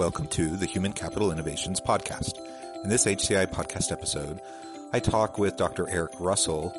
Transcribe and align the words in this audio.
Welcome 0.00 0.28
to 0.28 0.56
the 0.56 0.64
Human 0.64 0.94
Capital 0.94 1.30
Innovations 1.30 1.78
Podcast. 1.78 2.40
In 2.82 2.88
this 2.88 3.04
HCI 3.04 3.48
podcast 3.48 3.92
episode, 3.92 4.40
I 4.94 4.98
talk 4.98 5.36
with 5.36 5.58
Dr. 5.58 5.90
Eric 5.90 6.12
Russell 6.18 6.72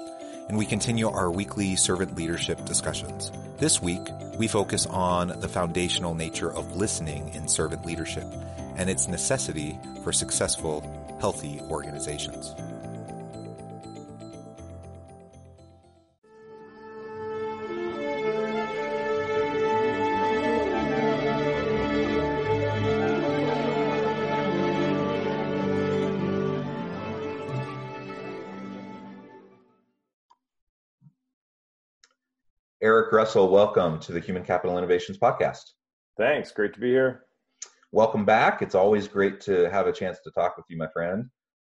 and 0.49 0.57
we 0.57 0.65
continue 0.65 1.07
our 1.07 1.29
weekly 1.29 1.75
servant 1.75 2.15
leadership 2.15 2.65
discussions. 2.65 3.31
This 3.59 3.79
week, 3.79 4.09
we 4.39 4.47
focus 4.47 4.87
on 4.87 5.39
the 5.39 5.47
foundational 5.47 6.15
nature 6.15 6.51
of 6.51 6.75
listening 6.77 7.31
in 7.35 7.47
servant 7.47 7.85
leadership 7.85 8.25
and 8.75 8.89
its 8.89 9.07
necessity 9.07 9.77
for 10.03 10.11
successful, 10.11 10.81
healthy 11.19 11.61
organizations. 11.69 12.55
Russell, 33.21 33.49
welcome 33.49 33.99
to 33.99 34.13
the 34.13 34.19
Human 34.19 34.43
Capital 34.43 34.79
Innovations 34.79 35.19
Podcast. 35.19 35.61
Thanks. 36.17 36.51
Great 36.51 36.73
to 36.73 36.79
be 36.79 36.89
here. 36.89 37.25
Welcome 37.91 38.25
back. 38.25 38.63
It's 38.63 38.73
always 38.73 39.07
great 39.07 39.41
to 39.41 39.69
have 39.69 39.85
a 39.85 39.93
chance 39.93 40.17
to 40.23 40.31
talk 40.31 40.57
with 40.57 40.65
you, 40.69 40.77
my 40.79 40.87
friend. 40.87 41.25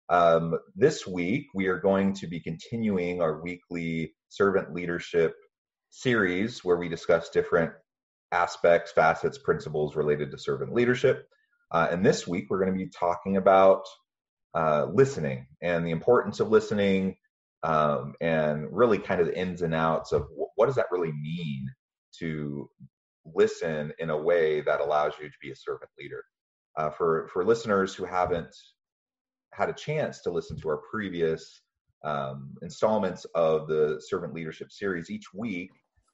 Um, 0.09 0.57
this 0.75 1.05
week, 1.05 1.45
we 1.53 1.67
are 1.67 1.77
going 1.77 2.13
to 2.15 2.25
be 2.25 2.39
continuing 2.39 3.21
our 3.21 3.39
weekly 3.39 4.15
servant 4.29 4.73
leadership 4.73 5.35
series 5.91 6.65
where 6.65 6.77
we 6.77 6.89
discuss 6.89 7.29
different 7.29 7.71
aspects, 8.31 8.91
facets, 8.91 9.37
principles 9.37 9.95
related 9.95 10.31
to 10.31 10.39
servant 10.39 10.73
leadership. 10.73 11.27
Uh, 11.71 11.87
and 11.91 12.03
this 12.03 12.27
week, 12.27 12.47
we're 12.49 12.65
going 12.65 12.75
to 12.75 12.83
be 12.83 12.89
talking 12.89 13.37
about 13.37 13.83
uh, 14.55 14.87
listening 14.91 15.45
and 15.61 15.85
the 15.85 15.91
importance 15.91 16.39
of 16.39 16.49
listening 16.49 17.15
um, 17.63 18.13
and 18.21 18.67
really 18.71 18.97
kind 18.97 19.21
of 19.21 19.27
the 19.27 19.37
ins 19.37 19.61
and 19.61 19.73
outs 19.73 20.11
of 20.11 20.27
what 20.55 20.65
does 20.65 20.75
that 20.75 20.91
really 20.91 21.11
mean 21.13 21.65
to 22.19 22.69
listen 23.25 23.91
in 23.99 24.09
a 24.09 24.17
way 24.17 24.61
that 24.61 24.81
allows 24.81 25.13
you 25.19 25.27
to 25.27 25.35
be 25.41 25.51
a 25.51 25.55
servant 25.55 25.89
leader. 25.99 26.23
Uh, 26.77 26.89
for 26.89 27.29
for 27.31 27.45
listeners 27.45 27.93
who 27.93 28.03
haven't 28.03 28.55
had 29.53 29.69
a 29.69 29.73
chance 29.73 30.21
to 30.21 30.31
listen 30.31 30.59
to 30.59 30.69
our 30.69 30.81
previous 30.91 31.61
um, 32.03 32.55
installments 32.63 33.25
of 33.35 33.67
the 33.67 34.01
servant 34.07 34.33
leadership 34.33 34.71
series, 34.71 35.11
each 35.11 35.33
week 35.33 35.69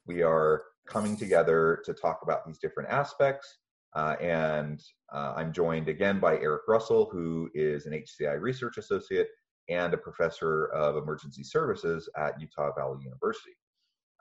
we 0.05 0.21
are 0.21 0.63
coming 0.87 1.15
together 1.15 1.81
to 1.85 1.93
talk 1.93 2.19
about 2.23 2.45
these 2.45 2.59
different 2.59 2.89
aspects. 2.89 3.57
Uh, 3.95 4.15
and 4.21 4.83
uh, 5.13 5.33
I'm 5.35 5.53
joined 5.53 5.87
again 5.87 6.19
by 6.19 6.37
Eric 6.37 6.63
Russell, 6.67 7.09
who 7.11 7.49
is 7.53 7.85
an 7.85 7.93
HCI 7.93 8.39
research 8.39 8.77
associate 8.77 9.29
and 9.69 9.93
a 9.93 9.97
professor 9.97 10.65
of 10.67 10.97
emergency 10.97 11.43
services 11.43 12.09
at 12.17 12.39
Utah 12.39 12.73
Valley 12.75 12.99
University. 13.03 13.55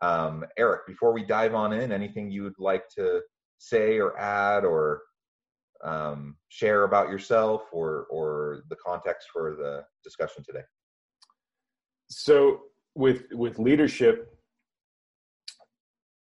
Um, 0.00 0.45
Eric, 0.56 0.87
before 0.87 1.12
we 1.12 1.25
dive 1.25 1.55
on 1.55 1.73
in, 1.73 1.91
anything 1.91 2.31
you 2.31 2.45
would 2.45 2.59
like 2.59 2.89
to 2.91 3.21
say 3.59 3.99
or 3.99 4.19
add 4.19 4.65
or 4.65 5.03
um, 5.84 6.37
share 6.49 6.84
about 6.84 7.09
yourself 7.09 7.62
or 7.73 8.06
or 8.11 8.62
the 8.69 8.77
context 8.77 9.28
for 9.33 9.56
the 9.56 9.84
discussion 10.05 10.45
today? 10.45 10.65
So, 12.11 12.61
with 12.94 13.25
with 13.33 13.59
leadership, 13.59 14.39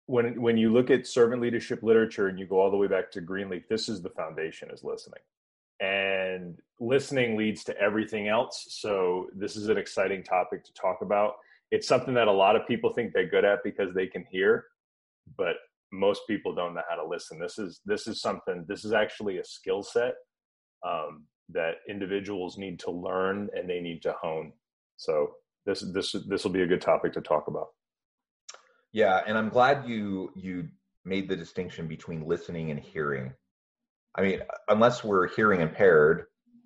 when 0.06 0.40
when 0.40 0.56
you 0.56 0.72
look 0.72 0.90
at 0.90 1.06
servant 1.06 1.40
leadership 1.42 1.82
literature 1.82 2.28
and 2.28 2.38
you 2.38 2.46
go 2.46 2.60
all 2.60 2.70
the 2.70 2.76
way 2.76 2.88
back 2.88 3.10
to 3.12 3.20
Greenleaf, 3.20 3.68
this 3.68 3.88
is 3.88 4.02
the 4.02 4.10
foundation: 4.10 4.70
is 4.70 4.84
listening, 4.84 5.20
and 5.80 6.58
listening 6.80 7.36
leads 7.36 7.64
to 7.64 7.78
everything 7.78 8.28
else. 8.28 8.66
So, 8.68 9.28
this 9.34 9.56
is 9.56 9.68
an 9.68 9.78
exciting 9.78 10.22
topic 10.22 10.64
to 10.64 10.72
talk 10.74 10.98
about 11.02 11.34
it's 11.70 11.86
something 11.86 12.14
that 12.14 12.28
a 12.28 12.32
lot 12.32 12.56
of 12.56 12.66
people 12.66 12.92
think 12.92 13.12
they're 13.12 13.28
good 13.28 13.44
at 13.44 13.62
because 13.62 13.94
they 13.94 14.06
can 14.06 14.24
hear, 14.30 14.66
but 15.36 15.56
most 15.92 16.22
people 16.26 16.54
don't 16.54 16.74
know 16.74 16.82
how 16.88 16.96
to 16.96 17.06
listen. 17.06 17.38
This 17.38 17.58
is 17.58 17.80
this 17.84 18.06
is 18.06 18.20
something. 18.20 18.64
This 18.68 18.84
is 18.84 18.92
actually 18.92 19.38
a 19.38 19.44
skill 19.44 19.82
set 19.82 20.14
um, 20.86 21.24
that 21.50 21.76
individuals 21.88 22.58
need 22.58 22.78
to 22.80 22.90
learn 22.90 23.48
and 23.54 23.68
they 23.68 23.80
need 23.80 24.02
to 24.02 24.14
hone. 24.20 24.52
So 24.96 25.32
this 25.66 25.80
this 25.92 26.14
this 26.26 26.44
will 26.44 26.52
be 26.52 26.62
a 26.62 26.66
good 26.66 26.80
topic 26.80 27.12
to 27.14 27.20
talk 27.20 27.48
about. 27.48 27.68
Yeah, 28.92 29.22
and 29.26 29.36
I'm 29.36 29.50
glad 29.50 29.86
you 29.86 30.30
you 30.34 30.68
made 31.04 31.28
the 31.28 31.36
distinction 31.36 31.86
between 31.86 32.26
listening 32.26 32.70
and 32.70 32.80
hearing. 32.80 33.32
I 34.18 34.22
mean, 34.22 34.40
unless 34.66 35.04
we're 35.04 35.28
hearing 35.28 35.60
impaired 35.60 36.24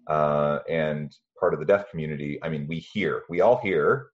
uh, 0.08 0.60
and 0.70 1.14
part 1.38 1.52
of 1.52 1.60
the 1.60 1.66
deaf 1.66 1.90
community, 1.90 2.38
I 2.42 2.48
mean, 2.48 2.66
we 2.66 2.78
hear. 2.78 3.24
We 3.28 3.42
all 3.42 3.58
hear, 3.58 4.08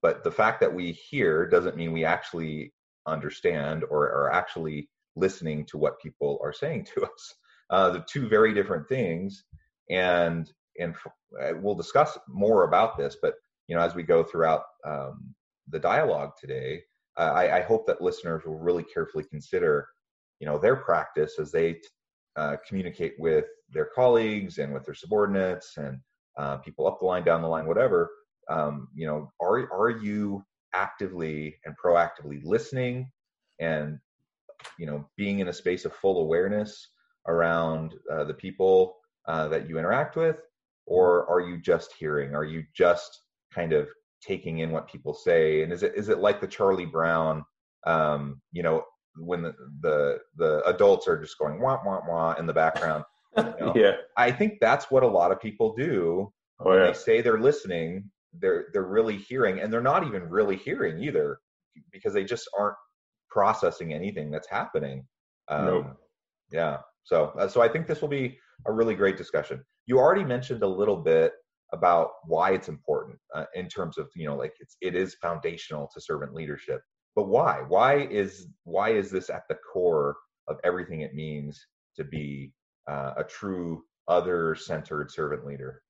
but 0.00 0.22
the 0.22 0.30
fact 0.30 0.60
that 0.60 0.72
we 0.72 0.92
hear 0.92 1.48
doesn't 1.48 1.76
mean 1.76 1.92
we 1.92 2.04
actually 2.04 2.72
understand 3.04 3.82
or 3.90 4.04
are 4.04 4.32
actually 4.32 4.88
listening 5.16 5.66
to 5.66 5.76
what 5.78 6.00
people 6.00 6.38
are 6.40 6.52
saying 6.52 6.86
to 6.94 7.02
us. 7.02 7.34
Uh, 7.70 7.90
the 7.90 8.04
two 8.08 8.28
very 8.28 8.54
different 8.54 8.88
things, 8.88 9.44
and 9.90 10.50
and 10.78 10.94
uh, 11.42 11.52
we'll 11.60 11.74
discuss 11.74 12.16
more 12.28 12.62
about 12.62 12.96
this. 12.96 13.16
But 13.20 13.34
you 13.66 13.74
know, 13.74 13.82
as 13.82 13.96
we 13.96 14.04
go 14.04 14.22
throughout 14.22 14.62
um, 14.86 15.34
the 15.68 15.80
dialogue 15.80 16.30
today, 16.40 16.82
uh, 17.18 17.32
I, 17.34 17.58
I, 17.58 17.62
hope 17.62 17.86
that 17.88 18.00
listeners 18.00 18.44
will 18.46 18.58
really 18.58 18.84
carefully 18.84 19.24
consider, 19.24 19.88
you 20.40 20.46
know, 20.46 20.56
their 20.56 20.76
practice 20.76 21.38
as 21.38 21.50
they 21.50 21.80
uh, 22.38 22.56
communicate 22.66 23.14
with 23.18 23.46
their 23.72 23.86
colleagues 23.86 24.58
and 24.58 24.72
with 24.72 24.84
their 24.84 24.94
subordinates 24.94 25.76
and 25.76 25.98
uh, 26.38 26.56
people 26.58 26.86
up 26.86 27.00
the 27.00 27.06
line, 27.06 27.24
down 27.24 27.42
the 27.42 27.48
line, 27.48 27.66
whatever 27.66 28.10
um, 28.48 28.88
you 28.94 29.06
know 29.06 29.30
are 29.40 29.70
are 29.72 29.90
you 29.90 30.44
actively 30.74 31.56
and 31.64 31.74
proactively 31.82 32.40
listening 32.44 33.10
and 33.60 33.98
you 34.78 34.86
know 34.86 35.08
being 35.16 35.38
in 35.40 35.48
a 35.48 35.52
space 35.52 35.84
of 35.84 35.92
full 35.94 36.20
awareness 36.20 36.88
around 37.26 37.94
uh, 38.10 38.24
the 38.24 38.34
people 38.34 38.96
uh, 39.26 39.48
that 39.48 39.68
you 39.68 39.78
interact 39.78 40.16
with? 40.16 40.36
Or 40.86 41.28
are 41.28 41.40
you 41.40 41.60
just 41.60 41.92
hearing? 41.98 42.34
Are 42.34 42.44
you 42.44 42.64
just 42.74 43.22
kind 43.52 43.74
of 43.74 43.88
taking 44.22 44.60
in 44.60 44.70
what 44.70 44.90
people 44.90 45.12
say? 45.12 45.62
And 45.62 45.72
is 45.72 45.82
it 45.82 45.92
is 45.94 46.08
it 46.08 46.18
like 46.18 46.40
the 46.40 46.46
charlie 46.46 46.86
brown 46.86 47.44
um, 47.86 48.40
you 48.52 48.62
know 48.62 48.84
when 49.18 49.42
the, 49.42 49.54
the 49.80 50.18
the 50.36 50.62
adults 50.66 51.08
are 51.08 51.20
just 51.20 51.38
going 51.38 51.60
wah 51.60 51.78
wah 51.84 52.00
wah 52.06 52.34
in 52.34 52.46
the 52.46 52.52
background 52.52 53.04
you 53.36 53.42
know? 53.60 53.72
yeah 53.74 53.92
i 54.16 54.30
think 54.30 54.54
that's 54.60 54.90
what 54.90 55.02
a 55.02 55.06
lot 55.06 55.32
of 55.32 55.40
people 55.40 55.74
do 55.74 56.32
oh, 56.60 56.70
when 56.70 56.78
yeah. 56.78 56.86
they 56.86 56.92
say 56.92 57.20
they're 57.20 57.40
listening 57.40 58.10
they're 58.40 58.66
they're 58.72 58.86
really 58.86 59.16
hearing 59.16 59.60
and 59.60 59.72
they're 59.72 59.80
not 59.80 60.06
even 60.06 60.28
really 60.28 60.56
hearing 60.56 61.02
either 61.02 61.40
because 61.92 62.12
they 62.12 62.24
just 62.24 62.48
aren't 62.58 62.76
processing 63.30 63.92
anything 63.92 64.30
that's 64.30 64.48
happening 64.48 65.06
um, 65.48 65.64
nope. 65.66 65.86
yeah 66.50 66.78
so 67.04 67.32
uh, 67.38 67.48
so 67.48 67.60
i 67.60 67.68
think 67.68 67.86
this 67.86 68.00
will 68.00 68.08
be 68.08 68.38
a 68.66 68.72
really 68.72 68.94
great 68.94 69.16
discussion 69.16 69.62
you 69.86 69.98
already 69.98 70.24
mentioned 70.24 70.62
a 70.62 70.66
little 70.68 70.96
bit 70.96 71.32
about 71.72 72.10
why 72.24 72.52
it's 72.52 72.68
important 72.68 73.18
uh, 73.34 73.44
in 73.54 73.68
terms 73.68 73.98
of 73.98 74.08
you 74.14 74.26
know 74.26 74.36
like 74.36 74.54
it's 74.60 74.76
it 74.80 74.94
is 74.94 75.16
foundational 75.20 75.88
to 75.92 76.00
servant 76.00 76.34
leadership 76.34 76.80
but 77.18 77.28
why 77.28 77.64
why 77.66 78.06
is 78.06 78.46
why 78.64 78.90
is 78.90 79.10
this 79.10 79.28
at 79.28 79.48
the 79.48 79.58
core 79.72 80.16
of 80.46 80.56
everything 80.62 81.00
it 81.00 81.14
means 81.14 81.66
to 81.96 82.04
be 82.04 82.52
uh, 82.86 83.14
a 83.16 83.24
true 83.24 83.82
other 84.06 84.54
centered 84.54 85.10
servant 85.10 85.44
leader 85.44 85.82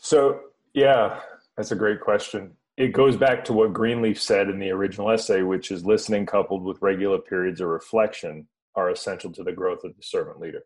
so 0.00 0.40
yeah, 0.74 1.20
that's 1.56 1.72
a 1.72 1.76
great 1.76 2.00
question. 2.00 2.52
It 2.76 2.92
goes 2.92 3.16
back 3.16 3.44
to 3.44 3.52
what 3.52 3.74
Greenleaf 3.74 4.20
said 4.20 4.48
in 4.48 4.58
the 4.58 4.70
original 4.70 5.10
essay, 5.10 5.42
which 5.42 5.70
is 5.70 5.84
listening 5.84 6.26
coupled 6.26 6.64
with 6.64 6.80
regular 6.80 7.18
periods 7.18 7.60
of 7.60 7.68
reflection 7.68 8.48
are 8.74 8.90
essential 8.90 9.30
to 9.32 9.44
the 9.44 9.52
growth 9.52 9.84
of 9.84 9.94
the 9.96 10.02
servant 10.02 10.40
leader. 10.40 10.62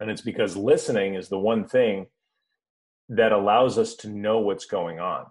And 0.00 0.10
it's 0.10 0.20
because 0.20 0.56
listening 0.56 1.14
is 1.14 1.28
the 1.28 1.38
one 1.38 1.66
thing 1.66 2.06
that 3.08 3.32
allows 3.32 3.78
us 3.78 3.94
to 3.96 4.08
know 4.08 4.40
what's 4.40 4.66
going 4.66 5.00
on. 5.00 5.26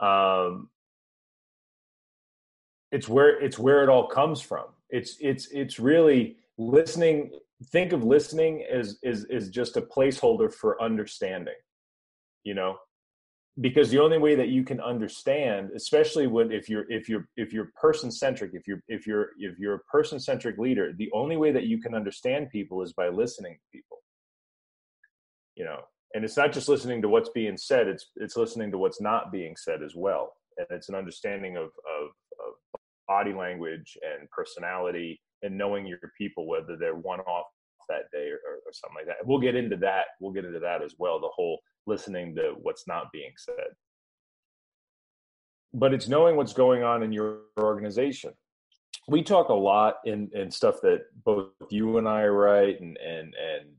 Um, 0.00 0.70
it's 2.94 3.08
where 3.08 3.40
it's 3.42 3.58
where 3.58 3.82
it 3.82 3.88
all 3.88 4.06
comes 4.06 4.40
from. 4.40 4.66
It's 4.90 5.16
it's 5.20 5.48
it's 5.48 5.78
really 5.78 6.36
listening 6.58 7.32
think 7.66 7.92
of 7.92 8.04
listening 8.04 8.64
as 8.70 8.98
is 9.02 9.24
is 9.24 9.48
just 9.48 9.76
a 9.76 9.82
placeholder 9.82 10.52
for 10.52 10.80
understanding 10.82 11.54
you 12.44 12.54
know? 12.54 12.76
Because 13.60 13.90
the 13.90 14.00
only 14.00 14.18
way 14.18 14.34
that 14.34 14.48
you 14.48 14.64
can 14.64 14.80
understand 14.80 15.70
especially 15.76 16.26
when 16.26 16.50
if 16.50 16.68
you're 16.68 16.90
if 16.90 17.08
you're 17.08 17.28
if 17.36 17.52
you're 17.52 17.70
person 17.80 18.10
centric 18.10 18.50
if 18.52 18.66
you're 18.66 18.82
if 18.88 19.06
you're 19.06 19.28
if 19.38 19.58
you're 19.60 19.74
a 19.74 19.84
person 19.90 20.18
centric 20.18 20.58
leader 20.58 20.92
the 20.92 21.08
only 21.12 21.36
way 21.36 21.52
that 21.52 21.64
you 21.64 21.80
can 21.80 21.94
understand 21.94 22.50
people 22.50 22.82
is 22.82 22.92
by 22.92 23.08
listening 23.08 23.54
to 23.54 23.78
people. 23.78 23.98
You 25.54 25.64
know? 25.66 25.80
And 26.14 26.24
it's 26.24 26.36
not 26.36 26.52
just 26.52 26.68
listening 26.68 27.00
to 27.02 27.08
what's 27.08 27.28
being 27.28 27.56
said 27.56 27.86
it's 27.86 28.06
it's 28.16 28.36
listening 28.36 28.72
to 28.72 28.78
what's 28.78 29.00
not 29.00 29.30
being 29.30 29.54
said 29.56 29.82
as 29.84 29.94
well. 29.94 30.32
And 30.58 30.66
it's 30.70 30.88
an 30.88 30.96
understanding 30.96 31.56
of 31.56 31.66
of, 31.66 32.10
of 32.44 32.80
body 33.06 33.32
language 33.32 33.96
and 34.02 34.28
personality 34.30 35.20
and 35.42 35.56
knowing 35.56 35.86
your 35.86 35.98
people 36.16 36.46
whether 36.46 36.76
they're 36.76 36.94
one 36.94 37.20
off 37.20 37.46
that 37.88 38.10
day 38.12 38.28
or, 38.28 38.38
or, 38.66 38.72
something 38.72 38.96
like 38.96 39.06
that. 39.06 39.26
We'll 39.26 39.40
get 39.40 39.54
into 39.54 39.76
that 39.76 40.06
we'll 40.20 40.32
get 40.32 40.44
into 40.44 40.60
that 40.60 40.82
as 40.82 40.94
well 40.98 41.20
the 41.20 41.28
whole 41.28 41.60
listening 41.86 42.34
to 42.36 42.54
what's 42.62 42.86
not 42.86 43.12
being 43.12 43.32
said. 43.36 43.74
But 45.72 45.92
it's 45.92 46.08
knowing 46.08 46.36
what's 46.36 46.52
going 46.52 46.82
on 46.82 47.02
in 47.02 47.12
your 47.12 47.40
organization. 47.58 48.32
We 49.08 49.22
talk 49.22 49.48
a 49.50 49.54
lot 49.54 49.96
in, 50.06 50.30
in 50.32 50.50
stuff 50.50 50.76
that 50.82 51.00
both 51.24 51.50
you 51.68 51.98
and 51.98 52.08
i 52.08 52.26
write 52.26 52.80
and 52.80 52.96
and 52.96 53.34
and 53.34 53.70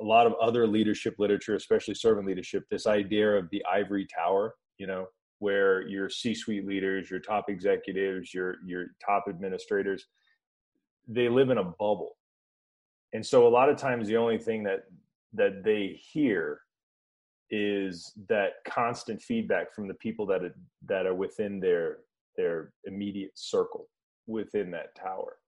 a 0.00 0.04
lot 0.04 0.26
of 0.26 0.34
other 0.40 0.66
leadership 0.66 1.16
literature 1.18 1.54
especially 1.54 1.94
servant 1.94 2.26
leadership 2.26 2.64
this 2.70 2.86
idea 2.86 3.36
of 3.36 3.48
the 3.50 3.62
ivory 3.70 4.06
tower 4.14 4.54
you 4.78 4.86
know 4.86 5.06
where 5.38 5.86
your 5.86 6.08
c-suite 6.08 6.66
leaders 6.66 7.10
your 7.10 7.20
top 7.20 7.48
executives 7.48 8.34
your 8.34 8.56
your 8.64 8.86
top 9.04 9.24
administrators 9.28 10.06
they 11.08 11.28
live 11.28 11.50
in 11.50 11.58
a 11.58 11.64
bubble. 11.64 12.16
And 13.14 13.24
so 13.24 13.46
a 13.46 13.48
lot 13.48 13.70
of 13.70 13.78
times 13.78 14.06
the 14.06 14.18
only 14.18 14.38
thing 14.38 14.62
that 14.64 14.84
that 15.32 15.64
they 15.64 15.98
hear 16.12 16.60
is 17.50 18.12
that 18.28 18.52
constant 18.66 19.22
feedback 19.22 19.74
from 19.74 19.88
the 19.88 19.94
people 19.94 20.26
that 20.26 20.44
are, 20.44 20.54
that 20.86 21.06
are 21.06 21.14
within 21.14 21.58
their 21.60 21.98
their 22.36 22.72
immediate 22.84 23.32
circle 23.34 23.88
within 24.26 24.70
that 24.72 24.94
tower. 24.94 25.38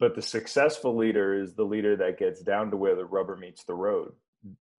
But 0.00 0.14
the 0.14 0.22
successful 0.22 0.96
leader 0.96 1.40
is 1.40 1.54
the 1.54 1.64
leader 1.64 1.96
that 1.96 2.18
gets 2.18 2.42
down 2.42 2.70
to 2.70 2.76
where 2.76 2.96
the 2.96 3.04
rubber 3.04 3.36
meets 3.36 3.64
the 3.64 3.74
road. 3.74 4.12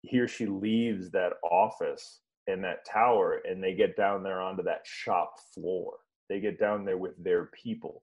He 0.02 0.18
or 0.18 0.28
she 0.28 0.46
leaves 0.46 1.10
that 1.10 1.34
office 1.44 2.20
and 2.50 2.62
that 2.64 2.84
tower 2.84 3.40
and 3.48 3.62
they 3.62 3.74
get 3.74 3.96
down 3.96 4.22
there 4.22 4.40
onto 4.40 4.62
that 4.64 4.82
shop 4.84 5.34
floor. 5.54 5.94
They 6.28 6.40
get 6.40 6.58
down 6.58 6.84
there 6.84 6.98
with 6.98 7.22
their 7.22 7.46
people 7.46 8.02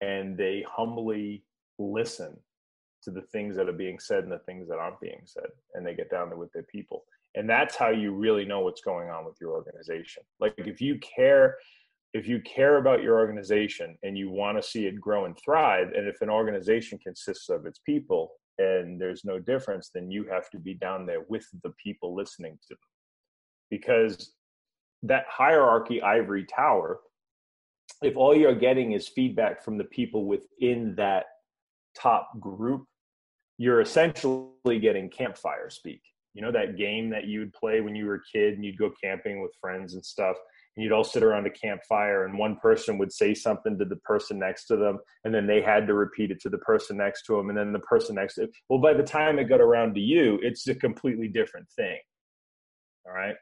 and 0.00 0.36
they 0.36 0.64
humbly 0.68 1.44
listen 1.78 2.36
to 3.02 3.10
the 3.10 3.22
things 3.22 3.56
that 3.56 3.68
are 3.68 3.72
being 3.72 3.98
said 3.98 4.24
and 4.24 4.32
the 4.32 4.38
things 4.40 4.68
that 4.68 4.78
aren't 4.78 5.00
being 5.00 5.22
said 5.24 5.48
and 5.74 5.86
they 5.86 5.94
get 5.94 6.10
down 6.10 6.28
there 6.28 6.38
with 6.38 6.52
their 6.52 6.64
people. 6.64 7.04
And 7.34 7.50
that's 7.50 7.76
how 7.76 7.90
you 7.90 8.12
really 8.12 8.44
know 8.44 8.60
what's 8.60 8.80
going 8.80 9.10
on 9.10 9.24
with 9.24 9.36
your 9.40 9.52
organization. 9.52 10.22
Like 10.40 10.54
if 10.58 10.80
you 10.80 10.98
care 10.98 11.56
if 12.14 12.28
you 12.28 12.40
care 12.42 12.76
about 12.76 13.02
your 13.02 13.18
organization 13.18 13.98
and 14.04 14.16
you 14.16 14.30
want 14.30 14.56
to 14.56 14.62
see 14.62 14.86
it 14.86 15.00
grow 15.00 15.24
and 15.24 15.36
thrive 15.36 15.88
and 15.94 16.06
if 16.06 16.22
an 16.22 16.30
organization 16.30 16.98
consists 17.02 17.48
of 17.48 17.66
its 17.66 17.80
people 17.80 18.32
and 18.58 19.00
there's 19.00 19.24
no 19.24 19.38
difference 19.38 19.90
then 19.92 20.10
you 20.10 20.24
have 20.30 20.48
to 20.48 20.58
be 20.58 20.74
down 20.74 21.04
there 21.04 21.24
with 21.28 21.46
the 21.64 21.72
people 21.82 22.14
listening 22.14 22.56
to 22.62 22.74
them 22.74 22.93
because 23.70 24.32
that 25.02 25.24
hierarchy 25.28 26.00
ivory 26.02 26.44
tower 26.44 27.00
if 28.02 28.16
all 28.16 28.34
you're 28.34 28.54
getting 28.54 28.92
is 28.92 29.08
feedback 29.08 29.62
from 29.62 29.78
the 29.78 29.84
people 29.84 30.24
within 30.24 30.94
that 30.96 31.24
top 31.94 32.28
group 32.40 32.86
you're 33.58 33.80
essentially 33.80 34.78
getting 34.80 35.08
campfire 35.08 35.70
speak. 35.70 36.02
You 36.34 36.42
know 36.42 36.52
that 36.52 36.76
game 36.76 37.10
that 37.10 37.26
you'd 37.26 37.52
play 37.52 37.80
when 37.80 37.94
you 37.94 38.06
were 38.06 38.16
a 38.16 38.22
kid 38.32 38.54
and 38.54 38.64
you'd 38.64 38.78
go 38.78 38.90
camping 39.02 39.40
with 39.40 39.52
friends 39.60 39.94
and 39.94 40.04
stuff, 40.04 40.36
and 40.76 40.82
you'd 40.82 40.92
all 40.92 41.04
sit 41.04 41.22
around 41.22 41.46
a 41.46 41.50
campfire, 41.50 42.24
and 42.24 42.36
one 42.36 42.56
person 42.56 42.98
would 42.98 43.12
say 43.12 43.34
something 43.34 43.78
to 43.78 43.84
the 43.84 43.96
person 43.96 44.40
next 44.40 44.66
to 44.66 44.76
them, 44.76 44.98
and 45.22 45.32
then 45.32 45.46
they 45.46 45.62
had 45.62 45.86
to 45.86 45.94
repeat 45.94 46.32
it 46.32 46.40
to 46.40 46.48
the 46.48 46.58
person 46.58 46.96
next 46.96 47.24
to 47.26 47.36
them, 47.36 47.50
and 47.50 47.58
then 47.58 47.72
the 47.72 47.78
person 47.80 48.16
next 48.16 48.34
to 48.34 48.40
them. 48.42 48.50
Well, 48.68 48.80
by 48.80 48.94
the 48.94 49.04
time 49.04 49.38
it 49.38 49.44
got 49.44 49.60
around 49.60 49.94
to 49.94 50.00
you, 50.00 50.40
it's 50.42 50.66
a 50.66 50.74
completely 50.74 51.28
different 51.28 51.68
thing. 51.70 51.98
All 53.06 53.12
right. 53.12 53.36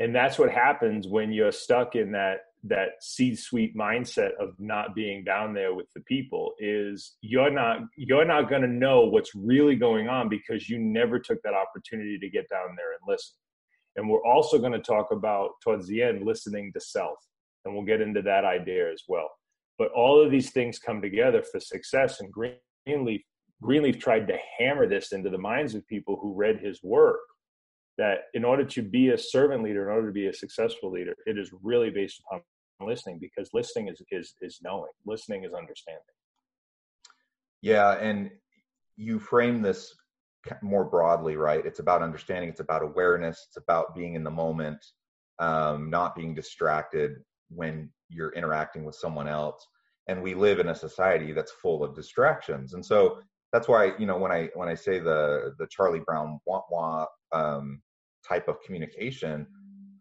And 0.00 0.14
that's 0.14 0.38
what 0.38 0.50
happens 0.50 1.06
when 1.06 1.32
you're 1.32 1.52
stuck 1.52 1.94
in 1.94 2.12
that 2.12 2.38
that 2.66 2.92
c-suite 3.00 3.76
mindset 3.76 4.30
of 4.40 4.54
not 4.58 4.94
being 4.94 5.22
down 5.22 5.52
there 5.52 5.74
with 5.74 5.86
the 5.94 6.00
people 6.00 6.54
is 6.58 7.16
you're 7.20 7.50
not 7.50 7.80
you're 7.98 8.24
not 8.24 8.48
going 8.48 8.62
to 8.62 8.68
know 8.68 9.04
what's 9.04 9.34
really 9.34 9.76
going 9.76 10.08
on 10.08 10.30
because 10.30 10.66
you 10.68 10.78
never 10.78 11.18
took 11.18 11.42
that 11.42 11.52
opportunity 11.52 12.18
to 12.18 12.30
get 12.30 12.48
down 12.48 12.74
there 12.76 12.92
and 12.92 13.00
listen. 13.06 13.34
And 13.96 14.08
we're 14.08 14.24
also 14.24 14.58
going 14.58 14.72
to 14.72 14.80
talk 14.80 15.12
about 15.12 15.50
towards 15.62 15.86
the 15.86 16.02
end 16.02 16.24
listening 16.24 16.72
to 16.72 16.80
self. 16.80 17.18
And 17.64 17.74
we'll 17.74 17.84
get 17.84 18.00
into 18.00 18.22
that 18.22 18.44
idea 18.44 18.90
as 18.90 19.02
well. 19.06 19.30
But 19.78 19.92
all 19.92 20.22
of 20.22 20.30
these 20.30 20.50
things 20.50 20.78
come 20.78 21.00
together 21.00 21.42
for 21.42 21.60
success 21.60 22.20
and 22.20 22.32
greenleaf 22.32 23.22
greenleaf 23.62 23.98
tried 23.98 24.26
to 24.26 24.36
hammer 24.58 24.88
this 24.88 25.12
into 25.12 25.30
the 25.30 25.38
minds 25.38 25.74
of 25.74 25.86
people 25.86 26.18
who 26.20 26.34
read 26.34 26.58
his 26.60 26.82
work 26.82 27.20
that 27.98 28.22
in 28.34 28.44
order 28.44 28.64
to 28.64 28.82
be 28.82 29.10
a 29.10 29.18
servant 29.18 29.62
leader 29.62 29.88
in 29.88 29.94
order 29.94 30.08
to 30.08 30.12
be 30.12 30.26
a 30.26 30.32
successful 30.32 30.90
leader 30.90 31.14
it 31.26 31.38
is 31.38 31.50
really 31.62 31.90
based 31.90 32.20
upon 32.26 32.40
listening 32.80 33.18
because 33.20 33.48
listening 33.52 33.88
is 33.88 34.02
is 34.10 34.34
is 34.40 34.58
knowing. 34.62 34.90
Listening 35.06 35.44
is 35.44 35.52
understanding. 35.52 36.02
Yeah 37.62 37.92
and 37.92 38.30
you 38.96 39.18
frame 39.18 39.62
this 39.62 39.94
more 40.62 40.84
broadly 40.84 41.36
right? 41.36 41.64
It's 41.64 41.80
about 41.80 42.02
understanding 42.02 42.50
it's 42.50 42.60
about 42.60 42.82
awareness 42.82 43.46
it's 43.48 43.56
about 43.56 43.94
being 43.94 44.14
in 44.14 44.24
the 44.24 44.30
moment 44.30 44.84
um, 45.40 45.90
not 45.90 46.14
being 46.14 46.34
distracted 46.34 47.16
when 47.48 47.90
you're 48.08 48.32
interacting 48.34 48.84
with 48.84 48.94
someone 48.94 49.26
else. 49.26 49.66
And 50.06 50.22
we 50.22 50.34
live 50.34 50.60
in 50.60 50.68
a 50.68 50.74
society 50.74 51.32
that's 51.32 51.50
full 51.50 51.82
of 51.82 51.94
distractions. 51.94 52.74
And 52.74 52.84
so 52.84 53.18
that's 53.54 53.68
why 53.68 53.92
you 53.98 54.06
know 54.06 54.18
when 54.18 54.32
i 54.32 54.48
when 54.54 54.68
i 54.68 54.74
say 54.74 54.98
the 54.98 55.54
the 55.60 55.68
charlie 55.70 56.00
brown 56.00 56.40
wah, 56.44 56.62
wah, 56.70 57.06
um, 57.34 57.82
type 58.26 58.48
of 58.48 58.56
communication 58.62 59.46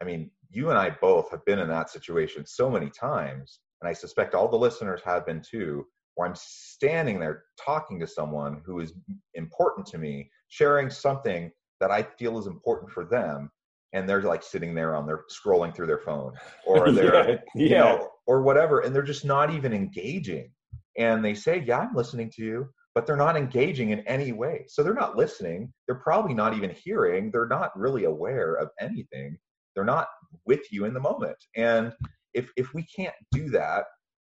i 0.01 0.05
mean 0.05 0.29
you 0.53 0.69
and 0.69 0.77
I 0.77 0.91
both 1.01 1.31
have 1.31 1.43
been 1.45 1.59
in 1.59 1.67
that 1.69 1.89
situation 1.89 2.45
so 2.45 2.69
many 2.69 2.89
times, 2.89 3.59
and 3.81 3.89
I 3.89 3.93
suspect 3.93 4.35
all 4.35 4.47
the 4.47 4.55
listeners 4.55 5.01
have 5.03 5.25
been 5.25 5.41
too, 5.41 5.85
where 6.15 6.27
I'm 6.27 6.35
standing 6.35 7.19
there 7.19 7.45
talking 7.59 7.99
to 7.99 8.07
someone 8.07 8.61
who 8.63 8.79
is 8.79 8.93
important 9.33 9.87
to 9.87 9.97
me, 9.97 10.29
sharing 10.49 10.89
something 10.89 11.51
that 11.79 11.89
I 11.89 12.03
feel 12.03 12.37
is 12.37 12.45
important 12.45 12.91
for 12.91 13.03
them, 13.03 13.49
and 13.93 14.07
they're 14.07 14.21
like 14.21 14.43
sitting 14.43 14.75
there 14.75 14.95
on 14.95 15.07
their 15.07 15.23
scrolling 15.31 15.75
through 15.75 15.87
their 15.87 15.99
phone 15.99 16.33
or 16.67 16.91
they're 16.91 17.29
yeah, 17.29 17.37
you 17.55 17.67
yeah. 17.67 17.79
know 17.79 18.09
or 18.27 18.43
whatever, 18.43 18.81
and 18.81 18.95
they're 18.95 19.01
just 19.01 19.25
not 19.25 19.51
even 19.51 19.73
engaging. 19.73 20.51
And 20.97 21.25
they 21.25 21.33
say, 21.33 21.63
"Yeah, 21.65 21.79
I'm 21.79 21.95
listening 21.95 22.31
to 22.35 22.43
you." 22.43 22.69
But 22.95 23.07
they're 23.07 23.15
not 23.15 23.35
engaging 23.35 23.89
in 23.89 24.01
any 24.01 24.31
way. 24.31 24.65
So 24.67 24.83
they're 24.83 24.93
not 24.93 25.17
listening. 25.17 25.73
They're 25.87 25.95
probably 25.95 26.33
not 26.33 26.55
even 26.55 26.69
hearing. 26.69 27.31
They're 27.31 27.47
not 27.47 27.77
really 27.77 28.03
aware 28.03 28.53
of 28.53 28.69
anything 28.79 29.37
they're 29.75 29.85
not 29.85 30.07
with 30.45 30.71
you 30.71 30.85
in 30.85 30.93
the 30.93 30.99
moment 30.99 31.37
and 31.55 31.93
if 32.33 32.51
if 32.55 32.73
we 32.73 32.83
can't 32.83 33.15
do 33.31 33.49
that 33.49 33.85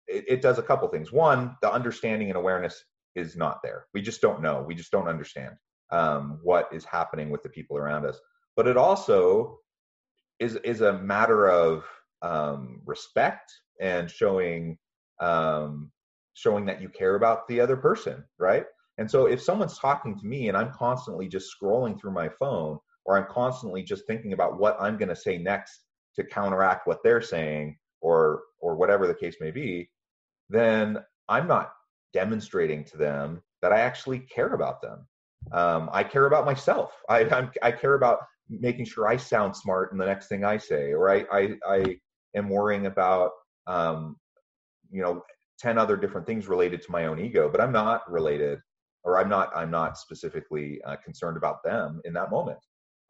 it, 0.07 0.25
it 0.29 0.43
does 0.43 0.59
a 0.59 0.63
couple 0.63 0.89
things 0.89 1.13
one 1.13 1.57
the 1.63 1.73
understanding 1.73 2.29
and 2.29 2.37
awareness 2.37 2.85
is 3.15 3.37
not 3.37 3.61
there 3.63 3.87
we 3.95 4.03
just 4.03 4.21
don't 4.21 4.43
know 4.43 4.65
we 4.67 4.75
just 4.75 4.91
don't 4.91 5.09
understand 5.09 5.55
um, 5.91 6.41
what 6.43 6.69
is 6.73 6.85
happening 6.85 7.31
with 7.31 7.43
the 7.43 7.49
people 7.49 7.77
around 7.77 8.05
us 8.05 8.19
but 8.57 8.67
it 8.67 8.77
also 8.77 9.59
is 10.41 10.57
is 10.57 10.81
a 10.81 10.99
matter 10.99 11.49
of 11.49 11.85
um, 12.23 12.81
respect 12.87 13.53
and 13.81 14.11
showing 14.11 14.79
um, 15.21 15.91
showing 16.35 16.65
that 16.67 16.83
you 16.83 16.89
care 16.89 17.15
about 17.15 17.47
the 17.49 17.61
other 17.61 17.77
person 17.77 18.23
right 18.39 18.67
and 18.99 19.11
so 19.11 19.27
if 19.27 19.43
someone's 19.43 19.79
talking 19.79 20.19
to 20.19 20.27
me 20.27 20.49
and 20.49 20.57
i'm 20.57 20.73
constantly 20.73 21.29
just 21.29 21.51
scrolling 21.61 21.99
through 21.99 22.13
my 22.13 22.29
phone 22.29 22.79
or 23.05 23.17
I'm 23.17 23.27
constantly 23.31 23.83
just 23.83 24.07
thinking 24.07 24.33
about 24.33 24.59
what 24.59 24.77
I'm 24.81 24.97
going 24.97 25.09
to 25.09 25.17
say 25.17 25.39
next 25.39 25.85
to 26.17 26.25
counteract 26.25 26.87
what 26.87 27.03
they're 27.03 27.23
saying 27.23 27.77
or 28.01 28.43
or 28.61 28.77
whatever 28.77 29.07
the 29.07 29.15
case 29.15 29.37
may 29.41 29.51
be, 29.51 29.91
then 30.49 30.99
I'm 31.29 31.47
not 31.47 31.73
demonstrating 32.13 32.85
to 32.85 32.97
them 32.97 33.43
that 33.63 33.73
I 33.73 33.81
actually 33.81 34.21
care 34.21 34.55
about 34.55 34.81
them. 34.81 35.07
Um, 35.53 35.91
I 35.93 36.05
care 36.05 36.27
about 36.27 36.47
myself. 36.47 36.93
I 37.09 37.25
I'm, 37.25 37.51
i 37.63 37.71
care 37.71 37.95
about 37.95 38.21
making 38.49 38.87
sure 38.87 39.09
I 39.09 39.17
sound 39.17 39.57
smart 39.57 39.93
in 39.93 39.99
the 39.99 40.07
next 40.07 40.29
thing 40.29 40.45
I 40.45 40.59
say, 40.59 40.93
or 40.93 41.11
I 41.11 41.25
I, 41.31 41.57
I 41.69 41.97
am 42.35 42.49
worrying 42.49 42.87
about 42.87 43.33
um, 43.67 44.17
you 44.91 45.03
know 45.03 45.23
ten 45.65 45.79
other 45.79 45.97
different 45.97 46.27
things 46.27 46.47
related 46.47 46.83
to 46.83 46.93
my 46.93 47.07
own 47.07 47.19
ego, 47.19 47.49
but 47.49 47.61
I'm 47.63 47.73
not 47.73 48.01
related, 48.19 48.59
or 49.03 49.19
I'm 49.19 49.31
not 49.31 49.49
I'm 49.57 49.71
not 49.71 49.97
specifically 49.97 50.81
uh, 50.87 50.97
concerned 50.97 51.39
about 51.39 51.63
them 51.65 52.01
in 52.05 52.13
that 52.15 52.31
moment. 52.31 52.59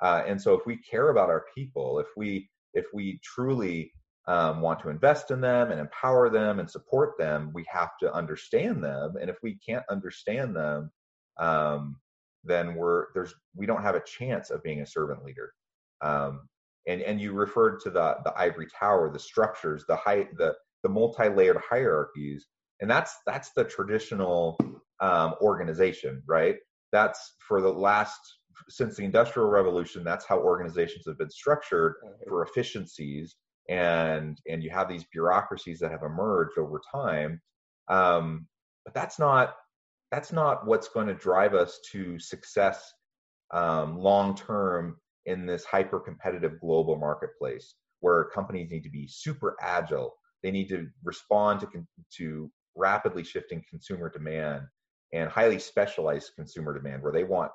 Uh, 0.01 0.23
and 0.27 0.41
so 0.41 0.55
if 0.55 0.65
we 0.67 0.77
care 0.77 1.09
about 1.11 1.31
our 1.31 1.45
people, 1.55 1.99
if 1.99 2.07
we 2.17 2.49
if 2.73 2.87
we 2.95 3.21
truly 3.23 3.93
um, 4.27 4.61
want 4.61 4.79
to 4.81 4.89
invest 4.89 5.31
in 5.31 5.41
them 5.41 5.71
and 5.71 5.81
empower 5.81 6.31
them 6.31 6.59
and 6.61 6.71
support 6.71 7.19
them, 7.19 7.51
we 7.53 7.65
have 7.69 7.93
to 8.01 8.13
understand 8.13 8.83
them. 8.83 9.17
And 9.21 9.29
if 9.29 9.37
we 9.43 9.59
can't 9.67 9.85
understand 9.91 10.57
them, 10.57 10.91
um, 11.39 11.97
then 12.45 12.75
we're 12.77 13.07
there's 13.15 13.35
we 13.57 13.67
don't 13.67 13.83
have 13.83 13.97
a 13.97 14.09
chance 14.19 14.51
of 14.51 14.63
being 14.63 14.81
a 14.81 14.87
servant 14.87 15.25
leader. 15.25 15.53
Um, 16.03 16.49
and 16.87 17.01
and 17.03 17.21
you 17.21 17.33
referred 17.33 17.81
to 17.81 17.91
the 17.91 18.19
the 18.25 18.35
ivory 18.47 18.69
tower, 18.79 19.11
the 19.11 19.19
structures, 19.19 19.85
the 19.89 19.97
height 19.97 20.29
the 20.37 20.55
the 20.85 20.89
multi-layered 20.89 21.61
hierarchies, 21.69 22.47
and 22.81 22.89
that's 22.89 23.17
that's 23.27 23.51
the 23.57 23.65
traditional 23.65 24.57
um, 25.01 25.35
organization, 25.43 26.23
right? 26.27 26.57
That's 26.93 27.35
for 27.41 27.61
the 27.61 27.73
last 27.73 28.21
since 28.69 28.97
the 28.97 29.05
industrial 29.05 29.49
revolution. 29.49 30.05
That's 30.05 30.25
how 30.25 30.39
organizations 30.39 31.05
have 31.09 31.19
been 31.19 31.31
structured 31.31 31.97
for 32.29 32.45
efficiencies 32.45 33.35
and 33.69 34.39
and 34.49 34.63
you 34.63 34.71
have 34.71 34.89
these 34.89 35.05
bureaucracies 35.13 35.79
that 35.81 35.91
have 35.91 36.03
emerged 36.03 36.59
over 36.59 36.81
time 36.93 37.41
um, 37.89 38.47
but 38.85 38.95
that's 38.95 39.19
not 39.19 39.55
that's 40.11 40.33
not 40.33 40.67
what's 40.67 40.89
going 40.89 41.07
to 41.07 41.15
drive 41.15 41.55
us 41.55 41.81
to 41.91 42.19
success 42.19 42.93
um, 43.53 43.99
long 43.99 44.37
term 44.37 44.97
in 45.27 45.47
this 45.47 45.65
hyper 45.65 45.99
competitive 45.99 46.61
global 46.61 46.97
marketplace 46.97 47.75
where 48.01 48.25
companies 48.35 48.71
need 48.71 48.83
to 48.83 48.91
be 48.91 49.09
super 49.09 49.57
agile 49.63 50.15
they 50.45 50.53
need 50.53 50.69
to 50.69 50.87
respond 51.03 51.59
to 51.61 51.67
to 52.19 52.51
rapidly 52.77 53.25
shifting 53.25 53.65
consumer 53.69 54.09
demand 54.09 54.63
and 55.13 55.29
highly 55.29 55.59
specialized 55.59 56.31
consumer 56.37 56.73
demand 56.73 57.03
where 57.03 57.13
they 57.13 57.25
want 57.25 57.51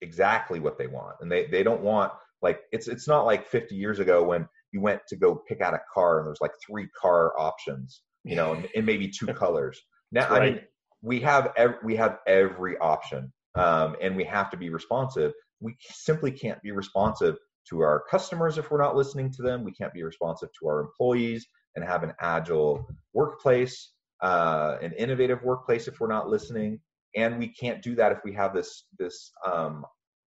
exactly 0.00 0.58
what 0.58 0.78
they 0.78 0.86
want 0.88 1.14
and 1.20 1.30
they 1.30 1.46
they 1.46 1.62
don't 1.62 1.82
want 1.82 2.12
like 2.42 2.62
it's 2.72 2.88
it's 2.88 3.06
not 3.06 3.26
like 3.26 3.46
50 3.46 3.76
years 3.76 3.98
ago 3.98 4.24
when 4.24 4.48
you 4.72 4.80
went 4.80 5.00
to 5.08 5.16
go 5.16 5.34
pick 5.34 5.60
out 5.60 5.74
a 5.74 5.80
car 5.92 6.18
and 6.18 6.26
there's 6.26 6.40
like 6.40 6.52
three 6.64 6.88
car 7.00 7.38
options, 7.38 8.02
you 8.24 8.36
know, 8.36 8.52
and, 8.54 8.68
and 8.74 8.86
maybe 8.86 9.08
two 9.08 9.26
colors. 9.34 9.80
Now, 10.12 10.30
right. 10.30 10.42
I 10.42 10.44
mean, 10.46 10.60
we 11.02 11.20
have 11.20 11.52
ev- 11.56 11.78
we 11.84 11.96
have 11.96 12.18
every 12.26 12.76
option, 12.78 13.32
um, 13.56 13.96
and 14.00 14.16
we 14.16 14.24
have 14.24 14.50
to 14.50 14.56
be 14.56 14.70
responsive. 14.70 15.32
We 15.60 15.76
simply 15.80 16.30
can't 16.30 16.60
be 16.62 16.72
responsive 16.72 17.36
to 17.68 17.80
our 17.80 18.04
customers 18.10 18.58
if 18.58 18.70
we're 18.70 18.82
not 18.82 18.96
listening 18.96 19.30
to 19.32 19.42
them. 19.42 19.64
We 19.64 19.72
can't 19.72 19.92
be 19.92 20.02
responsive 20.02 20.48
to 20.60 20.68
our 20.68 20.80
employees 20.80 21.46
and 21.76 21.84
have 21.84 22.02
an 22.02 22.12
agile 22.20 22.86
workplace, 23.12 23.92
uh, 24.22 24.76
an 24.82 24.92
innovative 24.92 25.42
workplace 25.42 25.88
if 25.88 26.00
we're 26.00 26.08
not 26.08 26.28
listening. 26.28 26.80
And 27.16 27.38
we 27.38 27.48
can't 27.48 27.82
do 27.82 27.94
that 27.96 28.12
if 28.12 28.18
we 28.24 28.32
have 28.34 28.54
this 28.54 28.84
this 28.98 29.32
um, 29.44 29.84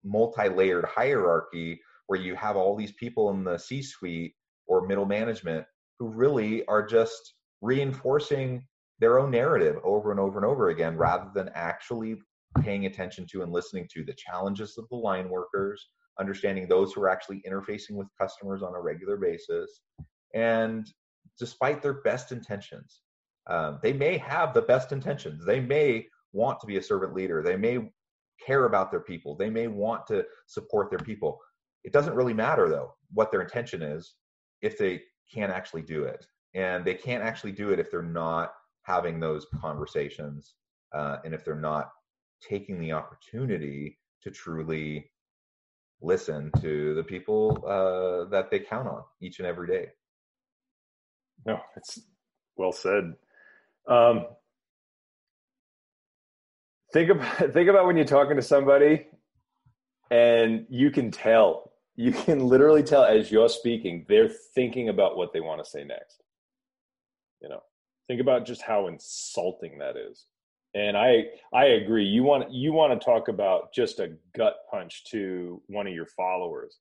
multi-layered 0.05 0.85
hierarchy 0.85 1.81
where 2.07 2.21
you 2.21 2.35
have 2.37 2.57
all 2.57 2.77
these 2.77 2.93
people 2.93 3.31
in 3.31 3.45
the 3.45 3.59
C 3.59 3.83
suite 3.83 4.35
or 4.67 4.87
middle 4.87 5.07
management 5.07 5.67
who 5.99 6.09
really 6.09 6.65
are 6.67 6.87
just 6.87 7.35
reinforcing 7.61 8.65
their 9.01 9.19
own 9.19 9.31
narrative 9.31 9.77
over 9.85 10.11
and 10.11 10.21
over 10.21 10.39
and 10.39 10.47
over 10.47 10.71
again 10.71 10.97
rather 10.97 11.31
than 11.35 11.51
actually 11.55 12.17
paying 12.61 12.87
attention 12.87 13.27
to 13.31 13.43
and 13.43 13.53
listening 13.53 13.89
to 13.93 14.05
the 14.05 14.15
challenges 14.15 14.77
of 14.79 14.89
the 14.91 14.97
line 14.97 15.29
workers, 15.29 15.89
understanding 16.19 16.67
those 16.67 16.93
who 16.93 17.03
are 17.03 17.09
actually 17.09 17.43
interfacing 17.49 17.93
with 17.93 18.09
customers 18.21 18.63
on 18.63 18.75
a 18.75 18.81
regular 18.81 19.17
basis. 19.17 19.81
And 20.35 20.87
despite 21.39 21.83
their 21.83 21.95
best 22.03 22.33
intentions, 22.33 23.01
um, 23.49 23.79
they 23.83 23.93
may 23.93 24.19
have 24.19 24.53
the 24.53 24.63
best 24.63 24.93
intentions. 24.93 25.45
They 25.45 25.61
may 25.61 26.07
want 26.33 26.61
to 26.61 26.67
be 26.67 26.77
a 26.77 26.83
servant 26.83 27.15
leader. 27.15 27.43
They 27.43 27.57
may 27.57 27.91
care 28.45 28.67
about 28.67 28.91
their 28.91 29.01
people. 29.01 29.35
They 29.35 29.51
may 29.51 29.67
want 29.67 30.07
to 30.09 30.25
support 30.47 30.91
their 30.91 30.99
people. 30.99 31.39
It 31.85 31.93
doesn't 31.93 32.15
really 32.15 32.35
matter 32.35 32.69
though 32.69 32.95
what 33.13 33.31
their 33.31 33.41
intention 33.41 33.83
is 33.83 34.15
if 34.61 34.77
they 34.77 35.03
can't 35.33 35.53
actually 35.53 35.83
do 35.83 36.05
it, 36.05 36.27
and 36.55 36.85
they 36.85 36.95
can't 36.95 37.23
actually 37.23 37.53
do 37.53 37.71
it 37.71 37.79
if 37.79 37.91
they're 37.91 38.03
not 38.03 38.53
having 38.83 39.21
those 39.21 39.47
conversations 39.61 40.55
uh, 40.95 41.19
and 41.25 41.35
if 41.35 41.45
they're 41.45 41.55
not 41.55 41.91
taking 42.41 42.79
the 42.79 42.93
opportunity 42.93 43.99
to 44.23 44.31
truly 44.31 45.11
listen 46.01 46.51
to 46.61 46.95
the 46.95 47.03
people 47.03 47.65
uh, 47.67 48.29
that 48.31 48.51
they 48.51 48.59
count 48.59 48.89
on 48.89 49.03
each 49.21 49.39
and 49.39 49.47
every 49.47 49.67
day. 49.67 49.89
No, 51.47 51.61
it's 51.77 52.01
well 52.57 52.73
said. 52.73 53.15
Um, 53.89 54.27
think 56.93 57.11
about 57.11 57.39
think 57.53 57.69
about 57.69 57.87
when 57.87 57.97
you're 57.97 58.05
talking 58.05 58.37
to 58.37 58.43
somebody 58.43 59.07
and 60.11 60.67
you 60.69 60.91
can 60.91 61.11
tell 61.11 61.73
you 61.97 62.13
can 62.13 62.47
literally 62.47 62.83
tell 62.83 63.05
as 63.05 63.31
you're 63.33 63.49
speaking, 63.49 64.07
they're 64.09 64.31
thinking 64.55 64.89
about 64.89 65.17
what 65.17 65.33
they 65.33 65.41
want 65.41 65.63
to 65.65 65.69
say 65.69 65.83
next. 65.83 66.23
You 67.43 67.49
know, 67.49 67.61
think 68.07 68.21
about 68.21 68.47
just 68.47 68.63
how 68.63 68.87
insulting 68.87 69.79
that 69.79 69.97
is. 69.97 70.27
And 70.75 70.97
I 70.97 71.25
I 71.53 71.65
agree. 71.67 72.05
You 72.05 72.23
want 72.23 72.53
you 72.53 72.73
want 72.73 72.99
to 72.99 73.05
talk 73.05 73.29
about 73.29 73.73
just 73.73 73.99
a 74.01 74.13
gut 74.37 74.57
punch 74.71 75.05
to 75.11 75.61
one 75.67 75.87
of 75.87 75.95
your 75.95 76.07
followers. 76.07 76.79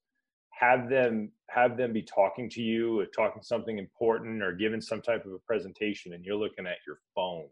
Have 0.60 0.90
them 0.90 1.32
have 1.50 1.78
them 1.78 1.94
be 1.94 2.02
talking 2.02 2.50
to 2.50 2.62
you, 2.62 3.00
or 3.00 3.06
talking 3.06 3.42
something 3.42 3.78
important, 3.78 4.44
or 4.44 4.54
giving 4.54 4.82
some 4.82 5.02
type 5.02 5.26
of 5.26 5.32
a 5.32 5.40
presentation, 5.40 6.14
and 6.14 6.26
you're 6.26 6.36
looking 6.36 6.68
at 6.68 6.78
your 6.86 7.00
phone. 7.16 7.48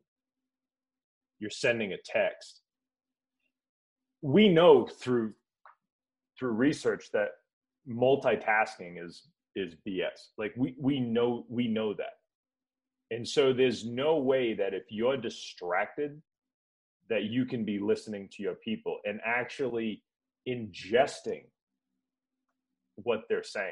You're 1.40 1.50
sending 1.50 1.94
a 1.94 1.98
text. 2.04 2.62
We 4.22 4.50
know 4.50 4.88
through 4.88 5.34
through 6.38 6.52
research 6.52 7.12
that 7.14 7.30
multitasking 7.90 9.04
is 9.04 9.28
is 9.56 9.76
BS. 9.88 10.30
Like 10.38 10.54
we 10.58 10.76
we 10.80 11.00
know 11.00 11.46
we 11.50 11.68
know 11.68 11.94
that. 11.94 12.14
And 13.12 13.28
so 13.28 13.54
there's 13.54 13.86
no 13.86 14.18
way 14.18 14.54
that 14.56 14.74
if 14.74 14.84
you're 14.90 15.18
distracted 15.18 16.22
that 17.10 17.26
you 17.26 17.46
can 17.46 17.64
be 17.64 17.78
listening 17.80 18.30
to 18.34 18.42
your 18.42 18.56
people 18.56 18.98
and 19.06 19.20
actually 19.24 20.04
ingesting 20.48 21.44
what 22.96 23.22
they're 23.30 23.44
saying. 23.44 23.72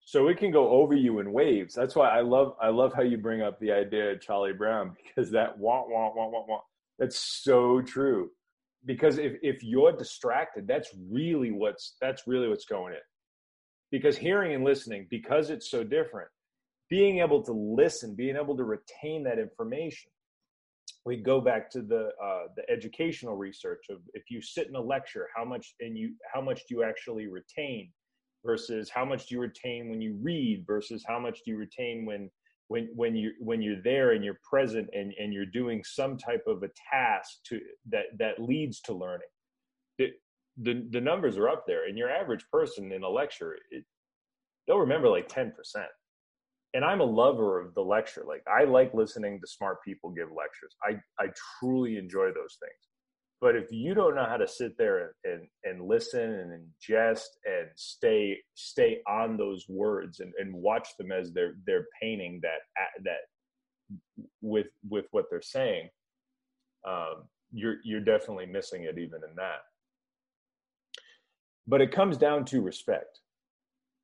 So 0.00 0.28
it 0.28 0.38
can 0.38 0.52
go 0.52 0.68
over 0.68 0.94
you 0.94 1.18
in 1.18 1.32
waves. 1.32 1.74
That's 1.74 1.96
why 1.96 2.08
I 2.10 2.20
love 2.20 2.54
I 2.60 2.68
love 2.68 2.92
how 2.94 3.02
you 3.02 3.18
bring 3.18 3.42
up 3.42 3.58
the 3.58 3.72
idea 3.72 4.12
of 4.12 4.20
Charlie 4.20 4.52
Brown 4.52 4.94
because 5.04 5.30
that 5.32 5.58
wah 5.58 5.82
wah 5.88 6.12
wah 6.14 6.28
wah 6.28 6.44
wah 6.46 6.60
that's 6.98 7.42
so 7.42 7.80
true 7.82 8.30
because 8.84 9.18
if 9.18 9.34
if 9.42 9.62
you're 9.62 9.92
distracted 9.92 10.66
that's 10.66 10.90
really 11.10 11.50
what's 11.50 11.96
that's 12.00 12.26
really 12.26 12.48
what's 12.48 12.64
going 12.64 12.94
in 12.94 13.00
because 13.90 14.16
hearing 14.16 14.54
and 14.54 14.64
listening 14.64 15.06
because 15.10 15.50
it's 15.50 15.70
so 15.70 15.82
different 15.82 16.28
being 16.88 17.18
able 17.18 17.42
to 17.42 17.52
listen 17.52 18.14
being 18.14 18.36
able 18.36 18.56
to 18.56 18.64
retain 18.64 19.24
that 19.24 19.38
information 19.38 20.10
we 21.04 21.16
go 21.16 21.40
back 21.40 21.70
to 21.70 21.82
the 21.82 22.10
uh, 22.22 22.44
the 22.56 22.68
educational 22.70 23.36
research 23.36 23.86
of 23.90 23.98
if 24.14 24.24
you 24.30 24.40
sit 24.40 24.68
in 24.68 24.76
a 24.76 24.80
lecture 24.80 25.28
how 25.34 25.44
much 25.44 25.74
and 25.80 25.98
you 25.98 26.14
how 26.32 26.40
much 26.40 26.60
do 26.68 26.76
you 26.76 26.84
actually 26.84 27.26
retain 27.26 27.90
versus 28.44 28.90
how 28.90 29.04
much 29.04 29.26
do 29.26 29.34
you 29.34 29.40
retain 29.40 29.88
when 29.88 30.00
you 30.00 30.18
read 30.22 30.64
versus 30.66 31.04
how 31.06 31.18
much 31.18 31.40
do 31.44 31.50
you 31.50 31.56
retain 31.56 32.04
when 32.06 32.30
when 32.68 32.88
when 32.94 33.14
you 33.14 33.32
when 33.38 33.62
you're 33.62 33.82
there 33.82 34.12
and 34.12 34.24
you're 34.24 34.38
present 34.48 34.88
and 34.92 35.12
and 35.18 35.32
you're 35.32 35.46
doing 35.46 35.82
some 35.84 36.16
type 36.16 36.42
of 36.46 36.62
a 36.62 36.70
task 36.92 37.38
to 37.44 37.60
that 37.88 38.06
that 38.18 38.40
leads 38.40 38.80
to 38.80 38.92
learning. 38.92 39.28
The 39.98 40.10
the, 40.58 40.86
the 40.90 41.00
numbers 41.00 41.36
are 41.36 41.48
up 41.48 41.64
there 41.66 41.86
and 41.86 41.98
your 41.98 42.10
average 42.10 42.44
person 42.50 42.90
in 42.92 43.02
a 43.02 43.08
lecture 43.08 43.56
it, 43.70 43.84
they'll 44.66 44.78
remember 44.78 45.06
like 45.06 45.28
10% 45.28 45.52
and 46.72 46.82
i'm 46.82 47.00
a 47.00 47.04
lover 47.04 47.60
of 47.60 47.74
the 47.74 47.82
lecture. 47.82 48.24
Like 48.26 48.42
i 48.48 48.64
like 48.64 48.94
listening 48.94 49.38
to 49.40 49.46
smart 49.46 49.82
people 49.84 50.10
give 50.10 50.28
lectures. 50.28 50.74
I 50.82 50.98
i 51.22 51.28
truly 51.60 51.96
enjoy 51.98 52.28
those 52.28 52.56
things 52.58 52.86
but 53.40 53.54
if 53.54 53.70
you 53.70 53.94
don't 53.94 54.14
know 54.14 54.24
how 54.24 54.36
to 54.36 54.48
sit 54.48 54.78
there 54.78 55.14
and, 55.24 55.46
and, 55.64 55.86
listen 55.86 56.20
and 56.20 56.52
ingest 56.52 57.26
and 57.44 57.68
stay 57.74 58.38
stay 58.54 59.00
on 59.08 59.36
those 59.36 59.66
words 59.68 60.20
and, 60.20 60.32
and 60.38 60.54
watch 60.54 60.88
them 60.98 61.12
as 61.12 61.32
they're 61.32 61.54
they're 61.66 61.86
painting 62.00 62.40
that 62.42 62.60
that 63.04 63.18
with 64.40 64.68
with 64.88 65.04
what 65.10 65.26
they're 65.30 65.42
saying, 65.42 65.88
um, 66.88 67.24
you're 67.52 67.76
you're 67.84 68.00
definitely 68.00 68.46
missing 68.46 68.84
it 68.84 68.98
even 68.98 69.20
in 69.28 69.36
that. 69.36 69.60
But 71.66 71.80
it 71.80 71.92
comes 71.92 72.16
down 72.16 72.44
to 72.46 72.62
respect, 72.62 73.20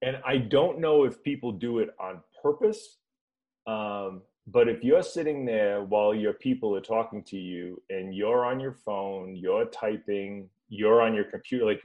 and 0.03 0.19
I 0.27 0.39
don't 0.39 0.79
know 0.79 1.05
if 1.05 1.23
people 1.23 1.53
do 1.53 1.79
it 1.79 1.91
on 1.99 2.21
purpose. 2.43 2.99
Um, 3.67 4.23
but 4.47 4.69
if 4.69 4.83
you're 4.83 5.03
sitting 5.03 5.45
there 5.45 5.83
while 5.85 6.15
your 6.15 6.33
people 6.33 6.75
are 6.75 6.81
talking 6.81 7.23
to 7.25 7.37
you 7.37 7.81
and 7.91 8.15
you're 8.15 8.45
on 8.45 8.59
your 8.59 8.73
phone, 8.73 9.37
you're 9.37 9.67
typing, 9.67 10.49
you're 10.69 11.01
on 11.01 11.15
your 11.15 11.25
computer, 11.25 11.65
like, 11.65 11.81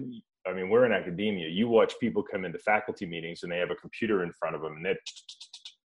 I 0.48 0.54
mean, 0.54 0.70
we're 0.70 0.86
in 0.86 0.92
academia. 0.92 1.50
You 1.50 1.68
watch 1.68 1.94
people 2.00 2.24
come 2.24 2.46
into 2.46 2.58
faculty 2.58 3.06
meetings 3.06 3.44
and 3.44 3.52
they 3.52 3.60
have 3.60 3.70
a 3.70 3.76
computer 3.76 4.24
in 4.24 4.32
front 4.32 4.56
of 4.56 4.62
them 4.62 4.78
and 4.78 4.86
they're, 4.86 4.98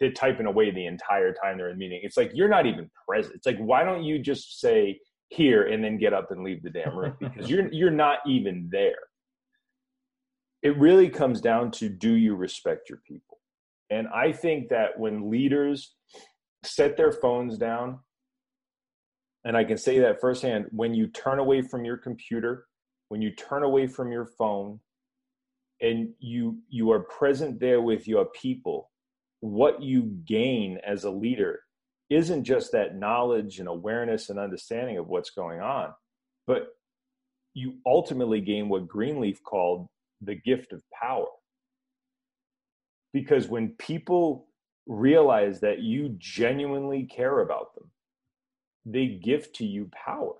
they're 0.00 0.12
typing 0.12 0.46
away 0.46 0.70
the 0.70 0.86
entire 0.86 1.34
time 1.34 1.58
they're 1.58 1.70
in 1.70 1.78
meeting. 1.78 2.00
It's 2.02 2.16
like, 2.16 2.30
you're 2.32 2.48
not 2.48 2.64
even 2.64 2.90
present. 3.06 3.34
It's 3.34 3.46
like, 3.46 3.58
why 3.58 3.84
don't 3.84 4.02
you 4.02 4.18
just 4.18 4.60
say 4.60 4.98
here 5.28 5.66
and 5.66 5.84
then 5.84 5.98
get 5.98 6.14
up 6.14 6.30
and 6.30 6.42
leave 6.42 6.62
the 6.62 6.70
damn 6.70 6.96
room? 6.96 7.16
Because 7.20 7.50
you're, 7.50 7.70
you're 7.70 7.90
not 7.90 8.18
even 8.26 8.68
there. 8.72 8.94
It 10.62 10.78
really 10.78 11.10
comes 11.10 11.42
down 11.42 11.70
to 11.72 11.90
do 11.90 12.14
you 12.14 12.34
respect 12.34 12.88
your 12.88 13.00
people? 13.06 13.38
And 13.90 14.08
I 14.08 14.32
think 14.32 14.70
that 14.70 14.98
when 14.98 15.28
leaders 15.28 15.94
set 16.64 16.96
their 16.96 17.12
phones 17.12 17.58
down, 17.58 18.00
and 19.44 19.56
I 19.56 19.64
can 19.64 19.76
say 19.76 19.98
that 20.00 20.20
firsthand, 20.20 20.66
when 20.70 20.94
you 20.94 21.08
turn 21.08 21.38
away 21.38 21.62
from 21.62 21.84
your 21.84 21.96
computer, 21.96 22.66
when 23.08 23.20
you 23.20 23.34
turn 23.34 23.62
away 23.64 23.86
from 23.86 24.12
your 24.12 24.26
phone, 24.26 24.80
and 25.80 26.10
you 26.20 26.58
you 26.68 26.92
are 26.92 27.00
present 27.00 27.58
there 27.58 27.80
with 27.80 28.06
your 28.06 28.26
people, 28.26 28.90
what 29.40 29.82
you 29.82 30.02
gain 30.24 30.78
as 30.86 31.04
a 31.04 31.10
leader 31.10 31.60
isn't 32.08 32.44
just 32.44 32.72
that 32.72 32.96
knowledge 32.96 33.58
and 33.58 33.68
awareness 33.68 34.30
and 34.30 34.38
understanding 34.38 34.98
of 34.98 35.08
what's 35.08 35.30
going 35.30 35.60
on, 35.60 35.92
but 36.46 36.68
you 37.54 37.74
ultimately 37.84 38.40
gain 38.40 38.68
what 38.68 38.86
Greenleaf 38.86 39.42
called 39.42 39.88
the 40.20 40.34
gift 40.34 40.72
of 40.72 40.82
power. 40.92 41.26
Because 43.12 43.48
when 43.48 43.70
people 43.70 44.46
realize 44.86 45.60
that 45.60 45.80
you 45.80 46.14
genuinely 46.18 47.04
care 47.04 47.40
about 47.40 47.74
them, 47.74 47.90
they 48.84 49.06
give 49.06 49.52
to 49.54 49.66
you 49.66 49.90
power. 49.92 50.34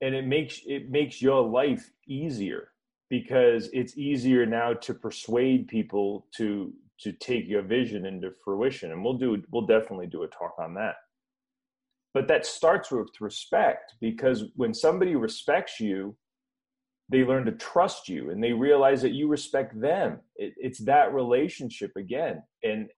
And 0.00 0.14
it 0.14 0.26
makes 0.26 0.60
it 0.66 0.90
makes 0.90 1.20
your 1.20 1.42
life 1.42 1.90
easier 2.06 2.70
because 3.10 3.68
it's 3.72 3.96
easier 3.96 4.46
now 4.46 4.74
to 4.74 4.94
persuade 4.94 5.66
people 5.66 6.26
to 6.36 6.72
to 7.00 7.12
take 7.12 7.48
your 7.48 7.62
vision 7.62 8.06
into 8.06 8.30
fruition. 8.44 8.92
And 8.92 9.02
we'll 9.02 9.18
do 9.18 9.42
we'll 9.50 9.66
definitely 9.66 10.06
do 10.06 10.22
a 10.22 10.28
talk 10.28 10.54
on 10.58 10.74
that. 10.74 10.96
But 12.14 12.28
that 12.28 12.46
starts 12.46 12.90
with 12.90 13.08
respect 13.20 13.94
because 14.00 14.44
when 14.56 14.72
somebody 14.72 15.14
respects 15.14 15.80
you 15.80 16.16
they 17.08 17.24
learn 17.24 17.44
to 17.46 17.52
trust 17.52 18.08
you 18.08 18.30
and 18.30 18.42
they 18.42 18.52
realize 18.52 19.02
that 19.02 19.12
you 19.12 19.28
respect 19.28 19.80
them. 19.80 20.20
It, 20.36 20.54
it's 20.56 20.80
that 20.80 21.14
relationship 21.14 21.92
again. 21.96 22.42
And 22.62 22.88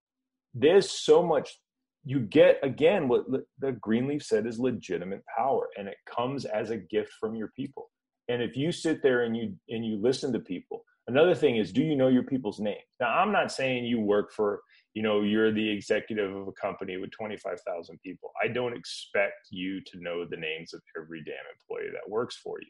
there's 0.55 0.90
so 0.90 1.23
much 1.23 1.59
you 2.05 2.21
get 2.21 2.59
again 2.62 3.09
what 3.09 3.25
the 3.59 3.73
greenleaf 3.73 4.23
said 4.23 4.47
is 4.47 4.59
legitimate 4.59 5.23
power 5.37 5.69
and 5.76 5.87
it 5.87 5.97
comes 6.09 6.45
as 6.45 6.71
a 6.71 6.76
gift 6.76 7.12
from 7.21 7.35
your 7.35 7.49
people. 7.57 7.90
And 8.29 8.43
if 8.43 8.57
you 8.57 8.73
sit 8.73 9.02
there 9.02 9.25
and 9.25 9.37
you 9.37 9.55
and 9.69 9.85
you 9.85 10.00
listen 10.00 10.33
to 10.33 10.40
people 10.40 10.85
another 11.09 11.35
thing 11.35 11.57
is 11.57 11.73
do 11.73 11.83
you 11.83 11.97
know 11.97 12.09
your 12.09 12.23
people's 12.23 12.61
names 12.61 12.85
now 13.00 13.09
i'm 13.09 13.33
not 13.33 13.50
saying 13.50 13.85
you 13.85 13.99
work 13.99 14.31
for 14.33 14.61
you 14.95 15.02
know 15.02 15.23
you're 15.23 15.52
the 15.52 15.71
executive 15.71 16.35
of 16.35 16.49
a 16.49 16.52
company 16.52 16.97
with 16.97 17.11
25,000 17.12 17.99
people. 18.02 18.33
I 18.43 18.49
don't 18.49 18.76
expect 18.76 19.49
you 19.50 19.81
to 19.83 20.00
know 20.00 20.25
the 20.25 20.37
names 20.37 20.75
of 20.75 20.81
every 20.97 21.23
damn 21.23 21.35
employee 21.55 21.93
that 21.93 22.11
works 22.11 22.37
for 22.37 22.61
you 22.61 22.69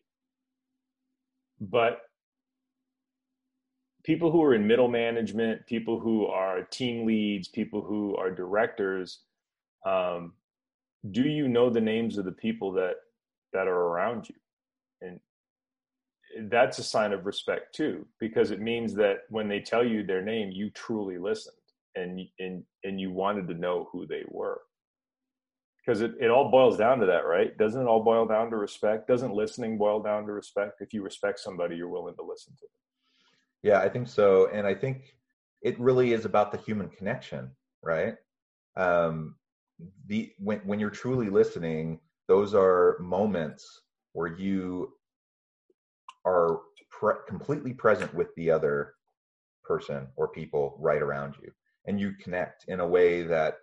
but 1.61 2.01
people 4.05 4.31
who 4.31 4.43
are 4.43 4.55
in 4.55 4.67
middle 4.67 4.89
management 4.89 5.67
people 5.67 6.01
who 6.01 6.27
are 6.27 6.63
team 6.63 7.07
leads 7.07 7.49
people 7.49 7.83
who 7.83 8.17
are 8.17 8.31
directors 8.31 9.21
um, 9.87 10.33
do 11.11 11.23
you 11.23 11.49
know 11.49 11.71
the 11.71 11.81
names 11.81 12.19
of 12.19 12.25
the 12.25 12.33
people 12.33 12.73
that 12.73 12.95
that 13.53 13.67
are 13.67 13.83
around 13.89 14.29
you? 14.29 14.35
And 15.01 16.51
that's 16.51 16.79
a 16.79 16.85
sign 16.85 17.13
of 17.13 17.27
respect 17.27 17.75
too 17.75 18.07
because 18.21 18.51
it 18.51 18.61
means 18.61 18.95
that 18.95 19.21
when 19.31 19.49
they 19.49 19.61
tell 19.61 19.85
you 19.85 20.05
their 20.05 20.23
name 20.23 20.51
you 20.51 20.71
truly 20.71 21.19
listened 21.19 21.57
and 21.97 22.21
and 22.39 22.63
and 22.85 23.01
you 23.01 23.11
wanted 23.11 23.49
to 23.49 23.55
know 23.55 23.89
who 23.91 24.07
they 24.07 24.23
were 24.29 24.61
because 25.91 26.03
it, 26.03 26.15
it 26.21 26.31
all 26.31 26.53
boils 26.53 26.79
down 26.79 27.01
to 27.01 27.07
that 27.07 27.27
right? 27.27 27.57
Doesn't 27.59 27.83
it 27.83 27.87
all 27.87 28.05
boil 28.05 28.25
down 28.25 28.49
to 28.51 28.57
respect? 28.57 29.09
Doesn't 29.09 29.35
listening 29.35 29.77
boil 29.77 30.01
down 30.01 30.25
to 30.27 30.33
respect? 30.33 30.81
If 30.81 30.93
you 30.93 31.03
respect 31.03 31.41
somebody 31.41 31.75
you're 31.75 31.89
willing 31.89 32.15
to 32.15 32.23
listen 32.23 32.55
to 32.55 32.61
them. 32.61 33.73
Yeah 33.73 33.81
i 33.81 33.89
think 33.89 34.07
so. 34.07 34.49
And 34.53 34.69
i 34.69 34.75
think 34.75 35.17
it 35.63 35.79
really 35.81 36.13
is 36.13 36.25
about 36.25 36.53
the 36.53 36.59
human 36.59 36.89
connection 36.89 37.51
right? 37.83 38.15
Um 38.77 39.35
the 40.07 40.33
when 40.39 40.61
when 40.61 40.79
you're 40.79 40.91
truly 40.91 41.29
listening 41.29 41.99
those 42.29 42.55
are 42.55 42.97
moments 43.01 43.81
where 44.13 44.39
you 44.39 44.93
are 46.25 46.61
pre- 46.89 47.25
completely 47.27 47.73
present 47.73 48.15
with 48.15 48.33
the 48.37 48.49
other 48.49 48.95
person 49.65 50.07
or 50.15 50.29
people 50.29 50.77
right 50.79 51.03
around 51.03 51.35
you. 51.43 51.51
And 51.87 51.99
you 51.99 52.13
connect 52.13 52.67
in 52.69 52.79
a 52.79 52.87
way 52.87 53.23
that 53.23 53.57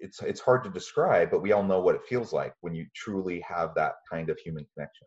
it's 0.00 0.22
it's 0.22 0.40
hard 0.40 0.64
to 0.64 0.70
describe 0.70 1.30
but 1.30 1.42
we 1.42 1.52
all 1.52 1.62
know 1.62 1.80
what 1.80 1.94
it 1.94 2.04
feels 2.08 2.32
like 2.32 2.54
when 2.60 2.74
you 2.74 2.86
truly 2.94 3.40
have 3.46 3.74
that 3.74 3.94
kind 4.10 4.30
of 4.30 4.38
human 4.38 4.66
connection. 4.74 5.06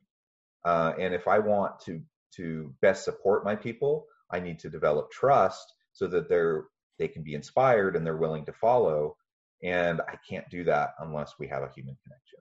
Uh, 0.66 0.94
and 1.00 1.14
if 1.14 1.28
i 1.28 1.40
want 1.40 1.80
to 1.80 2.02
to 2.36 2.74
best 2.82 3.04
support 3.04 3.44
my 3.46 3.56
people 3.56 4.06
i 4.32 4.40
need 4.40 4.60
to 4.60 4.70
develop 4.70 5.12
trust 5.12 5.74
so 5.92 6.08
that 6.08 6.30
they're 6.30 6.66
they 7.00 7.08
can 7.08 7.24
be 7.24 7.36
inspired 7.36 7.96
and 7.96 8.06
they're 8.06 8.18
willing 8.18 8.46
to 8.46 8.54
follow 8.54 9.16
and 9.64 10.02
i 10.02 10.16
can't 10.30 10.50
do 10.50 10.64
that 10.64 10.92
unless 11.00 11.34
we 11.40 11.48
have 11.48 11.64
a 11.64 11.72
human 11.76 11.98
connection. 12.04 12.40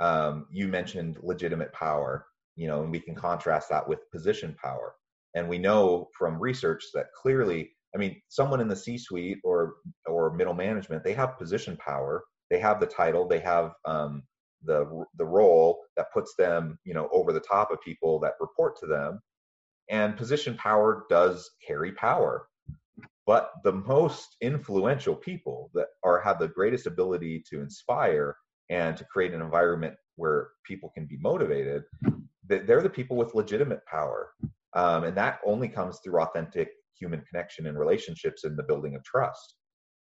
Um, 0.00 0.46
you 0.50 0.68
mentioned 0.68 1.18
legitimate 1.22 1.72
power 1.72 2.26
you 2.58 2.66
know 2.66 2.82
and 2.82 2.90
we 2.90 3.00
can 3.00 3.14
contrast 3.14 3.70
that 3.70 3.88
with 3.88 4.10
position 4.10 4.54
power. 4.62 4.94
And 5.34 5.48
we 5.48 5.58
know 5.58 6.08
from 6.18 6.40
research 6.40 6.84
that 6.94 7.12
clearly 7.12 7.70
I 7.94 7.98
mean, 7.98 8.20
someone 8.28 8.60
in 8.60 8.68
the 8.68 8.76
C-suite 8.76 9.38
or 9.44 9.76
or 10.06 10.34
middle 10.34 10.54
management, 10.54 11.04
they 11.04 11.14
have 11.14 11.38
position 11.38 11.76
power. 11.76 12.24
They 12.50 12.58
have 12.58 12.80
the 12.80 12.86
title. 12.86 13.26
They 13.26 13.40
have 13.40 13.72
um, 13.84 14.22
the 14.64 15.04
the 15.16 15.24
role 15.24 15.80
that 15.96 16.12
puts 16.12 16.34
them, 16.36 16.78
you 16.84 16.94
know, 16.94 17.08
over 17.12 17.32
the 17.32 17.40
top 17.40 17.70
of 17.70 17.80
people 17.80 18.18
that 18.20 18.34
report 18.40 18.78
to 18.80 18.86
them. 18.86 19.20
And 19.90 20.16
position 20.16 20.54
power 20.56 21.04
does 21.08 21.50
carry 21.66 21.92
power. 21.92 22.46
But 23.26 23.52
the 23.62 23.72
most 23.72 24.36
influential 24.40 25.14
people 25.14 25.70
that 25.74 25.88
are 26.02 26.20
have 26.20 26.38
the 26.38 26.48
greatest 26.48 26.86
ability 26.86 27.44
to 27.50 27.60
inspire 27.60 28.36
and 28.70 28.96
to 28.96 29.04
create 29.04 29.34
an 29.34 29.42
environment 29.42 29.94
where 30.16 30.48
people 30.64 30.90
can 30.94 31.06
be 31.06 31.18
motivated, 31.18 31.84
they're 32.44 32.82
the 32.82 32.90
people 32.90 33.16
with 33.16 33.34
legitimate 33.34 33.84
power. 33.86 34.30
Um, 34.74 35.04
and 35.04 35.16
that 35.16 35.40
only 35.44 35.68
comes 35.68 36.00
through 36.02 36.20
authentic 36.20 36.70
human 36.98 37.22
connection 37.30 37.66
and 37.66 37.78
relationships 37.78 38.44
and 38.44 38.58
the 38.58 38.62
building 38.62 38.94
of 38.94 39.04
trust. 39.04 39.54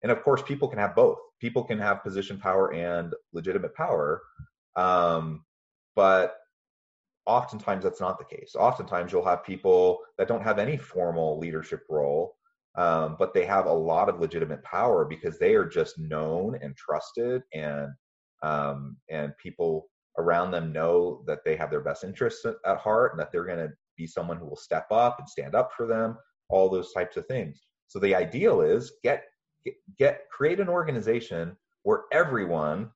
And 0.03 0.11
of 0.11 0.21
course, 0.21 0.41
people 0.41 0.67
can 0.67 0.79
have 0.79 0.95
both. 0.95 1.17
People 1.39 1.63
can 1.63 1.79
have 1.79 2.03
position 2.03 2.37
power 2.37 2.73
and 2.73 3.13
legitimate 3.31 3.73
power, 3.73 4.21
um, 4.75 5.45
but 5.95 6.35
oftentimes 7.25 7.83
that's 7.83 8.01
not 8.01 8.19
the 8.19 8.35
case. 8.35 8.53
Oftentimes, 8.55 9.11
you'll 9.11 9.25
have 9.25 9.45
people 9.45 9.99
that 10.17 10.27
don't 10.27 10.43
have 10.43 10.59
any 10.59 10.77
formal 10.77 11.39
leadership 11.39 11.81
role, 11.89 12.35
um, 12.75 13.15
but 13.17 13.33
they 13.33 13.45
have 13.45 13.65
a 13.65 13.73
lot 13.73 14.09
of 14.09 14.19
legitimate 14.19 14.61
power 14.63 15.05
because 15.05 15.39
they 15.39 15.55
are 15.55 15.65
just 15.65 15.97
known 15.97 16.57
and 16.61 16.75
trusted, 16.75 17.41
and 17.53 17.89
um, 18.41 18.97
and 19.09 19.31
people 19.41 19.87
around 20.17 20.51
them 20.51 20.71
know 20.71 21.23
that 21.25 21.39
they 21.45 21.55
have 21.55 21.71
their 21.71 21.81
best 21.81 22.03
interests 22.03 22.45
at 22.45 22.77
heart 22.77 23.13
and 23.13 23.19
that 23.19 23.31
they're 23.31 23.45
going 23.45 23.57
to 23.57 23.71
be 23.97 24.05
someone 24.05 24.37
who 24.37 24.45
will 24.45 24.55
step 24.55 24.87
up 24.91 25.17
and 25.19 25.27
stand 25.27 25.55
up 25.55 25.71
for 25.75 25.87
them 25.87 26.17
all 26.49 26.69
those 26.69 26.93
types 26.93 27.17
of 27.17 27.25
things. 27.27 27.61
So 27.87 27.99
the 27.99 28.15
ideal 28.15 28.61
is 28.61 28.93
get 29.03 29.23
get, 29.97 30.29
create 30.29 30.59
an 30.59 30.69
organization 30.69 31.55
where 31.83 32.01
everyone 32.11 32.89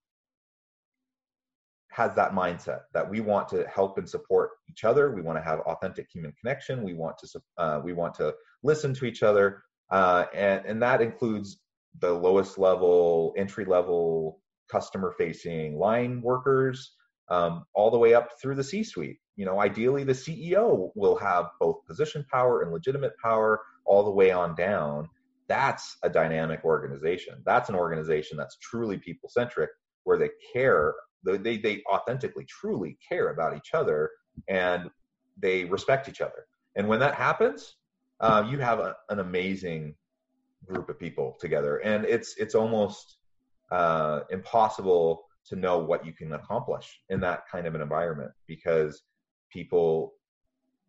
has 1.92 2.14
that 2.16 2.34
mindset 2.34 2.82
that 2.94 3.10
we 3.10 3.22
want 3.22 3.48
to 3.50 3.66
help 3.68 3.98
and 3.98 4.08
support 4.08 4.52
each 4.70 4.84
other. 4.84 5.12
We 5.12 5.22
want 5.22 5.38
to 5.38 5.44
have 5.44 5.60
authentic 5.62 6.08
human 6.14 6.34
connection. 6.40 6.84
We 6.84 6.94
want 6.94 7.18
to 7.20 7.42
uh, 7.58 7.82
we 7.84 7.94
want 7.94 8.14
to 8.16 8.36
listen 8.64 8.94
to 8.96 9.06
each 9.06 9.24
other, 9.24 9.64
uh, 9.90 10.26
and 10.34 10.66
and 10.66 10.82
that 10.84 11.02
includes 11.02 11.60
the 12.00 12.12
lowest 12.12 12.58
level, 12.58 13.34
entry 13.38 13.66
level, 13.66 14.42
customer 14.70 15.16
facing 15.18 15.80
line 15.80 16.22
workers, 16.22 16.94
um, 17.30 17.66
all 17.74 17.90
the 17.90 17.98
way 17.98 18.14
up 18.14 18.30
through 18.40 18.56
the 18.56 18.64
C-suite 18.64 19.18
you 19.38 19.46
know, 19.46 19.62
ideally 19.62 20.04
the 20.04 20.14
CEO 20.14 20.92
will 20.96 21.16
have 21.16 21.46
both 21.60 21.86
position 21.86 22.26
power 22.32 22.62
and 22.62 22.72
legitimate 22.72 23.14
power 23.24 23.62
all 23.86 24.04
the 24.04 24.12
way 24.12 24.32
on 24.32 24.56
down. 24.56 25.08
That's 25.48 25.98
a 26.04 26.10
dynamic 26.10 26.66
organization. 26.66 27.42
That's 27.46 27.70
an 27.70 27.76
organization 27.76 28.36
that's 28.36 28.58
truly 28.58 28.98
people 28.98 29.30
centric, 29.30 29.70
where 30.04 30.18
they 30.18 30.30
care, 30.52 30.94
they, 31.24 31.58
they 31.58 31.84
authentically, 31.90 32.46
truly 32.50 32.98
care 33.08 33.30
about 33.30 33.56
each 33.56 33.74
other 33.74 34.10
and 34.50 34.90
they 35.40 35.64
respect 35.66 36.10
each 36.10 36.20
other. 36.20 36.48
And 36.76 36.88
when 36.88 37.00
that 37.00 37.16
happens, 37.16 37.76
uh, 38.20 38.46
you 38.50 38.60
have 38.60 38.80
a, 38.80 38.96
an 39.10 39.20
amazing 39.20 39.96
group 40.66 40.90
of 40.90 41.00
people 41.00 41.38
together, 41.40 41.78
and 41.78 42.06
it's 42.06 42.36
it's 42.38 42.56
almost 42.56 43.18
uh, 43.72 44.22
impossible 44.30 45.26
to 45.46 45.56
know 45.56 45.78
what 45.78 46.06
you 46.06 46.14
can 46.14 46.34
accomplish 46.34 47.00
in 47.10 47.20
that 47.22 47.48
kind 47.50 47.68
of 47.68 47.76
an 47.76 47.82
environment 47.82 48.32
because 48.48 49.04
people 49.52 50.14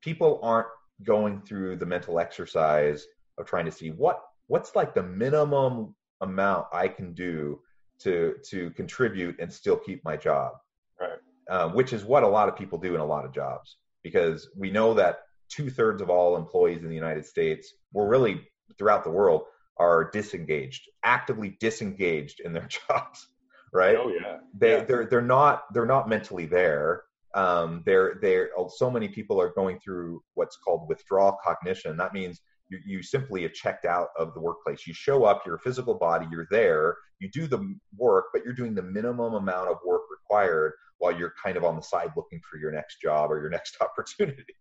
people 0.02 0.40
aren't 0.42 0.68
going 1.04 1.40
through 1.42 1.76
the 1.76 1.86
mental 1.86 2.18
exercise 2.18 3.06
of 3.38 3.46
trying 3.46 3.64
to 3.64 3.72
see 3.72 3.90
what 3.90 4.20
what's 4.48 4.74
like 4.74 4.94
the 4.94 5.02
minimum 5.02 5.94
amount 6.20 6.66
I 6.72 6.88
can 6.88 7.14
do 7.14 7.60
to 8.00 8.34
to 8.50 8.70
contribute 8.70 9.38
and 9.40 9.52
still 9.52 9.76
keep 9.76 10.04
my 10.04 10.16
job, 10.16 10.52
right? 11.00 11.18
Uh, 11.48 11.68
which 11.70 11.92
is 11.92 12.04
what 12.04 12.22
a 12.22 12.28
lot 12.28 12.48
of 12.48 12.56
people 12.56 12.78
do 12.78 12.94
in 12.94 13.00
a 13.00 13.06
lot 13.06 13.24
of 13.24 13.32
jobs 13.32 13.76
because 14.02 14.48
we 14.56 14.70
know 14.70 14.94
that 14.94 15.20
two 15.48 15.70
thirds 15.70 16.02
of 16.02 16.10
all 16.10 16.36
employees 16.36 16.82
in 16.82 16.88
the 16.88 16.94
United 16.94 17.26
States 17.26 17.72
were 17.92 18.08
really 18.08 18.46
throughout 18.78 19.04
the 19.04 19.10
world 19.10 19.42
are 19.78 20.10
disengaged, 20.10 20.88
actively 21.04 21.56
disengaged 21.60 22.40
in 22.40 22.52
their 22.52 22.68
jobs, 22.88 23.28
right? 23.72 23.96
Oh 23.96 24.08
yeah. 24.08 24.38
They 24.56 24.78
yeah. 24.78 24.84
they're 24.84 25.06
they're 25.06 25.22
not 25.22 25.64
they're 25.72 25.86
not 25.86 26.08
mentally 26.08 26.46
there. 26.46 27.04
Um, 27.34 27.82
they're 27.84 28.18
they're 28.22 28.50
oh, 28.56 28.70
so 28.74 28.90
many 28.90 29.08
people 29.08 29.40
are 29.40 29.52
going 29.54 29.78
through 29.80 30.22
what's 30.34 30.56
called 30.56 30.88
withdrawal 30.88 31.36
cognition. 31.44 31.96
That 31.96 32.14
means 32.14 32.40
you, 32.70 32.78
you 32.84 33.02
simply 33.02 33.44
are 33.44 33.50
checked 33.50 33.84
out 33.84 34.08
of 34.18 34.34
the 34.34 34.40
workplace. 34.40 34.86
You 34.86 34.94
show 34.94 35.24
up, 35.24 35.42
you're 35.44 35.58
physical 35.58 35.94
body, 35.94 36.26
you're 36.30 36.48
there, 36.50 36.96
you 37.20 37.28
do 37.30 37.46
the 37.46 37.76
work, 37.96 38.26
but 38.32 38.44
you're 38.44 38.54
doing 38.54 38.74
the 38.74 38.82
minimum 38.82 39.34
amount 39.34 39.70
of 39.70 39.78
work 39.86 40.02
required 40.10 40.72
while 40.98 41.16
you're 41.16 41.34
kind 41.42 41.56
of 41.56 41.64
on 41.64 41.76
the 41.76 41.82
side 41.82 42.10
looking 42.16 42.40
for 42.50 42.58
your 42.58 42.72
next 42.72 43.00
job 43.00 43.30
or 43.30 43.40
your 43.40 43.50
next 43.58 43.76
opportunity. 43.80 44.54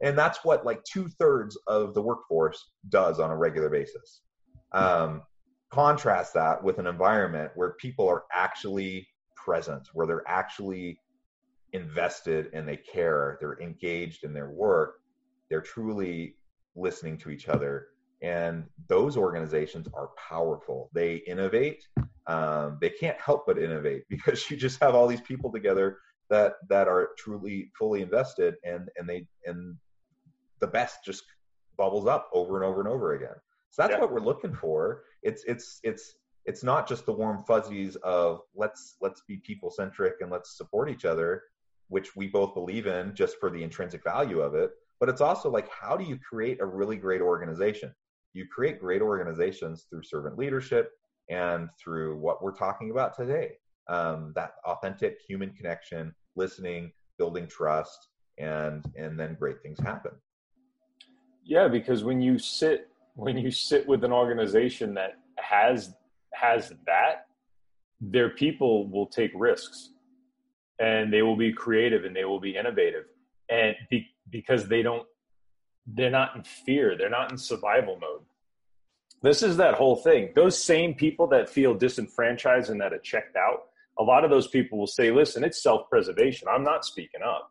And 0.00 0.18
that's 0.18 0.44
what 0.44 0.66
like 0.66 0.82
two 0.84 1.08
thirds 1.20 1.56
of 1.66 1.94
the 1.94 2.02
workforce 2.02 2.70
does 2.88 3.20
on 3.20 3.30
a 3.30 3.36
regular 3.36 3.70
basis. 3.70 4.22
Um, 4.72 5.22
contrast 5.70 6.34
that 6.34 6.62
with 6.62 6.78
an 6.78 6.86
environment 6.86 7.52
where 7.54 7.74
people 7.80 8.08
are 8.08 8.24
actually 8.32 9.06
present, 9.36 9.88
where 9.92 10.06
they're 10.06 10.28
actually 10.28 10.98
invested 11.74 12.48
and 12.54 12.66
they 12.66 12.76
care, 12.76 13.36
they're 13.40 13.60
engaged 13.60 14.24
in 14.24 14.32
their 14.32 14.48
work, 14.48 15.00
they're 15.50 15.60
truly 15.60 16.36
listening 16.74 17.18
to 17.18 17.30
each 17.30 17.48
other. 17.48 17.88
And 18.22 18.64
those 18.88 19.16
organizations 19.16 19.86
are 19.92 20.10
powerful. 20.16 20.88
They 20.94 21.16
innovate. 21.26 21.86
Um, 22.26 22.78
they 22.80 22.88
can't 22.88 23.20
help 23.20 23.44
but 23.46 23.58
innovate 23.58 24.04
because 24.08 24.50
you 24.50 24.56
just 24.56 24.80
have 24.80 24.94
all 24.94 25.06
these 25.06 25.20
people 25.20 25.52
together 25.52 25.98
that 26.30 26.54
that 26.70 26.88
are 26.88 27.10
truly 27.18 27.70
fully 27.78 28.00
invested, 28.00 28.54
and 28.64 28.88
and 28.96 29.06
they 29.06 29.26
and 29.44 29.76
the 30.60 30.66
best 30.66 31.04
just 31.04 31.24
bubbles 31.76 32.06
up 32.06 32.30
over 32.32 32.56
and 32.56 32.64
over 32.64 32.80
and 32.80 32.88
over 32.88 33.12
again. 33.12 33.36
So 33.70 33.82
that's 33.82 33.92
yeah. 33.92 34.00
what 34.00 34.10
we're 34.10 34.20
looking 34.20 34.54
for. 34.54 35.02
It's 35.22 35.44
it's 35.44 35.80
it's 35.82 36.14
it's 36.46 36.62
not 36.62 36.88
just 36.88 37.04
the 37.04 37.12
warm 37.12 37.44
fuzzies 37.44 37.96
of 37.96 38.40
let's 38.54 38.96
let's 39.02 39.22
be 39.28 39.36
people 39.38 39.70
centric 39.70 40.14
and 40.20 40.30
let's 40.30 40.56
support 40.56 40.90
each 40.90 41.04
other, 41.04 41.42
which 41.94 42.16
we 42.16 42.26
both 42.26 42.54
believe 42.54 42.88
in 42.88 43.14
just 43.14 43.36
for 43.38 43.48
the 43.50 43.62
intrinsic 43.62 44.02
value 44.02 44.40
of 44.40 44.56
it. 44.56 44.72
But 44.98 45.08
it's 45.08 45.20
also 45.20 45.48
like 45.48 45.68
how 45.70 45.96
do 45.96 46.02
you 46.02 46.18
create 46.18 46.60
a 46.60 46.66
really 46.66 46.96
great 46.96 47.20
organization? 47.20 47.94
You 48.32 48.48
create 48.48 48.80
great 48.80 49.00
organizations 49.00 49.86
through 49.88 50.02
servant 50.02 50.36
leadership 50.36 50.90
and 51.30 51.68
through 51.78 52.18
what 52.18 52.42
we're 52.42 52.56
talking 52.56 52.90
about 52.90 53.16
today. 53.16 53.52
Um, 53.88 54.32
that 54.34 54.54
authentic 54.64 55.20
human 55.28 55.50
connection, 55.52 56.12
listening, 56.34 56.90
building 57.16 57.46
trust, 57.46 58.08
and 58.38 58.84
and 58.96 59.16
then 59.16 59.36
great 59.38 59.62
things 59.62 59.78
happen. 59.78 60.10
Yeah, 61.44 61.68
because 61.68 62.02
when 62.02 62.20
you 62.20 62.40
sit 62.40 62.88
when 63.14 63.38
you 63.38 63.52
sit 63.52 63.86
with 63.86 64.02
an 64.02 64.12
organization 64.12 64.94
that 64.94 65.12
has 65.36 65.94
has 66.32 66.72
that, 66.86 67.26
their 68.00 68.30
people 68.30 68.88
will 68.88 69.06
take 69.06 69.30
risks 69.36 69.93
and 70.78 71.12
they 71.12 71.22
will 71.22 71.36
be 71.36 71.52
creative 71.52 72.04
and 72.04 72.14
they 72.14 72.24
will 72.24 72.40
be 72.40 72.56
innovative. 72.56 73.04
And 73.48 73.74
be, 73.90 74.08
because 74.30 74.68
they 74.68 74.82
don't 74.82 75.06
they're 75.86 76.10
not 76.10 76.34
in 76.34 76.42
fear. 76.44 76.96
They're 76.96 77.10
not 77.10 77.30
in 77.30 77.36
survival 77.36 77.98
mode. 78.00 78.22
This 79.22 79.42
is 79.42 79.58
that 79.58 79.74
whole 79.74 79.96
thing. 79.96 80.30
Those 80.34 80.62
same 80.62 80.94
people 80.94 81.26
that 81.28 81.48
feel 81.48 81.74
disenfranchised 81.74 82.70
and 82.70 82.80
that 82.80 82.94
are 82.94 82.98
checked 82.98 83.36
out 83.36 83.64
a 83.98 84.02
lot 84.02 84.24
of 84.24 84.30
those 84.30 84.48
people 84.48 84.78
will 84.78 84.86
say 84.86 85.10
listen 85.10 85.44
it's 85.44 85.62
self-preservation. 85.62 86.48
I'm 86.48 86.64
not 86.64 86.84
speaking 86.84 87.20
up. 87.24 87.50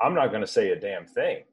I'm 0.00 0.14
not 0.14 0.28
going 0.28 0.40
to 0.40 0.46
say 0.46 0.70
a 0.70 0.78
damn 0.78 1.06
thing. 1.06 1.44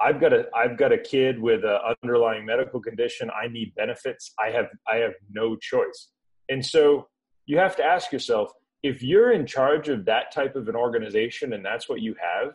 I've 0.00 0.20
got 0.20 0.32
a 0.32 0.46
I've 0.54 0.78
got 0.78 0.92
a 0.92 0.98
kid 0.98 1.40
with 1.40 1.64
an 1.64 1.78
underlying 2.02 2.44
medical 2.46 2.80
condition. 2.80 3.30
I 3.30 3.48
need 3.48 3.74
benefits. 3.74 4.32
I 4.38 4.50
have 4.50 4.66
I 4.88 4.96
have 4.96 5.12
no 5.30 5.56
choice. 5.56 6.08
And 6.48 6.64
so 6.64 7.08
you 7.46 7.58
have 7.58 7.76
to 7.76 7.84
ask 7.84 8.10
yourself 8.10 8.52
if 8.82 9.02
you're 9.02 9.32
in 9.32 9.46
charge 9.46 9.88
of 9.88 10.04
that 10.06 10.32
type 10.32 10.56
of 10.56 10.68
an 10.68 10.76
organization 10.76 11.52
and 11.52 11.64
that's 11.64 11.88
what 11.88 12.00
you 12.00 12.14
have, 12.20 12.52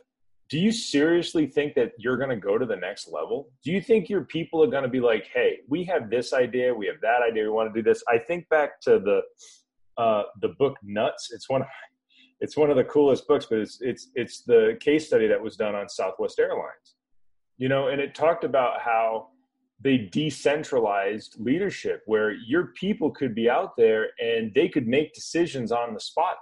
do 0.49 0.57
you 0.57 0.71
seriously 0.71 1.45
think 1.45 1.75
that 1.75 1.91
you're 1.97 2.17
going 2.17 2.29
to 2.29 2.37
go 2.37 2.57
to 2.57 2.65
the 2.65 2.75
next 2.75 3.11
level? 3.11 3.49
Do 3.63 3.71
you 3.71 3.81
think 3.81 4.09
your 4.09 4.23
people 4.23 4.63
are 4.63 4.67
going 4.67 4.83
to 4.83 4.89
be 4.89 5.01
like, 5.01 5.27
"Hey, 5.33 5.59
we 5.67 5.83
have 5.85 6.09
this 6.09 6.31
idea, 6.33 6.73
we 6.73 6.87
have 6.87 7.01
that 7.01 7.21
idea, 7.27 7.43
we 7.43 7.49
want 7.49 7.73
to 7.73 7.81
do 7.81 7.83
this." 7.83 8.03
I 8.07 8.17
think 8.17 8.47
back 8.49 8.79
to 8.81 8.99
the 8.99 9.21
uh, 10.01 10.23
the 10.41 10.49
book 10.59 10.77
Nuts. 10.83 11.31
It's 11.33 11.49
one 11.49 11.61
of 11.61 11.67
it's 12.39 12.55
one 12.55 12.69
of 12.69 12.77
the 12.77 12.85
coolest 12.85 13.27
books, 13.27 13.47
but 13.49 13.59
it's 13.59 13.79
it's 13.81 14.09
it's 14.15 14.43
the 14.43 14.77
case 14.79 15.07
study 15.07 15.27
that 15.27 15.41
was 15.41 15.57
done 15.57 15.75
on 15.75 15.89
Southwest 15.89 16.39
Airlines 16.39 16.97
you 17.57 17.69
know, 17.69 17.87
and 17.87 17.99
it 17.99 18.15
talked 18.15 18.43
about 18.43 18.81
how 18.81 19.29
they 19.79 19.97
decentralized 19.97 21.35
leadership 21.39 22.01
where 22.05 22.31
your 22.31 22.67
people 22.79 23.11
could 23.11 23.35
be 23.35 23.49
out 23.49 23.75
there 23.77 24.09
and 24.19 24.51
they 24.55 24.67
could 24.67 24.87
make 24.87 25.13
decisions 25.13 25.71
on 25.71 25.93
the 25.93 25.99
spot. 25.99 26.37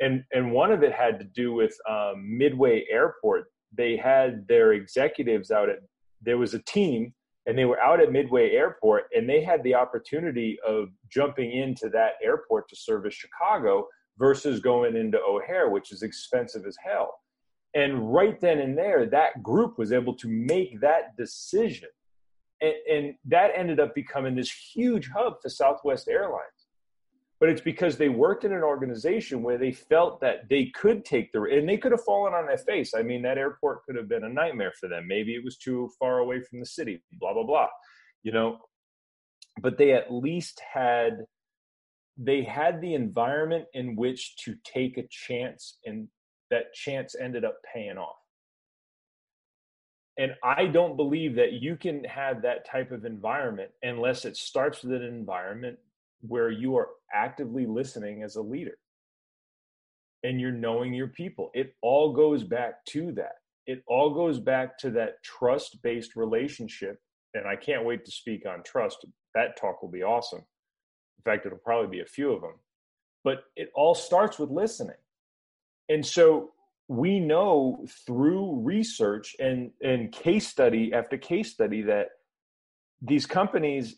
And, 0.00 0.22
and 0.32 0.52
one 0.52 0.70
of 0.70 0.82
it 0.82 0.92
had 0.92 1.18
to 1.18 1.24
do 1.24 1.52
with 1.52 1.76
um, 1.88 2.38
Midway 2.38 2.84
Airport. 2.90 3.46
They 3.76 3.96
had 3.96 4.46
their 4.46 4.74
executives 4.74 5.50
out 5.50 5.68
at, 5.68 5.78
there 6.22 6.38
was 6.38 6.54
a 6.54 6.60
team 6.60 7.12
and 7.46 7.58
they 7.58 7.64
were 7.64 7.80
out 7.80 8.00
at 8.00 8.12
Midway 8.12 8.52
Airport 8.52 9.04
and 9.14 9.28
they 9.28 9.42
had 9.42 9.62
the 9.64 9.74
opportunity 9.74 10.56
of 10.66 10.88
jumping 11.10 11.50
into 11.50 11.88
that 11.88 12.12
airport 12.22 12.68
to 12.68 12.76
service 12.76 13.14
Chicago 13.14 13.88
versus 14.18 14.60
going 14.60 14.96
into 14.96 15.18
O'Hare, 15.18 15.70
which 15.70 15.90
is 15.90 16.02
expensive 16.02 16.64
as 16.66 16.76
hell. 16.84 17.14
And 17.74 18.12
right 18.12 18.40
then 18.40 18.60
and 18.60 18.78
there, 18.78 19.06
that 19.06 19.42
group 19.42 19.78
was 19.78 19.92
able 19.92 20.14
to 20.16 20.28
make 20.28 20.80
that 20.80 21.16
decision. 21.16 21.88
And, 22.60 22.74
and, 22.90 23.14
that 23.26 23.52
ended 23.54 23.78
up 23.78 23.94
becoming 23.94 24.34
this 24.34 24.50
huge 24.50 25.10
hub 25.10 25.34
for 25.40 25.48
Southwest 25.48 26.08
Airlines. 26.08 26.42
But 27.40 27.50
it's 27.50 27.60
because 27.60 27.96
they 27.96 28.08
worked 28.08 28.44
in 28.44 28.52
an 28.52 28.64
organization 28.64 29.42
where 29.44 29.58
they 29.58 29.70
felt 29.70 30.20
that 30.22 30.48
they 30.48 30.66
could 30.74 31.04
take 31.04 31.30
the, 31.30 31.42
and 31.42 31.68
they 31.68 31.76
could 31.76 31.92
have 31.92 32.02
fallen 32.02 32.34
on 32.34 32.46
their 32.46 32.58
face. 32.58 32.94
I 32.96 33.02
mean, 33.02 33.22
that 33.22 33.38
airport 33.38 33.84
could 33.84 33.94
have 33.94 34.08
been 34.08 34.24
a 34.24 34.28
nightmare 34.28 34.72
for 34.78 34.88
them. 34.88 35.06
Maybe 35.06 35.34
it 35.34 35.44
was 35.44 35.56
too 35.56 35.88
far 36.00 36.18
away 36.18 36.40
from 36.40 36.58
the 36.58 36.66
city, 36.66 37.00
blah, 37.12 37.32
blah, 37.32 37.44
blah, 37.44 37.68
you 38.24 38.32
know. 38.32 38.58
But 39.60 39.78
they 39.78 39.92
at 39.92 40.12
least 40.12 40.60
had, 40.72 41.18
they 42.16 42.42
had 42.42 42.80
the 42.80 42.94
environment 42.94 43.66
in 43.72 43.94
which 43.94 44.36
to 44.38 44.56
take 44.64 44.98
a 44.98 45.06
chance 45.08 45.78
and 45.86 46.08
that 46.50 46.72
chance 46.74 47.14
ended 47.14 47.44
up 47.44 47.56
paying 47.72 47.98
off. 47.98 48.17
And 50.18 50.32
I 50.42 50.66
don't 50.66 50.96
believe 50.96 51.36
that 51.36 51.52
you 51.52 51.76
can 51.76 52.02
have 52.04 52.42
that 52.42 52.66
type 52.68 52.90
of 52.90 53.04
environment 53.04 53.70
unless 53.82 54.24
it 54.24 54.36
starts 54.36 54.82
with 54.82 54.94
an 54.94 55.04
environment 55.04 55.78
where 56.20 56.50
you 56.50 56.76
are 56.76 56.88
actively 57.14 57.66
listening 57.66 58.24
as 58.24 58.34
a 58.36 58.42
leader 58.42 58.76
and 60.24 60.40
you're 60.40 60.50
knowing 60.50 60.92
your 60.92 61.08
people. 61.08 61.50
It 61.54 61.76
all 61.82 62.12
goes 62.12 62.42
back 62.42 62.84
to 62.86 63.12
that. 63.12 63.36
It 63.66 63.84
all 63.86 64.12
goes 64.12 64.40
back 64.40 64.76
to 64.78 64.90
that 64.90 65.22
trust 65.22 65.80
based 65.82 66.16
relationship. 66.16 67.00
And 67.34 67.46
I 67.46 67.54
can't 67.54 67.84
wait 67.84 68.04
to 68.04 68.10
speak 68.10 68.44
on 68.44 68.64
trust. 68.64 69.06
That 69.34 69.56
talk 69.56 69.82
will 69.82 69.90
be 69.90 70.02
awesome. 70.02 70.40
In 70.40 71.22
fact, 71.24 71.46
it'll 71.46 71.58
probably 71.58 71.96
be 71.96 72.02
a 72.02 72.06
few 72.06 72.32
of 72.32 72.40
them. 72.40 72.54
But 73.22 73.44
it 73.54 73.70
all 73.74 73.94
starts 73.94 74.38
with 74.38 74.50
listening 74.50 74.96
and 75.88 76.04
so 76.04 76.52
we 76.88 77.20
know 77.20 77.86
through 78.06 78.60
research 78.60 79.36
and 79.38 79.70
and 79.82 80.10
case 80.10 80.48
study 80.48 80.92
after 80.94 81.18
case 81.18 81.52
study 81.52 81.82
that 81.82 82.08
these 83.02 83.26
companies 83.26 83.96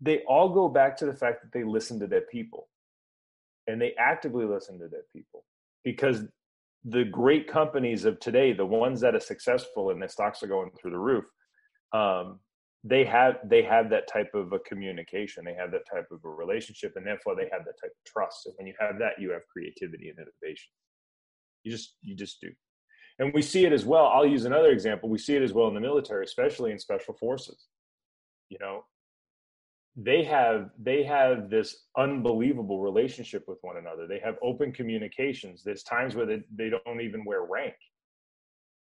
they 0.00 0.22
all 0.28 0.48
go 0.48 0.68
back 0.68 0.96
to 0.98 1.06
the 1.06 1.14
fact 1.14 1.42
that 1.42 1.52
they 1.52 1.64
listen 1.64 1.98
to 2.00 2.06
their 2.06 2.22
people. 2.22 2.68
And 3.66 3.80
they 3.80 3.94
actively 3.98 4.44
listen 4.44 4.78
to 4.80 4.88
their 4.88 5.04
people. 5.14 5.44
Because 5.82 6.22
the 6.84 7.04
great 7.04 7.48
companies 7.48 8.04
of 8.04 8.20
today 8.20 8.52
the 8.52 8.66
ones 8.66 9.00
that 9.00 9.14
are 9.14 9.20
successful 9.20 9.90
and 9.90 10.00
their 10.00 10.08
stocks 10.08 10.42
are 10.42 10.46
going 10.46 10.70
through 10.78 10.90
the 10.90 10.98
roof 10.98 11.24
um, 11.94 12.40
they 12.82 13.04
have 13.04 13.36
they 13.48 13.62
have 13.62 13.88
that 13.88 14.06
type 14.06 14.34
of 14.34 14.52
a 14.52 14.58
communication. 14.58 15.44
They 15.44 15.54
have 15.54 15.70
that 15.70 15.88
type 15.90 16.06
of 16.10 16.20
a 16.24 16.28
relationship. 16.28 16.92
And 16.96 17.06
therefore 17.06 17.34
they 17.34 17.48
have 17.50 17.64
that 17.64 17.80
type 17.80 17.90
of 17.90 18.04
trust. 18.12 18.44
And 18.44 18.54
when 18.58 18.66
you 18.66 18.74
have 18.78 18.98
that 18.98 19.14
you 19.18 19.30
have 19.30 19.42
creativity 19.50 20.10
and 20.10 20.18
innovation 20.18 20.70
you 21.64 21.72
just 21.72 21.96
you 22.02 22.14
just 22.14 22.40
do. 22.40 22.50
And 23.18 23.32
we 23.32 23.42
see 23.42 23.64
it 23.64 23.72
as 23.72 23.84
well. 23.84 24.06
I'll 24.06 24.26
use 24.26 24.44
another 24.44 24.70
example. 24.70 25.08
We 25.08 25.18
see 25.18 25.36
it 25.36 25.42
as 25.42 25.52
well 25.52 25.68
in 25.68 25.74
the 25.74 25.80
military, 25.80 26.24
especially 26.24 26.72
in 26.72 26.78
special 26.78 27.14
forces. 27.14 27.66
You 28.48 28.58
know, 28.60 28.84
they 29.96 30.24
have 30.24 30.70
they 30.78 31.04
have 31.04 31.48
this 31.48 31.84
unbelievable 31.96 32.80
relationship 32.80 33.44
with 33.46 33.58
one 33.62 33.76
another. 33.76 34.06
They 34.06 34.18
have 34.20 34.36
open 34.42 34.72
communications. 34.72 35.62
There's 35.62 35.82
times 35.82 36.14
where 36.14 36.26
they, 36.26 36.42
they 36.54 36.70
don't 36.70 37.00
even 37.00 37.24
wear 37.24 37.44
rank. 37.44 37.74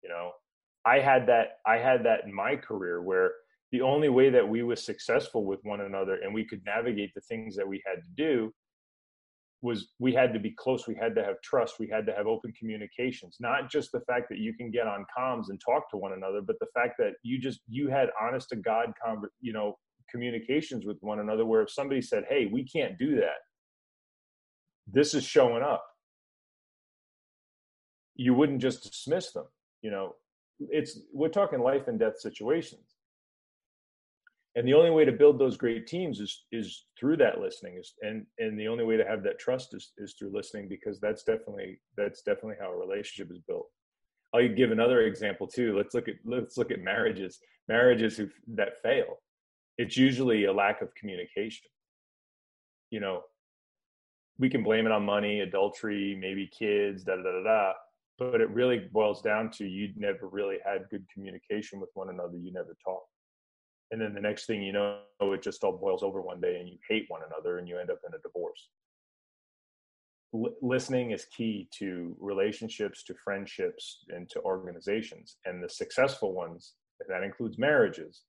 You 0.01 0.09
know, 0.09 0.31
I 0.85 0.99
had 0.99 1.27
that 1.27 1.59
I 1.65 1.77
had 1.77 2.05
that 2.05 2.23
in 2.25 2.33
my 2.33 2.55
career 2.55 3.01
where 3.01 3.31
the 3.71 3.81
only 3.81 4.07
way 4.07 4.29
that 4.29 4.47
we 4.47 4.63
were 4.63 4.75
successful 4.75 5.43
with 5.43 5.59
one 5.63 5.81
another 5.81 6.19
and 6.23 6.33
we 6.33 6.45
could 6.45 6.63
navigate 6.65 7.13
the 7.13 7.21
things 7.21 7.55
that 7.57 7.67
we 7.67 7.83
had 7.85 8.01
to 8.03 8.09
do 8.15 8.53
was 9.65 9.89
we 9.99 10.13
had 10.13 10.31
to 10.33 10.39
be 10.39 10.51
close 10.51 10.87
we 10.87 10.95
had 10.95 11.15
to 11.15 11.23
have 11.23 11.41
trust 11.41 11.75
we 11.79 11.87
had 11.87 12.05
to 12.05 12.13
have 12.13 12.27
open 12.27 12.53
communications 12.57 13.37
not 13.39 13.69
just 13.69 13.91
the 13.91 14.01
fact 14.01 14.27
that 14.29 14.37
you 14.37 14.53
can 14.53 14.71
get 14.71 14.87
on 14.87 15.05
comms 15.17 15.49
and 15.49 15.59
talk 15.59 15.89
to 15.89 15.97
one 15.97 16.13
another 16.13 16.41
but 16.41 16.55
the 16.59 16.67
fact 16.73 16.93
that 16.97 17.13
you 17.23 17.39
just 17.39 17.59
you 17.67 17.89
had 17.89 18.09
honest 18.21 18.49
to 18.49 18.55
god 18.55 18.93
you 19.41 19.53
know 19.53 19.75
communications 20.09 20.85
with 20.85 20.97
one 21.01 21.19
another 21.19 21.45
where 21.45 21.61
if 21.61 21.71
somebody 21.71 22.01
said, 22.01 22.25
"Hey, 22.29 22.45
we 22.45 22.63
can't 22.63 22.97
do 22.97 23.15
that," 23.15 23.39
this 24.87 25.13
is 25.13 25.23
showing 25.23 25.63
up. 25.63 25.85
You 28.15 28.33
wouldn't 28.33 28.61
just 28.61 28.83
dismiss 28.83 29.31
them. 29.31 29.47
You 29.81 29.91
know, 29.91 30.15
it's 30.59 30.99
we're 31.13 31.29
talking 31.29 31.59
life 31.59 31.87
and 31.87 31.99
death 31.99 32.19
situations 32.19 32.94
and 34.55 34.67
the 34.67 34.73
only 34.73 34.89
way 34.89 35.03
to 35.03 35.11
build 35.11 35.37
those 35.37 35.57
great 35.57 35.85
teams 35.87 36.19
is 36.19 36.45
is 36.51 36.85
through 36.97 37.17
that 37.17 37.39
listening 37.39 37.77
is 37.77 37.93
and 38.01 38.25
and 38.39 38.59
the 38.59 38.67
only 38.67 38.83
way 38.83 38.97
to 38.97 39.05
have 39.05 39.23
that 39.23 39.39
trust 39.39 39.73
is 39.73 39.91
is 39.97 40.13
through 40.13 40.31
listening 40.33 40.67
because 40.67 40.99
that's 40.99 41.23
definitely 41.23 41.79
that's 41.97 42.21
definitely 42.21 42.55
how 42.59 42.71
a 42.71 42.77
relationship 42.77 43.31
is 43.31 43.41
built. 43.47 43.67
I'll 44.33 44.47
give 44.47 44.71
another 44.71 45.01
example 45.01 45.47
too. 45.47 45.75
Let's 45.77 45.93
look 45.93 46.07
at 46.07 46.15
let's 46.25 46.57
look 46.57 46.71
at 46.71 46.81
marriages 46.81 47.39
marriages 47.67 48.17
who 48.17 48.29
that 48.55 48.81
fail. 48.81 49.19
It's 49.77 49.97
usually 49.97 50.45
a 50.45 50.53
lack 50.53 50.81
of 50.81 50.93
communication. 50.95 51.67
You 52.91 52.99
know 53.01 53.23
we 54.37 54.49
can 54.49 54.63
blame 54.63 54.85
it 54.85 54.91
on 54.91 55.05
money 55.05 55.39
adultery 55.39 56.17
maybe 56.19 56.45
kids 56.47 57.05
da 57.05 57.15
da 57.15 57.23
da 57.23 57.43
da 57.43 57.73
but 58.17 58.41
it 58.41 58.49
really 58.49 58.79
boils 58.91 59.21
down 59.21 59.49
to 59.51 59.65
you 59.65 59.91
never 59.95 60.27
really 60.29 60.57
had 60.65 60.89
good 60.89 61.05
communication 61.13 61.79
with 61.79 61.89
one 61.95 62.09
another. 62.09 62.37
You 62.37 62.51
never 62.53 62.75
talked 62.83 63.09
and 63.91 64.01
then 64.01 64.13
the 64.13 64.21
next 64.21 64.45
thing 64.45 64.63
you 64.63 64.73
know 64.73 64.99
it 65.21 65.41
just 65.41 65.63
all 65.63 65.77
boils 65.77 66.03
over 66.03 66.21
one 66.21 66.41
day 66.41 66.59
and 66.59 66.67
you 66.67 66.77
hate 66.89 67.05
one 67.07 67.21
another 67.25 67.57
and 67.57 67.67
you 67.67 67.77
end 67.77 67.89
up 67.89 67.99
in 68.07 68.13
a 68.13 68.21
divorce. 68.21 68.69
L- 70.33 70.55
listening 70.61 71.11
is 71.11 71.25
key 71.25 71.67
to 71.79 72.15
relationships 72.19 73.03
to 73.03 73.15
friendships 73.23 74.05
and 74.09 74.29
to 74.29 74.41
organizations. 74.41 75.37
And 75.45 75.63
the 75.63 75.69
successful 75.69 76.33
ones 76.33 76.73
that 77.07 77.23
includes 77.23 77.57
marriages 77.57 78.23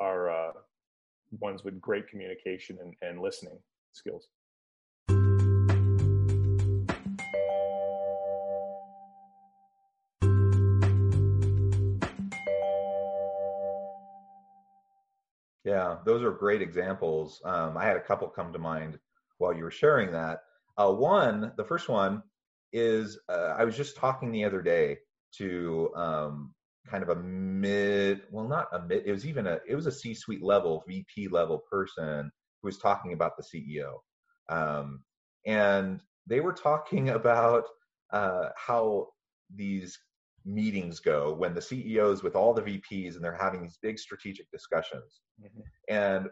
are 0.00 0.30
uh, 0.30 0.52
ones 1.40 1.64
with 1.64 1.80
great 1.80 2.08
communication 2.08 2.78
and, 2.80 2.94
and 3.02 3.20
listening 3.20 3.58
skills 3.92 4.28
Yeah, 15.64 15.96
those 16.04 16.22
are 16.22 16.30
great 16.30 16.60
examples. 16.60 17.40
Um, 17.44 17.76
I 17.76 17.84
had 17.86 17.96
a 17.96 18.02
couple 18.02 18.28
come 18.28 18.52
to 18.52 18.58
mind 18.58 18.98
while 19.38 19.54
you 19.54 19.64
were 19.64 19.70
sharing 19.70 20.12
that. 20.12 20.40
Uh, 20.76 20.92
one, 20.92 21.52
the 21.56 21.64
first 21.64 21.88
one 21.88 22.22
is 22.72 23.18
uh, 23.28 23.54
I 23.56 23.64
was 23.64 23.76
just 23.76 23.96
talking 23.96 24.30
the 24.30 24.44
other 24.44 24.60
day 24.60 24.98
to 25.38 25.90
um, 25.96 26.54
kind 26.86 27.02
of 27.02 27.08
a 27.08 27.16
mid, 27.16 28.22
well, 28.30 28.46
not 28.46 28.68
a 28.72 28.82
mid, 28.82 29.06
it 29.06 29.12
was 29.12 29.26
even 29.26 29.46
a, 29.46 29.58
it 29.66 29.74
was 29.74 29.86
a 29.86 29.92
C-suite 29.92 30.42
level, 30.42 30.84
VP 30.86 31.28
level 31.28 31.62
person 31.70 32.30
who 32.60 32.68
was 32.68 32.78
talking 32.78 33.12
about 33.12 33.32
the 33.36 33.42
CEO, 33.42 33.94
um, 34.48 35.02
and 35.46 36.00
they 36.26 36.40
were 36.40 36.52
talking 36.52 37.08
about 37.10 37.64
uh, 38.12 38.48
how 38.56 39.08
these 39.54 39.98
meetings 40.44 41.00
go 41.00 41.34
when 41.34 41.54
the 41.54 41.62
CEOs 41.62 42.22
with 42.22 42.36
all 42.36 42.52
the 42.52 42.62
VPs 42.62 43.14
and 43.14 43.24
they're 43.24 43.36
having 43.38 43.62
these 43.62 43.78
big 43.80 43.98
strategic 43.98 44.50
discussions. 44.50 45.20
Mm-hmm. 45.42 45.60
And 45.88 46.28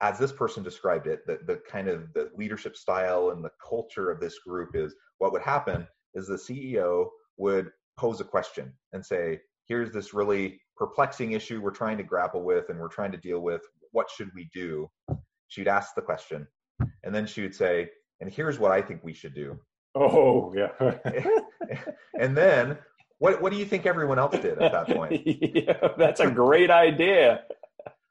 as 0.00 0.18
this 0.18 0.32
person 0.32 0.62
described 0.62 1.06
it, 1.06 1.26
the, 1.26 1.38
the 1.46 1.60
kind 1.70 1.88
of 1.88 2.12
the 2.14 2.30
leadership 2.36 2.76
style 2.76 3.30
and 3.30 3.44
the 3.44 3.50
culture 3.66 4.10
of 4.10 4.20
this 4.20 4.38
group 4.40 4.74
is 4.74 4.94
what 5.18 5.32
would 5.32 5.42
happen 5.42 5.86
is 6.14 6.26
the 6.26 6.36
CEO 6.36 7.06
would 7.36 7.70
pose 7.96 8.20
a 8.20 8.24
question 8.24 8.72
and 8.92 9.04
say, 9.04 9.40
here's 9.66 9.92
this 9.92 10.12
really 10.14 10.60
perplexing 10.76 11.32
issue 11.32 11.60
we're 11.60 11.70
trying 11.70 11.96
to 11.96 12.02
grapple 12.02 12.42
with 12.42 12.68
and 12.68 12.78
we're 12.78 12.88
trying 12.88 13.12
to 13.12 13.18
deal 13.18 13.40
with. 13.40 13.62
What 13.92 14.10
should 14.10 14.30
we 14.34 14.48
do? 14.52 14.90
She'd 15.48 15.68
ask 15.68 15.94
the 15.94 16.02
question. 16.02 16.46
And 17.04 17.14
then 17.14 17.26
she 17.26 17.42
would 17.42 17.54
say, 17.54 17.88
and 18.20 18.30
here's 18.30 18.58
what 18.58 18.72
I 18.72 18.82
think 18.82 19.04
we 19.04 19.12
should 19.12 19.34
do. 19.34 19.58
Oh, 19.94 20.52
yeah. 20.54 20.72
and 22.20 22.36
then 22.36 22.76
what 23.18 23.40
What 23.40 23.52
do 23.52 23.58
you 23.58 23.64
think 23.64 23.86
everyone 23.86 24.18
else 24.18 24.38
did 24.38 24.58
at 24.58 24.72
that 24.72 24.88
point? 24.88 25.22
yeah, 25.26 25.88
that's 25.96 26.20
a 26.20 26.30
great 26.30 26.70
idea. 26.70 27.42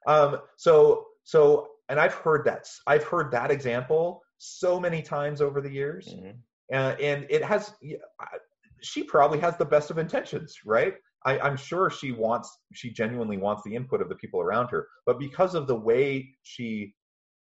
Um, 0.07 0.39
so 0.57 1.05
so, 1.23 1.67
and 1.89 1.99
I've 1.99 2.13
heard 2.13 2.45
that 2.45 2.67
I've 2.87 3.03
heard 3.03 3.31
that 3.31 3.51
example 3.51 4.21
so 4.37 4.79
many 4.79 5.01
times 5.01 5.41
over 5.41 5.61
the 5.61 5.71
years, 5.71 6.07
mm-hmm. 6.07 6.31
uh, 6.73 6.95
and 7.01 7.25
it 7.29 7.43
has. 7.43 7.73
She 8.81 9.03
probably 9.03 9.39
has 9.39 9.55
the 9.55 9.63
best 9.63 9.91
of 9.91 9.97
intentions, 9.97 10.57
right? 10.65 10.95
I, 11.25 11.39
I'm 11.39 11.55
sure 11.55 11.89
she 11.89 12.11
wants, 12.11 12.51
she 12.73 12.91
genuinely 12.91 13.37
wants 13.37 13.63
the 13.63 13.73
input 13.75 14.01
of 14.01 14.09
the 14.09 14.15
people 14.15 14.41
around 14.41 14.69
her, 14.71 14.87
but 15.05 15.19
because 15.19 15.55
of 15.55 15.67
the 15.67 15.75
way 15.75 16.35
she 16.43 16.93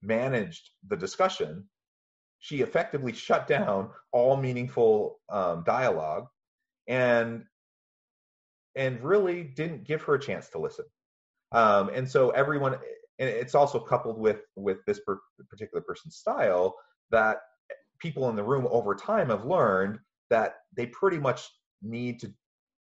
managed 0.04 0.69
the 0.88 0.95
discussion, 0.95 1.67
she 2.39 2.62
effectively 2.62 3.13
shut 3.13 3.47
down 3.47 3.89
all 4.12 4.38
meaningful 4.38 5.19
um, 5.30 5.63
dialogue 5.65 6.28
and 6.88 7.43
and 8.75 9.01
really 9.01 9.43
didn't 9.43 9.86
give 9.86 10.01
her 10.03 10.15
a 10.15 10.19
chance 10.19 10.49
to 10.49 10.60
listen. 10.60 10.86
Um, 11.51 11.89
and 11.93 12.10
so 12.10 12.29
everyone, 12.29 12.75
and 13.19 13.29
it's 13.29 13.55
also 13.55 13.79
coupled 13.79 14.17
with 14.17 14.41
with 14.55 14.77
this 14.86 14.99
per, 15.05 15.19
particular 15.49 15.81
person's 15.81 16.15
style 16.15 16.75
that 17.12 17.41
people 17.99 18.29
in 18.29 18.36
the 18.36 18.43
room 18.43 18.67
over 18.71 18.95
time 18.95 19.29
have 19.29 19.45
learned 19.45 19.99
that 20.29 20.55
they 20.75 20.88
pretty 20.88 21.17
much 21.17 21.47
need 21.81 22.19
to 22.21 22.34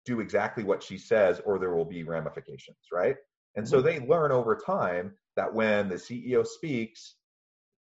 do 0.05 0.21
exactly 0.21 0.65
what 0.65 0.83
she 0.83 0.99
says 0.99 1.41
or 1.45 1.59
there 1.59 1.75
will 1.75 1.85
be 1.85 2.05
ramifications, 2.05 2.79
right? 2.93 3.17
And 3.57 3.69
so 3.69 3.79
mm-hmm. 3.79 3.87
they 3.87 4.07
learn 4.07 4.33
over 4.33 4.57
time 4.57 5.13
that 5.37 5.53
when 5.53 5.89
the 5.89 5.97
CEO 5.97 6.47
speaks, 6.47 7.17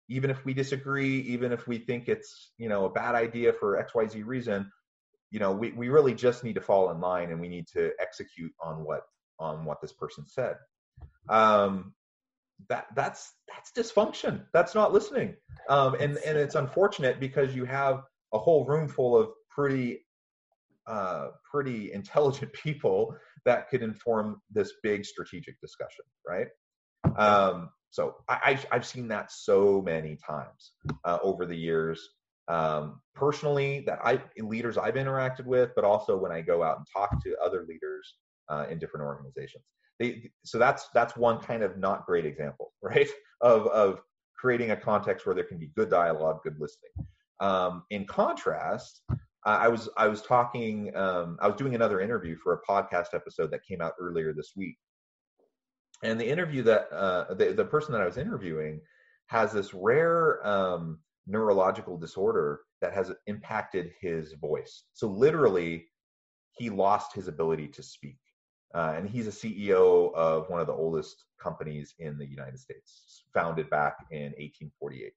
even 0.10 0.30
if 0.30 0.44
we 0.46 0.54
disagree, 0.54 1.20
even 1.22 1.52
if 1.52 1.68
we 1.68 1.80
think 1.80 2.08
it's, 2.08 2.52
you 2.58 2.70
know, 2.70 2.86
a 2.86 2.90
bad 2.90 3.16
idea 3.16 3.54
for 3.54 3.84
XYZ 3.84 4.26
reason, 4.26 4.72
you 5.32 5.40
know 5.40 5.52
we, 5.52 5.72
we 5.72 5.90
really 5.90 6.14
just 6.14 6.44
need 6.44 6.56
to 6.56 6.62
fall 6.62 6.92
in 6.92 7.00
line 7.00 7.32
and 7.32 7.40
we 7.40 7.48
need 7.48 7.68
to 7.68 7.92
execute 8.00 8.52
on 8.62 8.84
what 8.84 9.02
on 9.40 9.66
what 9.66 9.82
this 9.82 9.94
person 9.94 10.26
said. 10.28 10.56
Um 11.30 11.94
that 12.70 12.88
that's 12.96 13.34
that's 13.48 13.72
dysfunction. 13.72 14.46
That's 14.54 14.74
not 14.74 14.94
listening. 14.94 15.36
Um 15.70 15.96
and 15.96 16.18
and 16.18 16.38
it's 16.38 16.56
unfortunate 16.56 17.20
because 17.20 17.56
you 17.56 17.66
have 17.66 18.04
a 18.34 18.40
whole 18.40 18.66
room 18.66 18.88
full 18.88 19.18
of 19.18 19.30
pretty 19.50 20.06
uh 20.88 21.30
pretty 21.50 21.92
intelligent 21.92 22.52
people 22.64 23.16
that 23.46 23.70
could 23.70 23.84
inform 23.84 24.42
this 24.52 24.74
big 24.84 25.06
strategic 25.06 25.60
discussion 25.62 26.06
right? 26.28 26.48
Um 27.18 27.70
so 27.90 28.16
I, 28.28 28.60
I've 28.72 28.86
seen 28.86 29.08
that 29.08 29.32
so 29.32 29.82
many 29.82 30.18
times 30.18 30.74
uh, 31.06 31.20
over 31.24 31.46
the 31.46 31.56
years 31.56 32.10
um, 32.48 33.02
personally 33.16 33.84
that 33.86 34.00
I 34.04 34.22
leaders 34.38 34.78
I've 34.78 34.96
interacted 34.96 35.46
with, 35.46 35.72
but 35.76 35.84
also 35.84 36.18
when 36.18 36.32
I 36.32 36.42
go 36.42 36.64
out 36.64 36.78
and 36.78 36.86
talk 36.96 37.22
to 37.24 37.36
other 37.44 37.66
leaders 37.68 38.16
uh, 38.50 38.66
in 38.70 38.80
different 38.80 39.06
organizations. 39.06 39.64
They, 40.00 40.32
so 40.46 40.58
that's 40.58 40.90
that's 40.94 41.18
one 41.18 41.40
kind 41.40 41.64
of 41.64 41.78
not 41.78 42.06
great 42.06 42.26
example, 42.26 42.74
right? 42.82 43.10
Of 43.42 43.68
of 43.68 44.02
creating 44.38 44.72
a 44.72 44.78
context 44.78 45.26
where 45.26 45.36
there 45.36 45.44
can 45.44 45.58
be 45.58 45.72
good 45.76 45.90
dialogue, 45.90 46.40
good 46.44 46.60
listening. 46.60 46.92
Um, 47.40 47.84
in 47.90 48.06
contrast, 48.06 49.02
I 49.46 49.68
was 49.70 49.88
I 49.98 50.08
was 50.08 50.22
talking 50.22 50.96
um, 50.96 51.38
I 51.42 51.48
was 51.48 51.56
doing 51.56 51.76
another 51.76 52.02
interview 52.02 52.36
for 52.44 52.54
a 52.54 52.72
podcast 52.72 53.14
episode 53.14 53.50
that 53.52 53.66
came 53.66 53.82
out 53.82 53.94
earlier 54.00 54.34
this 54.34 54.52
week, 54.56 54.78
and 56.04 56.20
the 56.20 56.28
interview 56.28 56.64
that 56.64 56.92
uh, 56.92 57.34
the 57.34 57.54
the 57.54 57.66
person 57.66 57.94
that 57.94 58.02
I 58.02 58.06
was 58.06 58.18
interviewing 58.18 58.82
has 59.28 59.54
this 59.54 59.74
rare 59.74 60.46
um, 60.46 61.00
neurological 61.28 61.98
disorder 61.98 62.62
that 62.82 62.94
has 62.94 63.12
impacted 63.28 63.92
his 64.00 64.34
voice. 64.34 64.84
So 64.94 65.08
literally, 65.08 65.88
he 66.52 66.70
lost 66.70 67.14
his 67.14 67.28
ability 67.28 67.68
to 67.70 67.84
speak. 67.84 68.18
Uh, 68.74 68.94
and 68.98 69.10
he's 69.10 69.28
a 69.28 69.32
CEO 69.32 70.14
of 70.14 70.50
one 70.50 70.60
of 70.60 70.68
the 70.68 70.74
oldest 70.74 71.26
companies 71.42 71.94
in 72.00 72.18
the 72.18 72.26
United 72.26 72.60
States, 72.60 73.24
founded 73.34 73.70
back 73.70 73.96
in 74.12 74.34
1848. 74.38 75.14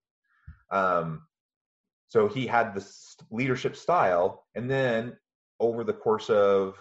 Um, 0.70 1.22
so 2.08 2.28
he 2.28 2.46
had 2.46 2.74
this 2.74 3.16
leadership 3.30 3.76
style, 3.76 4.44
and 4.54 4.70
then 4.70 5.16
over 5.58 5.84
the 5.84 5.92
course 5.92 6.30
of 6.30 6.76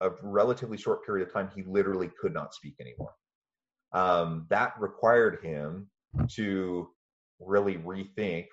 a 0.00 0.10
relatively 0.22 0.76
short 0.76 1.04
period 1.04 1.26
of 1.26 1.32
time, 1.32 1.50
he 1.54 1.62
literally 1.62 2.10
could 2.20 2.34
not 2.34 2.54
speak 2.54 2.74
anymore. 2.80 3.12
Um, 3.92 4.46
that 4.50 4.74
required 4.78 5.38
him 5.42 5.88
to 6.32 6.88
really 7.38 7.76
rethink 7.76 8.46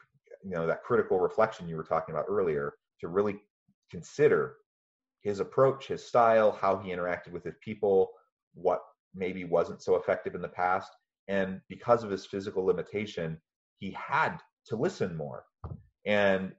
you 0.44 0.52
know 0.52 0.68
that 0.68 0.84
critical 0.84 1.20
reflection 1.20 1.68
you 1.68 1.76
were 1.76 1.84
talking 1.84 2.14
about 2.14 2.26
earlier 2.28 2.74
to 3.00 3.08
really 3.08 3.40
consider 3.90 4.56
his 5.22 5.40
approach 5.40 5.88
his 5.88 6.04
style 6.04 6.52
how 6.52 6.78
he 6.78 6.92
interacted 6.92 7.32
with 7.32 7.44
his 7.44 7.56
people 7.62 8.12
what 8.54 8.82
maybe 9.14 9.44
wasn't 9.44 9.82
so 9.82 9.96
effective 9.96 10.36
in 10.36 10.42
the 10.42 10.48
past. 10.48 10.92
And 11.28 11.62
because 11.70 12.04
of 12.04 12.10
his 12.10 12.26
physical 12.26 12.66
limitation 12.66 13.40
he 13.80 13.92
had 13.92 14.38
to 14.68 14.76
listen 14.76 15.18
more. 15.18 15.44
And 16.06 16.52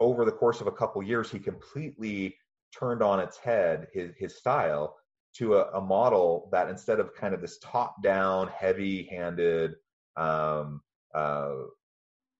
over 0.00 0.24
the 0.24 0.32
course 0.32 0.60
of 0.60 0.66
a 0.66 0.72
couple 0.72 1.02
years 1.02 1.30
he 1.30 1.38
completely 1.38 2.36
turned 2.76 3.02
on 3.02 3.20
its 3.20 3.36
head 3.36 3.88
his, 3.92 4.12
his 4.16 4.36
style 4.36 4.96
to 5.36 5.56
a, 5.56 5.78
a 5.78 5.80
model 5.80 6.48
that 6.52 6.68
instead 6.68 7.00
of 7.00 7.14
kind 7.14 7.34
of 7.34 7.40
this 7.40 7.58
top 7.58 8.02
down, 8.02 8.48
heavy 8.48 9.08
handed 9.10 9.74
um, 10.16 10.80
uh, 11.14 11.54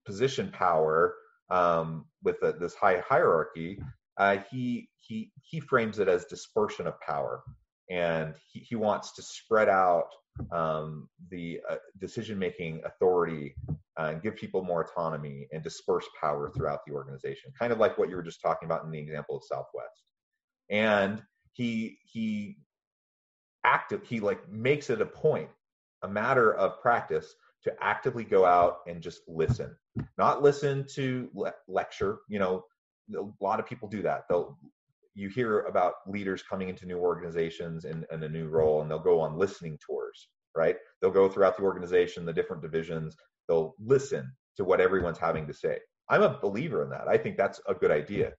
position 0.05 0.51
power 0.53 1.15
um, 1.51 2.07
with 2.23 2.37
a, 2.43 2.53
this 2.53 2.75
high 2.75 3.03
hierarchy, 3.07 3.79
uh, 4.19 4.39
he 4.51 4.89
he 5.01 5.33
he 5.43 5.61
frames 5.61 5.99
it 5.99 6.09
as 6.09 6.25
dispersion 6.27 6.87
of 6.87 7.01
power, 7.01 7.43
and 7.91 8.35
he, 8.51 8.61
he 8.61 8.77
wants 8.77 9.15
to 9.15 9.23
spread 9.23 9.69
out 9.69 10.09
um, 10.53 11.09
the 11.31 11.61
uh, 11.71 11.77
decision 12.01 12.39
making 12.39 12.83
authority 12.85 13.55
uh, 13.99 14.11
and 14.13 14.23
give 14.23 14.37
people 14.37 14.63
more 14.63 14.85
autonomy 14.85 15.47
and 15.53 15.63
disperse 15.63 16.07
power 16.21 16.51
throughout 16.51 16.81
the 16.87 16.93
organization, 16.93 17.53
kind 17.59 17.73
of 17.73 17.79
like 17.79 17.97
what 17.99 18.09
you 18.09 18.17
were 18.17 18.23
just 18.23 18.41
talking 18.43 18.67
about 18.67 18.85
in 18.85 18.91
the 18.91 18.99
example 18.99 19.37
of 19.37 19.43
Southwest. 19.45 20.05
And 20.71 21.23
he 21.53 21.99
he 22.05 22.59
active 23.65 24.03
he 24.07 24.21
like 24.21 24.49
makes 24.51 24.91
it 24.91 25.01
a 25.01 25.07
point, 25.07 25.49
a 26.03 26.09
matter 26.09 26.53
of 26.55 26.81
practice 26.81 27.35
to 27.65 27.73
actively 27.81 28.25
go 28.25 28.45
out 28.45 28.79
and 28.87 29.03
just 29.03 29.21
listen, 29.27 29.75
not 30.19 30.43
listen 30.43 30.87
to 30.95 31.31
le- 31.35 31.55
lecture. 31.69 32.19
You 32.29 32.39
know, 32.39 32.65
a 33.17 33.25
lot 33.41 33.61
of 33.61 33.67
people 33.67 33.89
do 33.89 34.03
that. 34.03 34.25
They'll 34.29 34.59
you 35.17 35.29
hear 35.29 35.61
about 35.61 35.95
leaders 36.09 36.43
coming 36.43 36.69
into 36.69 36.87
new 36.87 36.99
organizations 36.99 37.85
in, 37.85 38.05
in, 38.11 38.25
a 38.25 38.29
new 38.29 38.49
role 38.49 38.83
and 38.83 38.91
they'll 38.91 38.99
go 38.99 39.21
on 39.21 39.39
listening 39.39 39.79
tours 39.87 40.27
right? 40.55 40.77
They'll 41.01 41.11
go 41.11 41.29
throughout 41.29 41.57
the 41.57 41.63
organization 41.63 42.25
the 42.25 42.33
different 42.33 42.63
divisions. 42.63 43.17
They'll 43.49 43.75
listen 43.85 44.33
to 44.57 44.65
what 44.65 44.81
everyone's 44.81 45.19
having 45.19 45.47
to 45.47 45.55
say. 45.55 45.79
I'm 46.09 46.23
a 46.23 46.39
believer 46.39 46.83
in 46.83 46.91
that. 46.91 47.09
I 47.09 47.17
think 47.17 47.37
that's 47.37 47.61
a 47.69 47.75
good 47.75 47.91
idea 47.91 48.33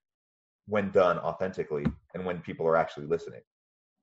when 0.66 0.90
done 0.90 1.18
authentically 1.18 1.84
and 2.14 2.24
when 2.24 2.40
people 2.40 2.66
are 2.66 2.76
actually 2.76 3.06
listening. 3.06 3.40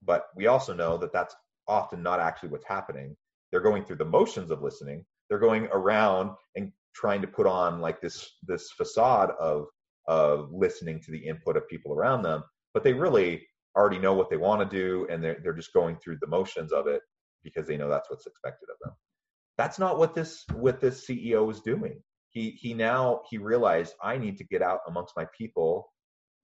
But 0.04 0.28
we 0.36 0.48
also 0.48 0.74
know 0.74 0.98
that 0.98 1.14
that's 1.14 1.36
often 1.68 2.04
not 2.04 2.20
actually 2.20 2.50
what's 2.50 2.68
happening. 2.68 3.16
They're 3.52 3.62
going 3.62 3.86
through 3.86 3.98
the 3.98 4.06
motions 4.06 4.52
of 4.52 4.62
listening 4.62 5.06
they're 5.30 5.40
going 5.40 5.68
around 5.72 6.32
and 6.56 6.72
trying 6.94 7.22
to 7.22 7.28
put 7.28 7.48
on 7.48 7.82
like 7.82 8.02
this 8.02 8.30
this 8.48 8.72
facade 8.72 9.32
of 9.40 9.66
of 10.08 10.52
listening 10.52 11.00
to 11.00 11.12
the 11.12 11.18
input 11.18 11.56
of 11.56 11.68
people 11.68 11.94
around 11.94 12.22
them 12.22 12.44
but 12.74 12.84
they 12.84 12.94
really 12.94 13.46
already 13.76 14.00
know 14.00 14.14
what 14.14 14.30
they 14.30 14.38
want 14.38 14.62
to 14.62 14.78
do 14.78 15.08
and 15.10 15.24
they're, 15.24 15.38
they're 15.44 15.54
just 15.54 15.74
going 15.74 15.98
through 15.98 16.18
the 16.22 16.28
motions 16.28 16.72
of 16.72 16.88
it 16.88 17.02
because 17.44 17.68
they 17.68 17.78
know 17.78 17.90
that's 17.90 18.10
what's 18.10 18.28
expected 18.28 18.68
of 18.70 18.78
them. 18.82 18.96
That's 19.58 19.80
not 19.80 20.00
what 20.00 20.16
this 20.16 20.46
what 20.54 20.82
this 20.82 21.06
ceo 21.06 21.52
is 21.52 21.62
doing. 21.62 22.02
He 22.30 22.52
he 22.52 22.74
now 22.74 23.22
he 23.30 23.38
realized 23.38 23.94
i 24.02 24.18
need 24.18 24.38
to 24.38 24.44
get 24.44 24.62
out 24.62 24.80
amongst 24.88 25.16
my 25.16 25.28
people 25.38 25.92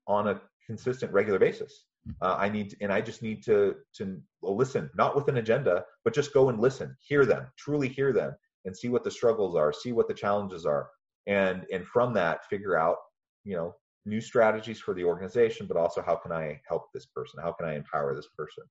on 0.08 0.28
a 0.28 0.42
consistent 0.68 1.12
regular 1.12 1.40
basis. 1.40 1.86
Uh, 2.22 2.36
i 2.40 2.48
need 2.48 2.70
to, 2.70 2.78
and 2.82 2.94
i 2.94 3.02
just 3.02 3.22
need 3.22 3.44
to 3.44 3.76
to 3.94 4.22
listen 4.42 4.90
not 4.96 5.16
with 5.18 5.28
an 5.28 5.38
agenda 5.38 5.84
but 6.06 6.14
just 6.14 6.34
go 6.34 6.48
and 6.48 6.60
listen 6.60 6.96
hear 7.06 7.26
them 7.26 7.46
truly 7.58 7.90
hear 7.90 8.14
them 8.14 8.34
and 8.66 8.76
see 8.76 8.90
what 8.90 9.04
the 9.04 9.12
struggles 9.12 9.56
are 9.56 9.74
see 9.74 9.92
what 9.92 10.08
the 10.08 10.14
challenges 10.14 10.66
are 10.66 10.90
and 11.28 11.66
and 11.72 11.86
from 11.86 12.14
that 12.14 12.46
figure 12.50 12.78
out 12.78 12.98
you 13.44 13.56
know 13.56 13.74
new 14.06 14.22
strategies 14.22 14.80
for 14.80 14.94
the 14.94 15.04
organization, 15.04 15.68
but 15.68 15.78
also 15.78 16.02
how 16.02 16.16
can 16.16 16.32
I 16.32 16.60
help 16.68 16.92
this 16.94 17.06
person? 17.06 17.42
How 17.42 17.52
can 17.52 17.68
I 17.68 17.76
empower 17.76 18.16
this 18.16 18.30
person? 18.38 18.64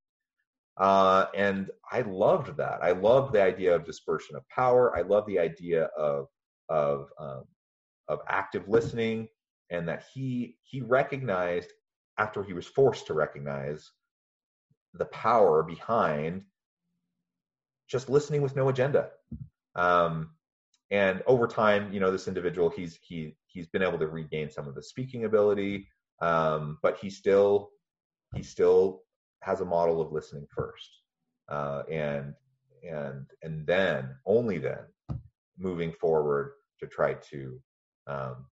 Uh, 0.76 1.26
and 1.34 1.70
I 1.90 2.02
loved 2.02 2.56
that. 2.56 2.80
I 2.82 2.92
loved 2.92 3.32
the 3.32 3.42
idea 3.42 3.74
of 3.74 3.84
dispersion 3.84 4.36
of 4.36 4.48
power. 4.48 4.96
I 4.96 5.02
love 5.02 5.26
the 5.26 5.38
idea 5.38 5.84
of 5.96 6.26
of 6.68 7.08
um, 7.18 7.44
of 8.08 8.20
active 8.28 8.68
listening, 8.68 9.28
and 9.70 9.88
that 9.88 10.04
he 10.12 10.56
he 10.62 10.80
recognized 10.80 11.72
after 12.18 12.42
he 12.42 12.52
was 12.52 12.66
forced 12.66 13.06
to 13.06 13.14
recognize 13.14 13.90
the 14.94 15.06
power 15.06 15.62
behind 15.62 16.42
just 17.88 18.10
listening 18.10 18.42
with 18.42 18.54
no 18.54 18.68
agenda. 18.68 19.10
Um, 19.78 20.30
and 20.90 21.22
over 21.26 21.46
time, 21.46 21.92
you 21.92 22.00
know, 22.00 22.10
this 22.10 22.28
individual 22.28 22.70
he's 22.70 22.98
he 23.02 23.36
he's 23.46 23.66
been 23.68 23.82
able 23.82 23.98
to 23.98 24.06
regain 24.08 24.50
some 24.50 24.66
of 24.66 24.74
the 24.74 24.82
speaking 24.82 25.24
ability, 25.24 25.86
um, 26.20 26.78
but 26.82 26.98
he 26.98 27.08
still 27.10 27.70
he 28.34 28.42
still 28.42 29.02
has 29.42 29.60
a 29.60 29.64
model 29.64 30.00
of 30.00 30.12
listening 30.12 30.46
first, 30.50 30.90
uh, 31.48 31.82
and 31.90 32.34
and 32.82 33.26
and 33.42 33.66
then 33.66 34.16
only 34.26 34.58
then 34.58 34.84
moving 35.58 35.92
forward 35.92 36.52
to 36.80 36.86
try 36.86 37.14
to 37.14 37.60
um, 38.06 38.46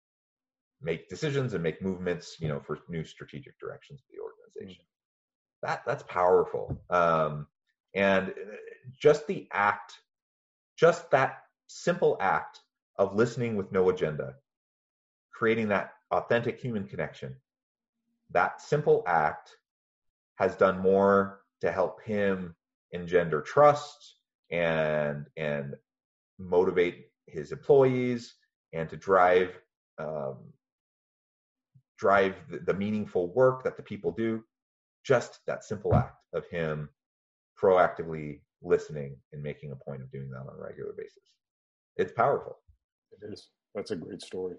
make 0.83 1.09
decisions 1.09 1.55
and 1.55 1.63
make 1.63 1.83
movements, 1.83 2.37
you 2.41 2.49
know, 2.49 2.61
for 2.61 2.79
new 2.89 3.05
strategic 3.05 3.59
directions 3.59 4.01
of 4.01 4.07
the 4.11 4.21
organization. 4.21 4.85
Mm-hmm. 4.85 5.67
That 5.69 5.83
that's 5.87 6.03
powerful, 6.05 6.79
um, 6.91 7.47
and 7.95 8.29
uh, 8.29 8.57
just 9.01 9.27
the 9.27 9.49
act, 9.53 9.95
just 10.77 11.11
that 11.11 11.39
simple 11.67 12.17
act 12.21 12.61
of 12.97 13.15
listening 13.15 13.57
with 13.57 13.73
no 13.73 13.89
agenda 13.89 14.35
creating 15.35 15.69
that 15.69 15.93
authentic 16.11 16.61
human 16.61 16.87
connection. 16.87 17.35
That 18.31 18.63
simple 18.63 19.03
act 19.07 19.51
has 20.37 20.57
done 20.57 20.79
more 20.79 21.41
to 21.61 21.71
help 21.71 22.03
him 22.03 22.55
engender 22.93 23.41
trust 23.41 24.17
and 24.51 25.27
and 25.37 25.75
motivate 26.39 27.07
his 27.27 27.53
employees 27.53 28.35
and 28.73 28.89
to 28.89 28.97
drive 28.97 29.59
um, 29.99 30.39
drive 31.99 32.35
the, 32.51 32.59
the 32.59 32.75
meaningful 32.75 33.33
work 33.33 33.65
that 33.65 33.77
the 33.77 33.83
people 33.83 34.13
do. 34.13 34.43
Just 35.05 35.41
that 35.47 35.65
simple 35.65 35.95
act 35.95 36.17
of 36.33 36.47
him 36.47 36.89
proactively 37.61 38.41
listening 38.65 39.17
and 39.33 39.43
making 39.43 39.73
a 39.73 39.77
point 39.77 40.03
of 40.03 40.11
doing 40.11 40.31
that 40.31 40.41
on 40.41 40.49
a 40.59 40.63
regular 40.63 40.93
basis. 40.97 41.23
It's 41.97 42.13
powerful. 42.13 42.59
It 43.13 43.33
is. 43.33 43.49
That's 43.75 43.91
a 43.91 43.97
great 43.97 44.23
story. 44.23 44.57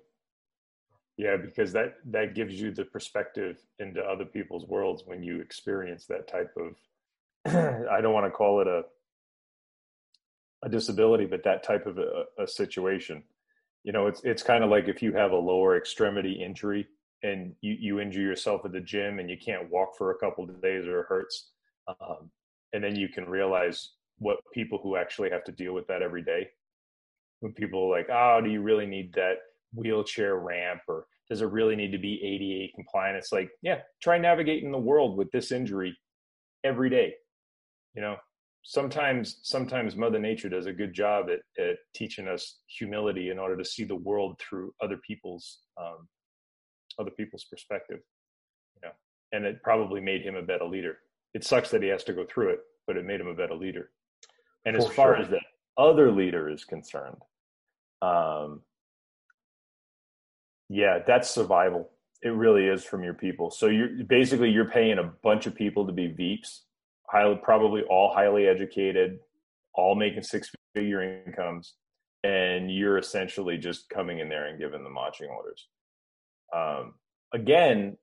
Yeah, 1.18 1.38
because 1.38 1.72
that 1.74 1.96
that 2.12 2.36
gives 2.36 2.60
you 2.60 2.72
the 2.72 2.86
perspective 2.86 3.58
into 3.80 4.02
other 4.02 4.26
people's 4.26 4.66
worlds 4.68 5.04
when 5.06 5.24
you 5.24 5.40
experience 5.40 6.06
that 6.08 6.28
type 6.28 6.54
of 6.58 6.76
I 7.90 8.02
don't 8.02 8.14
want 8.14 8.26
to 8.26 8.32
call 8.32 8.62
it 8.62 8.68
a 8.68 8.84
a 10.64 10.70
disability, 10.70 11.26
but 11.26 11.44
that 11.44 11.64
type 11.64 11.86
of 11.86 11.98
a, 11.98 12.26
a 12.40 12.48
situation. 12.48 13.24
You 13.84 13.94
know, 13.94 14.08
it's 14.08 14.22
it's 14.24 14.44
kind 14.44 14.64
of 14.64 14.70
like 14.70 14.88
if 14.88 15.02
you 15.02 15.14
have 15.14 15.32
a 15.32 15.38
lower 15.38 15.78
extremity 15.78 16.34
injury 16.44 16.88
and 17.24 17.54
you, 17.62 17.78
you 17.80 18.00
injure 18.00 18.22
yourself 18.22 18.66
at 18.66 18.72
the 18.72 18.80
gym 18.80 19.20
and 19.20 19.30
you 19.30 19.38
can't 19.38 19.70
walk 19.70 19.98
for 19.98 20.12
a 20.12 20.18
couple 20.18 20.44
of 20.44 20.62
days 20.62 20.86
or 20.86 21.02
it 21.02 21.06
hurts. 21.08 21.52
Um, 21.88 22.30
and 22.74 22.84
then 22.84 22.96
you 22.96 23.08
can 23.08 23.26
realize 23.26 23.92
what 24.20 24.38
people 24.54 24.80
who 24.82 24.96
actually 24.96 25.30
have 25.30 25.44
to 25.46 25.52
deal 25.52 25.74
with 25.74 25.88
that 25.88 26.02
every 26.02 26.24
day. 26.24 26.48
When 27.42 27.54
people 27.54 27.86
are 27.86 27.98
like, 27.98 28.08
oh, 28.10 28.42
do 28.44 28.50
you 28.50 28.62
really 28.62 28.86
need 28.86 29.14
that 29.14 29.38
wheelchair 29.74 30.38
ramp 30.38 30.82
or 30.88 31.06
does 31.30 31.42
it 31.42 31.52
really 31.52 31.76
need 31.76 31.92
to 31.92 31.98
be 31.98 32.22
ADA 32.24 32.72
compliant? 32.76 33.18
It's 33.18 33.32
like, 33.32 33.50
yeah, 33.62 33.80
try 34.02 34.18
navigating 34.18 34.72
the 34.72 34.78
world 34.78 35.18
with 35.18 35.32
this 35.32 35.52
injury 35.52 35.98
every 36.64 36.90
day. 36.90 37.16
You 37.96 38.02
know, 38.02 38.18
sometimes 38.64 39.40
sometimes 39.44 39.96
Mother 39.96 40.20
Nature 40.20 40.50
does 40.50 40.66
a 40.66 40.74
good 40.74 40.94
job 40.94 41.28
at, 41.30 41.64
at 41.64 41.78
teaching 41.94 42.28
us 42.28 42.58
humility 42.68 43.30
in 43.30 43.40
order 43.40 43.58
to 43.58 43.66
see 43.66 43.84
the 43.84 43.96
world 43.96 44.40
through 44.40 44.74
other 44.82 44.98
people's 44.98 45.60
um, 45.80 46.08
other 47.00 47.12
people's 47.12 47.46
perspective. 47.46 48.00
You 48.76 48.88
know, 48.88 48.94
and 49.32 49.46
it 49.46 49.64
probably 49.64 50.02
made 50.02 50.22
him 50.22 50.36
a 50.36 50.42
better 50.42 50.66
leader. 50.66 50.98
It 51.34 51.44
sucks 51.44 51.70
that 51.72 51.84
he 51.84 51.90
has 51.90 52.04
to 52.06 52.14
go 52.14 52.26
through 52.26 52.50
it, 52.50 52.60
but 52.88 52.98
it 52.98 53.06
made 53.06 53.20
him 53.20 53.28
a 53.28 53.36
better 53.36 53.56
leader. 53.56 53.92
And 54.66 54.76
For 54.76 54.82
as 54.82 54.96
far 54.96 55.16
sure. 55.16 55.24
as 55.24 55.30
the 55.30 55.42
other 55.78 56.12
leader 56.12 56.50
is 56.50 56.64
concerned, 56.64 57.22
um, 58.02 58.62
yeah, 60.70 61.00
that's 61.06 61.30
survival. 61.30 61.92
It 62.24 62.30
really 62.30 62.68
is 62.68 62.84
from 62.84 63.04
your 63.04 63.14
people. 63.14 63.52
So 63.52 63.68
you're 63.68 64.04
basically 64.08 64.50
you're 64.50 64.70
paying 64.70 64.98
a 64.98 65.12
bunch 65.24 65.46
of 65.46 65.56
people 65.56 65.86
to 65.86 65.94
be 65.94 66.08
VEEPs, 66.08 66.62
highly 67.08 67.40
probably 67.44 67.84
all 67.84 68.12
highly 68.14 68.48
educated, 68.48 69.20
all 69.76 69.96
making 69.96 70.24
six 70.24 70.52
figure 70.74 71.24
incomes, 71.28 71.74
and 72.24 72.74
you're 72.74 72.98
essentially 72.98 73.58
just 73.58 73.90
coming 73.90 74.20
in 74.20 74.30
there 74.30 74.48
and 74.48 74.60
giving 74.60 74.84
the 74.84 74.90
marching 74.90 75.30
orders. 75.30 75.68
Um, 76.56 76.96
again, 77.34 77.98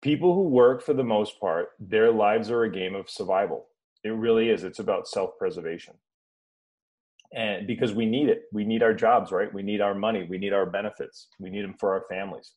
people 0.00 0.34
who 0.34 0.48
work 0.48 0.82
for 0.82 0.94
the 0.94 1.04
most 1.04 1.40
part, 1.40 1.68
their 1.78 2.10
lives 2.10 2.50
are 2.50 2.64
a 2.64 2.72
game 2.72 2.96
of 2.96 3.08
survival. 3.08 3.68
It 4.04 4.10
really 4.10 4.48
is. 4.48 4.64
It's 4.64 4.78
about 4.78 5.08
self 5.08 5.38
preservation 5.38 5.94
and 7.34 7.66
because 7.66 7.94
we 7.94 8.06
need 8.06 8.28
it. 8.28 8.42
We 8.52 8.64
need 8.64 8.82
our 8.82 8.94
jobs 8.94 9.32
right? 9.32 9.52
We 9.52 9.62
need 9.62 9.80
our 9.80 9.94
money. 9.94 10.26
We 10.28 10.38
need 10.38 10.52
our 10.52 10.66
benefits. 10.66 11.28
We 11.38 11.50
need 11.50 11.64
them 11.64 11.74
for 11.78 11.94
our 11.94 12.04
families. 12.10 12.52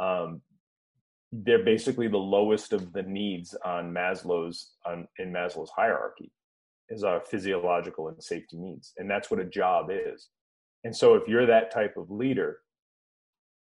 Um, 0.00 0.42
they're 1.32 1.64
basically 1.64 2.08
the 2.08 2.18
lowest 2.18 2.72
of 2.72 2.92
the 2.92 3.02
needs 3.02 3.54
on 3.64 3.92
maslow's 3.92 4.72
on 4.84 5.08
in 5.18 5.32
maslow's 5.32 5.70
hierarchy 5.70 6.30
is 6.90 7.04
our 7.04 7.20
physiological 7.20 8.08
and 8.08 8.22
safety 8.22 8.58
needs. 8.58 8.92
And 8.98 9.10
that's 9.10 9.30
what 9.30 9.40
a 9.40 9.44
job 9.44 9.88
is. 9.90 10.28
And 10.84 10.94
so 10.94 11.14
if 11.14 11.26
you're 11.26 11.46
that 11.46 11.70
type 11.70 11.96
of 11.96 12.10
leader 12.10 12.58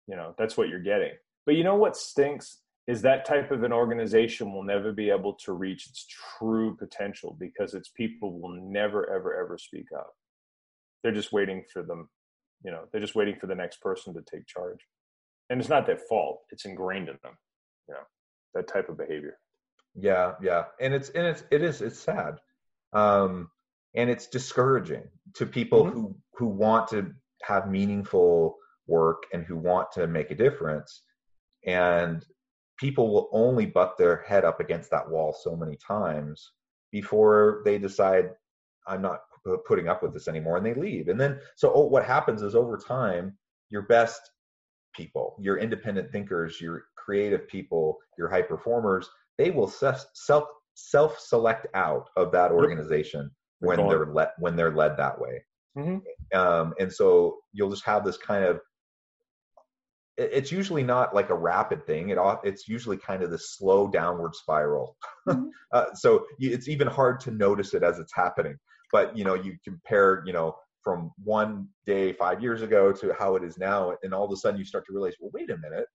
you 0.08 0.16
know 0.16 0.36
that's 0.38 0.58
what 0.58 0.70
you're 0.70 0.80
getting. 0.80 1.12
But 1.46 1.56
you 1.56 1.64
know 1.64 1.76
what 1.76 1.98
stinks 1.98 2.58
is 2.88 3.02
that 3.04 3.26
type 3.26 3.52
of 3.52 3.64
an 3.64 3.72
organization 3.72 4.54
will 4.54 4.64
never 4.64 4.92
be 4.92 5.10
able 5.10 5.34
to 5.34 5.54
reach 5.54 5.88
its 5.88 6.06
true 6.38 6.76
potential 6.76 7.38
because 7.40 7.74
its 7.74 7.90
people 7.90 8.40
will 8.40 8.60
never 8.62 9.10
ever 9.14 9.40
ever 9.40 9.58
speak 9.58 9.88
up. 9.96 10.14
They're 11.04 11.14
just 11.14 11.32
waiting 11.32 11.64
for 11.72 11.84
them 11.84 12.10
you 12.64 12.72
know 12.72 12.84
they're 12.92 13.02
just 13.02 13.16
waiting 13.16 13.36
for 13.40 13.48
the 13.48 13.56
next 13.56 13.82
person 13.82 14.14
to 14.14 14.22
take 14.22 14.48
charge. 14.48 14.80
And 15.50 15.60
it's 15.60 15.70
not 15.70 15.86
their 15.86 16.00
fault 16.10 16.42
it's 16.52 16.66
ingrained 16.66 17.10
in 17.10 17.18
them 17.24 17.38
you 17.88 17.94
know 17.94 18.04
that 18.54 18.68
type 18.68 18.90
of 18.90 18.98
behavior. 18.98 19.38
Yeah 19.96 20.34
yeah. 20.42 20.66
And 20.80 20.94
it's 20.94 21.10
and 21.10 21.26
it's 21.26 21.44
it 21.52 21.62
is 21.64 21.82
it's 21.82 22.00
sad. 22.00 22.36
Um 22.94 23.50
and 23.94 24.10
it's 24.10 24.28
discouraging 24.28 25.04
to 25.36 25.46
people 25.46 25.86
mm-hmm. 25.86 25.94
who 25.94 26.16
who 26.36 26.48
want 26.48 26.90
to 26.90 27.14
have 27.44 27.70
meaningful 27.70 28.58
work 28.88 29.24
and 29.34 29.44
who 29.44 29.56
want 29.56 29.92
to 29.94 30.08
make 30.08 30.32
a 30.32 30.36
difference. 30.36 31.02
And 31.66 32.26
people 32.82 33.14
will 33.14 33.30
only 33.32 33.66
butt 33.66 33.98
their 33.98 34.24
head 34.28 34.44
up 34.44 34.60
against 34.60 34.92
that 34.92 35.10
wall 35.10 35.34
so 35.40 35.56
many 35.56 35.78
times 35.78 36.52
before 36.92 37.62
they 37.64 37.78
decide 37.78 38.32
i'm 38.88 39.02
not 39.02 39.22
putting 39.66 39.88
up 39.88 40.04
with 40.04 40.14
this 40.14 40.28
anymore 40.28 40.58
and 40.58 40.66
they 40.66 40.74
leave. 40.74 41.08
And 41.08 41.20
then 41.20 41.40
so 41.56 41.72
oh, 41.74 41.86
what 41.86 42.06
happens 42.06 42.42
is 42.42 42.56
over 42.56 42.78
time 42.78 43.38
your 43.70 43.84
best 43.84 44.22
people 44.96 45.36
your 45.40 45.58
independent 45.58 46.12
thinkers 46.12 46.60
your 46.60 46.84
creative 46.98 47.48
people 47.48 47.98
your 48.18 48.30
high 48.30 48.42
performers 48.42 49.10
they 49.38 49.50
will 49.50 49.68
self 49.70 50.46
self 50.76 51.20
select 51.20 51.68
out 51.74 52.10
of 52.18 52.32
that 52.34 52.52
organization 52.52 53.32
when 53.60 53.88
they're 53.88 54.08
led 54.08 54.30
when 54.38 54.56
they're 54.56 54.76
led 54.76 54.98
that 54.98 55.20
way. 55.20 55.44
Mm-hmm. 55.78 56.38
um, 56.38 56.74
and 56.82 56.92
so 56.92 57.38
you'll 57.54 57.70
just 57.70 57.86
have 57.86 58.04
this 58.04 58.18
kind 58.18 58.44
of 58.44 58.60
it's 60.22 60.52
usually 60.52 60.84
not 60.84 61.16
like 61.16 61.30
a 61.30 61.36
rapid 61.36 61.86
thing. 61.86 62.10
It 62.10 62.18
it's 62.44 62.68
usually 62.68 62.98
kind 62.98 63.24
of 63.24 63.32
the 63.32 63.38
slow 63.38 63.88
downward 63.88 64.36
spiral. 64.36 64.96
Mm-hmm. 65.28 65.48
uh, 65.74 65.94
so 65.94 66.26
it's 66.40 66.68
even 66.68 66.88
hard 66.88 67.20
to 67.22 67.32
notice 67.32 67.74
it 67.74 67.84
as 67.84 68.00
it's 68.00 68.14
happening. 68.14 68.58
But 68.92 69.16
you 69.16 69.24
know, 69.24 69.36
you 69.36 69.56
compare, 69.64 70.24
you 70.26 70.34
know, 70.34 70.56
from 70.84 71.12
one 71.24 71.68
day 71.86 72.14
five 72.14 72.42
years 72.42 72.62
ago 72.62 72.92
to 72.92 73.14
how 73.18 73.36
it 73.36 73.44
is 73.44 73.58
now, 73.58 73.96
and 74.04 74.14
all 74.14 74.26
of 74.26 74.32
a 74.32 74.36
sudden 74.36 74.60
you 74.60 74.66
start 74.66 74.86
to 74.88 74.94
realize, 74.94 75.14
well, 75.20 75.32
wait 75.34 75.50
a 75.50 75.58
minute, 75.58 75.86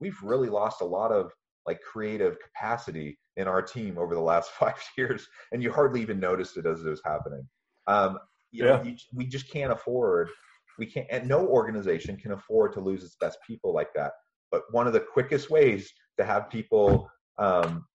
we've 0.00 0.20
really 0.22 0.48
lost 0.48 0.80
a 0.80 0.86
lot 0.86 1.12
of 1.12 1.30
like 1.66 1.80
creative 1.80 2.36
capacity 2.40 3.18
in 3.36 3.48
our 3.48 3.62
team 3.62 3.98
over 3.98 4.14
the 4.14 4.20
last 4.20 4.50
five 4.58 4.80
years, 4.96 5.26
and 5.52 5.62
you 5.62 5.72
hardly 5.72 6.00
even 6.02 6.20
noticed 6.20 6.56
it 6.56 6.66
as 6.66 6.84
it 6.84 6.88
was 6.88 7.02
happening. 7.04 7.46
Um, 7.86 8.18
you 8.50 8.64
yeah. 8.64 8.76
know, 8.76 8.82
you, 8.82 8.96
we 9.12 9.26
just 9.26 9.50
can't 9.50 9.72
afford 9.72 10.30
we 10.78 10.86
can't 10.86 11.06
and 11.10 11.28
no 11.28 11.46
organization 11.46 12.16
can 12.16 12.32
afford 12.32 12.72
to 12.74 12.80
lose 12.80 13.04
its 13.04 13.16
best 13.20 13.38
people 13.46 13.72
like 13.72 13.92
that. 13.94 14.12
But 14.50 14.62
one 14.70 14.86
of 14.86 14.92
the 14.92 15.00
quickest 15.00 15.50
ways 15.50 15.92
to 16.18 16.24
have 16.24 16.50
people 16.50 17.10
um, 17.38 17.86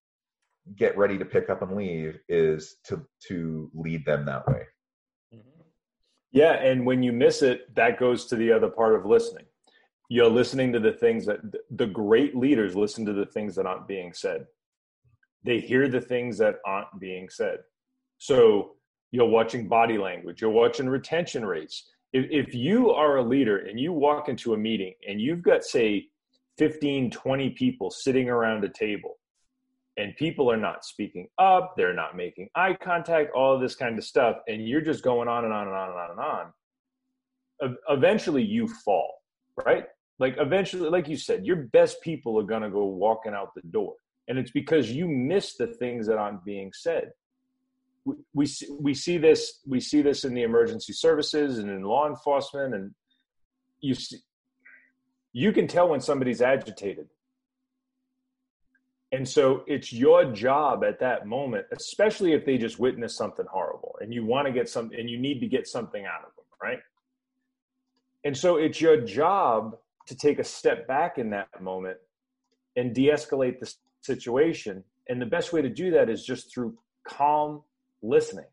get 0.76 0.96
ready 0.96 1.18
to 1.18 1.24
pick 1.24 1.50
up 1.50 1.62
and 1.62 1.76
leave 1.76 2.18
is 2.28 2.76
to 2.84 3.04
to 3.28 3.70
lead 3.74 4.04
them 4.04 4.24
that 4.26 4.46
way. 4.46 4.62
Mm-hmm. 5.34 5.62
yeah 6.32 6.54
and 6.54 6.84
when 6.84 7.02
you 7.02 7.12
miss 7.12 7.42
it 7.42 7.74
that 7.76 7.98
goes 7.98 8.26
to 8.26 8.36
the 8.36 8.52
other 8.52 8.68
part 8.68 8.94
of 8.94 9.06
listening. 9.06 9.46
You're 10.12 10.28
listening 10.28 10.72
to 10.72 10.80
the 10.80 10.92
things 10.92 11.24
that 11.26 11.38
the 11.70 11.86
great 11.86 12.34
leaders 12.36 12.74
listen 12.74 13.06
to 13.06 13.12
the 13.12 13.26
things 13.26 13.54
that 13.54 13.64
aren't 13.64 13.86
being 13.86 14.12
said. 14.12 14.46
They 15.44 15.60
hear 15.60 15.86
the 15.86 16.00
things 16.00 16.36
that 16.38 16.56
aren't 16.66 16.98
being 16.98 17.28
said. 17.28 17.58
So 18.18 18.72
you're 19.12 19.28
watching 19.28 19.68
body 19.68 19.98
language 19.98 20.40
you're 20.40 20.50
watching 20.50 20.88
retention 20.88 21.44
rates 21.44 21.90
if, 22.12 22.48
if 22.48 22.54
you 22.54 22.90
are 22.90 23.16
a 23.16 23.22
leader 23.22 23.58
and 23.58 23.78
you 23.78 23.92
walk 23.92 24.28
into 24.28 24.54
a 24.54 24.56
meeting 24.56 24.94
and 25.08 25.20
you've 25.20 25.42
got 25.42 25.64
say 25.64 26.06
15 26.58 27.10
20 27.10 27.50
people 27.50 27.90
sitting 27.90 28.28
around 28.28 28.64
a 28.64 28.68
table 28.68 29.16
and 29.96 30.16
people 30.16 30.50
are 30.50 30.56
not 30.56 30.84
speaking 30.84 31.28
up 31.38 31.74
they're 31.76 31.94
not 31.94 32.16
making 32.16 32.48
eye 32.54 32.76
contact 32.82 33.32
all 33.34 33.58
this 33.58 33.74
kind 33.74 33.98
of 33.98 34.04
stuff 34.04 34.36
and 34.48 34.68
you're 34.68 34.80
just 34.80 35.02
going 35.02 35.28
on 35.28 35.44
and 35.44 35.52
on 35.52 35.66
and 35.66 35.76
on 35.76 35.88
and 35.88 35.98
on 35.98 36.10
and 36.10 36.20
on 37.68 37.76
eventually 37.88 38.42
you 38.42 38.68
fall 38.84 39.20
right? 39.66 39.84
Like 40.18 40.36
eventually 40.38 40.88
like 40.90 41.08
you 41.08 41.16
said 41.16 41.46
your 41.46 41.56
best 41.56 42.00
people 42.02 42.38
are 42.38 42.44
going 42.44 42.62
to 42.62 42.70
go 42.70 42.84
walking 42.84 43.34
out 43.34 43.54
the 43.54 43.62
door. 43.70 43.94
And 44.28 44.38
it's 44.38 44.50
because 44.50 44.90
you 44.90 45.08
miss 45.08 45.56
the 45.56 45.66
things 45.66 46.06
that 46.06 46.18
aren't 46.18 46.44
being 46.44 46.72
said 46.72 47.10
we 48.04 48.46
we 48.78 48.94
see 48.94 49.18
this 49.18 49.60
we 49.66 49.80
see 49.80 50.02
this 50.02 50.24
in 50.24 50.34
the 50.34 50.42
emergency 50.42 50.92
services 50.92 51.58
and 51.58 51.68
in 51.68 51.82
law 51.82 52.08
enforcement 52.08 52.74
and 52.74 52.94
you 53.80 53.94
see, 53.94 54.18
you 55.32 55.52
can 55.52 55.66
tell 55.66 55.88
when 55.88 56.00
somebody's 56.00 56.42
agitated. 56.42 57.08
And 59.12 59.28
so 59.28 59.64
it's 59.66 59.92
your 59.92 60.32
job 60.32 60.84
at 60.84 61.00
that 61.00 61.26
moment 61.26 61.66
especially 61.72 62.32
if 62.32 62.44
they 62.46 62.58
just 62.58 62.78
witness 62.78 63.16
something 63.16 63.46
horrible 63.50 63.96
and 64.00 64.14
you 64.14 64.24
want 64.24 64.46
to 64.46 64.52
get 64.52 64.68
some 64.68 64.90
and 64.96 65.10
you 65.10 65.18
need 65.18 65.40
to 65.40 65.46
get 65.46 65.66
something 65.66 66.04
out 66.04 66.20
of 66.20 66.34
them 66.36 66.40
right? 66.62 66.80
And 68.24 68.36
so 68.36 68.56
it's 68.56 68.80
your 68.80 69.00
job 69.00 69.76
to 70.06 70.16
take 70.16 70.38
a 70.38 70.44
step 70.44 70.86
back 70.86 71.18
in 71.18 71.30
that 71.30 71.48
moment 71.60 71.96
and 72.76 72.94
de-escalate 72.94 73.60
the 73.60 73.72
situation. 74.02 74.84
And 75.08 75.20
the 75.20 75.26
best 75.26 75.52
way 75.52 75.62
to 75.62 75.68
do 75.68 75.90
that 75.92 76.08
is 76.08 76.24
just 76.24 76.52
through 76.52 76.76
calm 77.06 77.62
listening. 78.02 78.46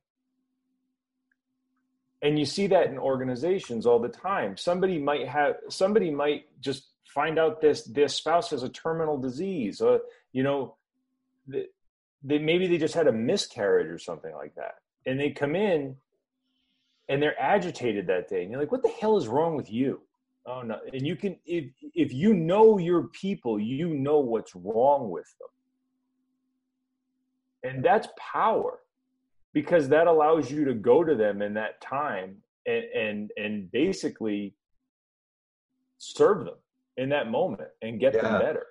And 2.21 2.39
you 2.39 2.45
see 2.45 2.67
that 2.67 2.87
in 2.87 2.97
organizations 2.97 3.85
all 3.85 3.99
the 3.99 4.09
time. 4.09 4.57
Somebody 4.57 4.97
might 4.97 5.27
have 5.27 5.57
somebody 5.69 6.09
might 6.09 6.45
just 6.59 6.87
find 7.05 7.37
out 7.37 7.61
this 7.61 7.83
this 7.83 8.15
spouse 8.15 8.49
has 8.49 8.63
a 8.63 8.69
terminal 8.69 9.17
disease 9.17 9.81
or 9.81 10.01
you 10.33 10.43
know 10.43 10.75
they, 11.47 11.65
they 12.23 12.39
maybe 12.39 12.67
they 12.67 12.77
just 12.77 12.95
had 12.95 13.07
a 13.07 13.11
miscarriage 13.11 13.87
or 13.87 13.99
something 13.99 14.33
like 14.33 14.55
that. 14.55 14.75
And 15.05 15.19
they 15.19 15.29
come 15.29 15.55
in 15.55 15.95
and 17.07 17.21
they're 17.21 17.39
agitated 17.39 18.07
that 18.07 18.29
day 18.29 18.41
and 18.41 18.51
you're 18.51 18.59
like 18.59 18.71
what 18.71 18.83
the 18.83 18.93
hell 18.99 19.17
is 19.17 19.27
wrong 19.27 19.55
with 19.55 19.71
you? 19.71 20.01
Oh 20.47 20.63
no. 20.63 20.79
And 20.91 21.05
you 21.05 21.15
can 21.15 21.37
if 21.45 21.65
if 21.93 22.13
you 22.13 22.33
know 22.33 22.79
your 22.79 23.09
people, 23.09 23.59
you 23.59 23.89
know 23.89 24.19
what's 24.19 24.55
wrong 24.55 25.11
with 25.11 25.31
them. 25.39 25.49
And 27.71 27.85
that's 27.85 28.07
power 28.17 28.79
because 29.57 29.89
that 29.89 30.05
allows 30.05 30.51
you 30.51 30.65
to 30.65 30.75
go 30.75 31.03
to 31.03 31.15
them 31.15 31.41
in 31.41 31.55
that 31.55 31.81
time 31.81 32.35
and 32.67 32.83
and, 32.95 33.31
and 33.37 33.71
basically 33.71 34.53
serve 35.97 36.45
them 36.45 36.57
in 36.97 37.09
that 37.09 37.31
moment 37.31 37.69
and 37.81 37.99
get 37.99 38.13
yeah. 38.13 38.21
them 38.21 38.39
better. 38.39 38.67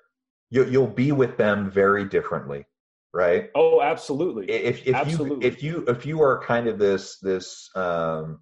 You, 0.50 0.64
you'll 0.66 0.86
be 0.86 1.10
with 1.10 1.36
them 1.36 1.68
very 1.68 2.04
differently, 2.04 2.66
right? 3.12 3.50
Oh, 3.56 3.82
absolutely. 3.82 4.48
If 4.48 4.86
if 4.86 4.94
absolutely. 4.94 5.44
you 5.44 5.52
if 5.52 5.60
you 5.60 5.84
if 5.88 6.06
you 6.06 6.22
are 6.22 6.40
kind 6.44 6.68
of 6.68 6.78
this 6.78 7.18
this 7.18 7.68
um, 7.74 8.38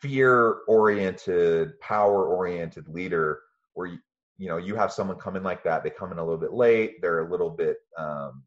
fear 0.00 0.58
oriented, 0.68 1.80
power 1.80 2.26
oriented 2.26 2.88
leader, 2.88 3.40
where 3.72 3.88
you, 3.88 3.98
you 4.38 4.48
know 4.48 4.58
you 4.58 4.76
have 4.76 4.92
someone 4.92 5.18
come 5.18 5.34
in 5.34 5.42
like 5.42 5.64
that, 5.64 5.82
they 5.82 5.90
come 5.90 6.12
in 6.12 6.18
a 6.18 6.22
little 6.22 6.38
bit 6.38 6.52
late, 6.52 7.02
they're 7.02 7.26
a 7.26 7.28
little 7.28 7.50
bit 7.50 7.78
um, 7.98 8.44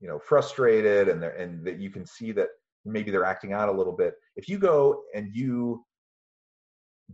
you 0.00 0.08
know 0.08 0.18
frustrated 0.18 1.08
and 1.08 1.22
they're 1.22 1.36
and 1.36 1.64
that 1.66 1.78
you 1.78 1.90
can 1.90 2.06
see 2.06 2.32
that 2.32 2.48
maybe 2.84 3.10
they're 3.10 3.24
acting 3.24 3.52
out 3.52 3.68
a 3.68 3.72
little 3.72 3.92
bit 3.92 4.14
if 4.36 4.48
you 4.48 4.58
go 4.58 5.02
and 5.14 5.34
you 5.34 5.84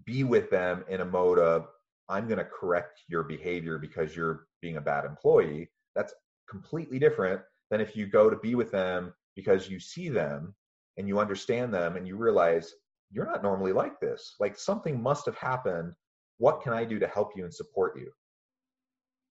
be 0.04 0.24
with 0.24 0.50
them 0.50 0.84
in 0.88 1.00
a 1.00 1.04
mode 1.04 1.38
of 1.38 1.66
i'm 2.08 2.26
going 2.26 2.38
to 2.38 2.44
correct 2.44 3.00
your 3.08 3.22
behavior 3.22 3.78
because 3.78 4.16
you're 4.16 4.46
being 4.60 4.76
a 4.76 4.80
bad 4.80 5.04
employee 5.04 5.70
that's 5.94 6.14
completely 6.48 6.98
different 6.98 7.40
than 7.70 7.80
if 7.80 7.96
you 7.96 8.06
go 8.06 8.28
to 8.28 8.36
be 8.36 8.54
with 8.54 8.70
them 8.70 9.12
because 9.34 9.68
you 9.68 9.80
see 9.80 10.08
them 10.08 10.54
and 10.98 11.08
you 11.08 11.18
understand 11.18 11.72
them 11.72 11.96
and 11.96 12.06
you 12.06 12.16
realize 12.16 12.74
you're 13.10 13.26
not 13.26 13.42
normally 13.42 13.72
like 13.72 14.00
this. 14.00 14.34
Like 14.40 14.58
something 14.58 15.02
must 15.02 15.26
have 15.26 15.36
happened. 15.36 15.94
What 16.38 16.62
can 16.62 16.72
i 16.72 16.84
do 16.84 16.98
to 16.98 17.06
help 17.06 17.32
you 17.36 17.44
and 17.44 17.54
support 17.54 17.98
you? 17.98 18.10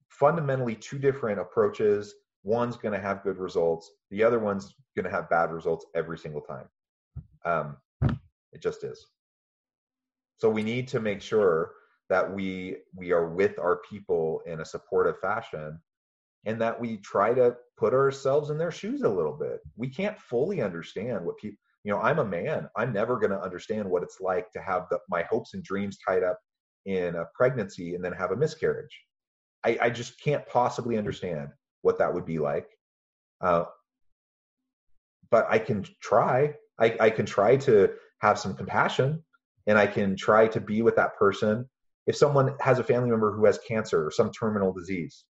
Fundamentally 0.10 0.76
two 0.76 1.00
different 1.00 1.40
approaches 1.40 2.14
one's 2.44 2.78
going 2.78 2.94
to 2.94 3.00
have 3.00 3.24
good 3.24 3.38
results 3.38 3.92
the 4.10 4.24
other 4.24 4.40
one's 4.40 4.74
going 4.96 5.06
to 5.06 5.12
have 5.12 5.30
bad 5.30 5.52
results 5.52 5.86
every 5.96 6.18
single 6.18 6.42
time. 6.42 6.68
Um, 7.46 7.78
it 8.52 8.62
just 8.62 8.84
is. 8.84 9.08
So 10.38 10.50
we 10.50 10.64
need 10.64 10.88
to 10.90 11.00
make 11.00 11.22
sure 11.22 11.72
that 12.10 12.32
we 12.32 12.78
we 12.96 13.12
are 13.12 13.30
with 13.30 13.58
our 13.58 13.82
people 13.90 14.42
in 14.46 14.60
a 14.60 14.66
supportive 14.66 15.20
fashion 15.20 15.80
and 16.46 16.60
that 16.60 16.80
we 16.80 16.98
try 16.98 17.34
to 17.34 17.56
put 17.78 17.94
ourselves 17.94 18.50
in 18.50 18.58
their 18.58 18.72
shoes 18.72 19.04
a 19.04 19.10
little 19.10 19.38
bit. 19.38 19.62
We 19.78 19.88
can't 19.88 20.20
fully 20.20 20.62
understand 20.62 21.26
what 21.26 21.38
people 21.38 21.58
you 21.84 21.92
know 21.92 22.00
i'm 22.00 22.20
a 22.20 22.26
man. 22.26 22.70
I'm 22.76 22.94
never 22.94 23.18
going 23.18 23.32
to 23.32 23.42
understand 23.42 23.90
what 23.90 24.04
it's 24.04 24.20
like 24.20 24.52
to 24.52 24.62
have 24.62 24.88
the, 24.92 25.00
my 25.10 25.24
hopes 25.24 25.54
and 25.54 25.64
dreams 25.64 25.98
tied 26.06 26.24
up 26.24 26.40
in 26.86 27.16
a 27.16 27.26
pregnancy 27.34 27.96
and 27.96 28.04
then 28.04 28.14
have 28.14 28.32
a 28.32 28.36
miscarriage. 28.36 29.00
I, 29.64 29.78
I 29.82 29.90
just 29.92 30.20
can't 30.20 30.46
possibly 30.48 30.98
understand 30.98 31.50
what 31.82 32.00
that 32.00 32.14
would 32.14 32.26
be 32.26 32.40
like. 32.40 32.68
Uh, 33.40 33.66
but 35.30 35.48
I 35.50 35.60
can 35.60 35.86
try. 36.02 36.56
I, 36.80 36.96
I 37.00 37.10
can 37.10 37.26
try 37.26 37.56
to 37.58 37.94
have 38.22 38.38
some 38.38 38.56
compassion 38.56 39.24
and 39.68 39.78
I 39.78 39.88
can 39.88 40.16
try 40.16 40.48
to 40.48 40.60
be 40.60 40.82
with 40.82 40.96
that 40.96 41.16
person 41.18 41.70
if 42.08 42.16
someone 42.16 42.56
has 42.60 42.80
a 42.80 42.84
family 42.84 43.10
member 43.10 43.32
who 43.32 43.46
has 43.46 43.60
cancer 43.60 44.06
or 44.06 44.12
some 44.12 44.32
terminal 44.32 44.74
disease, 44.74 45.26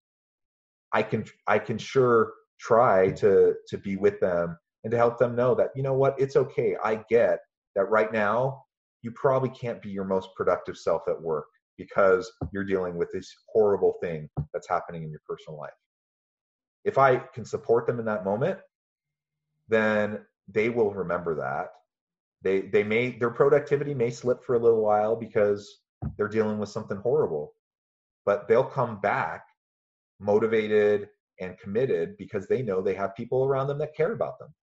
I 0.92 1.02
can 1.02 1.24
I 1.46 1.58
can 1.58 1.78
sure 1.78 2.32
try 2.58 3.10
to 3.12 3.54
to 3.68 3.78
be 3.78 3.96
with 3.96 4.20
them 4.20 4.56
and 4.84 4.90
to 4.90 4.96
help 4.96 5.18
them 5.18 5.36
know 5.36 5.54
that 5.54 5.70
you 5.74 5.82
know 5.82 5.94
what 5.94 6.18
it's 6.18 6.36
okay. 6.36 6.76
I 6.82 7.04
get 7.08 7.40
that 7.74 7.90
right 7.90 8.12
now 8.12 8.64
you 9.02 9.10
probably 9.12 9.48
can't 9.50 9.82
be 9.82 9.90
your 9.90 10.04
most 10.04 10.28
productive 10.36 10.76
self 10.76 11.02
at 11.08 11.20
work 11.20 11.46
because 11.76 12.30
you're 12.52 12.64
dealing 12.64 12.96
with 12.96 13.10
this 13.12 13.32
horrible 13.52 13.94
thing 14.00 14.28
that's 14.52 14.68
happening 14.68 15.02
in 15.02 15.10
your 15.10 15.22
personal 15.28 15.58
life. 15.58 15.70
If 16.84 16.98
I 16.98 17.16
can 17.16 17.44
support 17.44 17.86
them 17.86 17.98
in 17.98 18.06
that 18.06 18.24
moment, 18.24 18.58
then 19.68 20.20
they 20.48 20.68
will 20.68 20.92
remember 20.92 21.36
that. 21.36 21.70
They 22.42 22.62
they 22.62 22.82
may 22.82 23.10
their 23.10 23.30
productivity 23.30 23.94
may 23.94 24.10
slip 24.10 24.42
for 24.44 24.54
a 24.54 24.58
little 24.58 24.82
while 24.82 25.16
because 25.16 25.78
they're 26.16 26.28
dealing 26.28 26.58
with 26.58 26.68
something 26.68 26.96
horrible. 26.98 27.54
But 28.24 28.48
they'll 28.48 28.64
come 28.64 29.00
back 29.00 29.44
motivated 30.20 31.08
and 31.40 31.58
committed 31.58 32.16
because 32.16 32.46
they 32.46 32.62
know 32.62 32.80
they 32.80 32.94
have 32.94 33.16
people 33.16 33.44
around 33.44 33.66
them 33.66 33.78
that 33.78 33.96
care 33.96 34.12
about 34.12 34.38
them. 34.38 34.54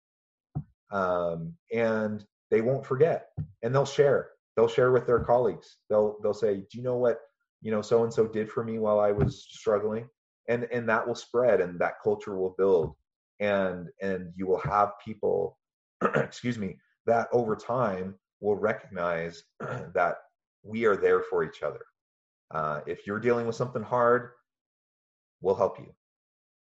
Um, 0.92 1.54
and 1.74 2.26
they 2.52 2.62
won't 2.62 2.86
forget 2.86 3.28
and 3.64 3.74
they'll 3.74 3.86
share 3.86 4.30
they'll 4.56 4.68
share 4.68 4.92
with 4.92 5.06
their 5.06 5.20
colleagues 5.20 5.78
they'll 5.90 6.18
they'll 6.22 6.34
say 6.34 6.56
do 6.56 6.78
you 6.78 6.84
know 6.84 6.98
what 6.98 7.20
you 7.62 7.72
know 7.72 7.82
so 7.82 8.04
and 8.04 8.14
so 8.14 8.28
did 8.28 8.50
for 8.50 8.64
me 8.64 8.80
while 8.80 9.00
i 9.00 9.12
was 9.12 9.46
struggling 9.50 10.08
and 10.50 10.68
and 10.72 10.90
that 10.90 11.08
will 11.08 11.16
spread 11.16 11.62
and 11.62 11.80
that 11.80 12.02
culture 12.04 12.38
will 12.38 12.56
build 12.58 12.94
and 13.40 13.88
and 14.02 14.34
you 14.36 14.46
will 14.46 14.60
have 14.60 14.92
people 15.04 15.58
excuse 16.16 16.58
me 16.58 16.76
that 17.06 17.28
over 17.32 17.56
time 17.56 18.16
will 18.42 18.56
recognize 18.56 19.44
that 19.94 20.18
we 20.64 20.86
are 20.86 20.98
there 20.98 21.22
for 21.22 21.44
each 21.44 21.64
other. 21.64 21.82
Uh, 22.52 22.82
if 22.86 23.08
you're 23.08 23.20
dealing 23.20 23.48
with 23.48 23.56
something 23.56 23.84
hard 23.84 24.32
we'll 25.42 25.56
help 25.56 25.80
you. 25.80 25.94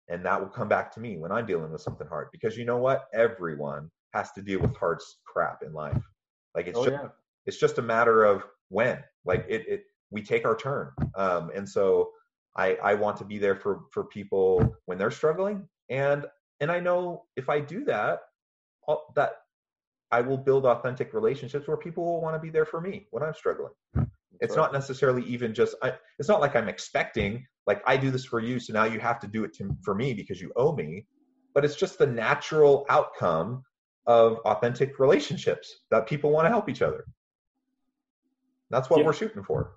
And 0.09 0.25
that 0.27 0.41
will 0.41 0.49
come 0.49 0.69
back 0.69 0.93
to 0.95 1.01
me 1.01 1.17
when 1.17 1.33
i'm 1.33 1.47
dealing 1.47 1.73
with 1.73 1.81
something 1.81 2.07
hard 2.07 2.29
because 2.33 2.57
you 2.57 2.65
know 2.65 2.79
what? 2.79 3.07
Everyone 3.15 3.91
has 4.13 4.33
to 4.33 4.43
deal 4.43 4.61
with 4.61 4.77
hard 4.77 5.01
crap 5.27 5.63
in 5.65 5.73
life. 5.73 6.03
Like 6.55 6.67
it's 6.67 6.79
oh, 6.79 6.85
just 6.85 7.03
yeah. 7.03 7.09
it's 7.47 7.59
just 7.59 7.79
a 7.79 7.83
matter 7.83 8.25
of 8.25 8.45
when. 8.69 9.03
Like 9.25 9.47
it, 9.49 9.67
it 9.67 9.85
we 10.11 10.23
take 10.23 10.45
our 10.45 10.57
turn. 10.57 10.91
Um, 11.17 11.51
and 11.55 11.69
so 11.69 12.11
i 12.57 12.75
i 12.83 12.95
want 12.95 13.17
to 13.17 13.25
be 13.25 13.39
there 13.39 13.57
for 13.57 13.83
for 13.91 14.05
people 14.05 14.77
when 14.87 14.99
they're 14.99 15.11
struggling. 15.11 15.69
And 15.91 16.27
and 16.61 16.71
i 16.71 16.81
know 16.81 17.25
if 17.37 17.49
i 17.49 17.61
do 17.61 17.85
that 17.85 18.21
I'll, 18.89 19.05
that 19.17 19.33
i 20.11 20.21
will 20.21 20.39
build 20.39 20.65
authentic 20.67 21.13
relationships 21.13 21.67
where 21.69 21.77
people 21.77 22.05
will 22.05 22.21
want 22.21 22.35
to 22.35 22.41
be 22.41 22.51
there 22.51 22.65
for 22.65 22.81
me 22.81 23.07
when 23.11 23.23
i'm 23.23 23.35
struggling. 23.35 23.73
It's 24.41 24.57
not 24.57 24.73
necessarily 24.73 25.23
even 25.23 25.55
just 25.55 25.77
I, 25.83 25.95
it's 26.19 26.29
not 26.29 26.41
like 26.41 26.57
i'm 26.57 26.69
expecting 26.69 27.47
like 27.67 27.83
i 27.87 27.97
do 27.97 28.11
this 28.11 28.25
for 28.25 28.41
you 28.41 28.59
so 28.59 28.73
now 28.73 28.85
you 28.85 28.99
have 28.99 29.21
to 29.21 29.27
do 29.27 29.45
it 29.45 29.55
to, 29.55 29.77
for 29.83 29.95
me 29.95 30.13
because 30.15 30.41
you 30.41 30.53
owe 30.57 30.75
me. 30.75 31.07
But 31.55 31.65
it's 31.65 31.77
just 31.77 31.99
the 31.99 32.07
natural 32.07 32.85
outcome 32.91 33.63
of 34.07 34.39
authentic 34.45 34.99
relationships 34.99 35.73
that 35.93 36.09
people 36.09 36.31
want 36.31 36.47
to 36.47 36.51
help 36.51 36.69
each 36.69 36.83
other. 36.83 37.05
That's 38.71 38.91
what 38.91 38.99
yeah. 38.99 39.07
we're 39.07 39.13
shooting 39.13 39.45
for. 39.45 39.77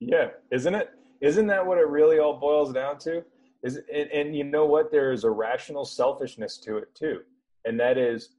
Yeah 0.00 0.28
isn't 0.52 0.74
it 0.74 0.90
isn't 1.20 1.46
that 1.46 1.66
what 1.66 1.78
it 1.78 1.88
really 1.88 2.18
all 2.18 2.38
boils 2.38 2.72
down 2.72 2.98
to? 3.00 3.24
Is 3.62 3.80
and, 3.92 4.10
and 4.10 4.36
you 4.36 4.44
know 4.44 4.66
what? 4.66 4.90
There 4.90 5.12
is 5.12 5.24
a 5.24 5.30
rational 5.30 5.84
selfishness 5.84 6.58
to 6.58 6.76
it 6.78 6.94
too. 6.94 7.20
And 7.64 7.78
that 7.80 7.96
is 7.96 8.30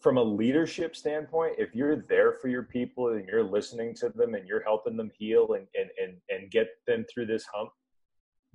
from 0.00 0.18
a 0.18 0.22
leadership 0.22 0.96
standpoint, 0.96 1.54
if 1.58 1.74
you're 1.74 2.04
there 2.08 2.32
for 2.32 2.48
your 2.48 2.64
people 2.64 3.10
and 3.10 3.26
you're 3.28 3.44
listening 3.44 3.94
to 3.94 4.08
them 4.10 4.34
and 4.34 4.46
you're 4.46 4.62
helping 4.62 4.96
them 4.96 5.10
heal 5.16 5.54
and, 5.54 5.66
and, 5.74 5.90
and, 6.02 6.16
and 6.28 6.50
get 6.50 6.68
them 6.86 7.04
through 7.12 7.26
this 7.26 7.44
hump, 7.54 7.70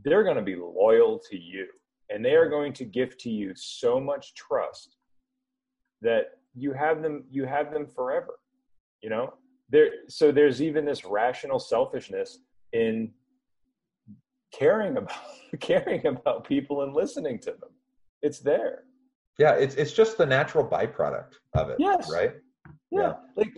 they're 0.03 0.23
going 0.23 0.35
to 0.35 0.41
be 0.41 0.55
loyal 0.55 1.19
to 1.29 1.39
you. 1.39 1.67
And 2.09 2.23
they 2.23 2.35
are 2.35 2.49
going 2.49 2.73
to 2.73 2.85
give 2.85 3.17
to 3.19 3.29
you 3.29 3.53
so 3.55 3.99
much 3.99 4.33
trust 4.35 4.97
that 6.01 6.25
you 6.53 6.73
have 6.73 7.01
them 7.01 7.23
you 7.31 7.45
have 7.45 7.71
them 7.71 7.87
forever 7.87 8.35
you 9.01 9.09
know? 9.09 9.33
There 9.69 9.89
so 10.07 10.31
there's 10.31 10.61
even 10.61 10.85
this 10.85 11.03
rational 11.03 11.59
selfishness 11.59 12.39
in 12.73 13.11
caring 14.57 14.97
about 14.97 15.17
caring 15.59 16.05
about 16.05 16.47
people 16.47 16.83
and 16.83 16.93
listening 16.93 17.39
to 17.39 17.51
them. 17.51 17.69
It's 18.21 18.39
there. 18.39 18.83
Yeah 19.37 19.53
it's 19.53 19.75
it's 19.75 19.93
just 19.93 20.17
the 20.17 20.25
natural 20.25 20.65
byproduct 20.65 21.33
of 21.53 21.69
it 21.69 21.77
yes. 21.79 22.09
right? 22.11 22.33
Yeah, 22.91 22.99
yeah. 22.99 23.13
like 23.35 23.53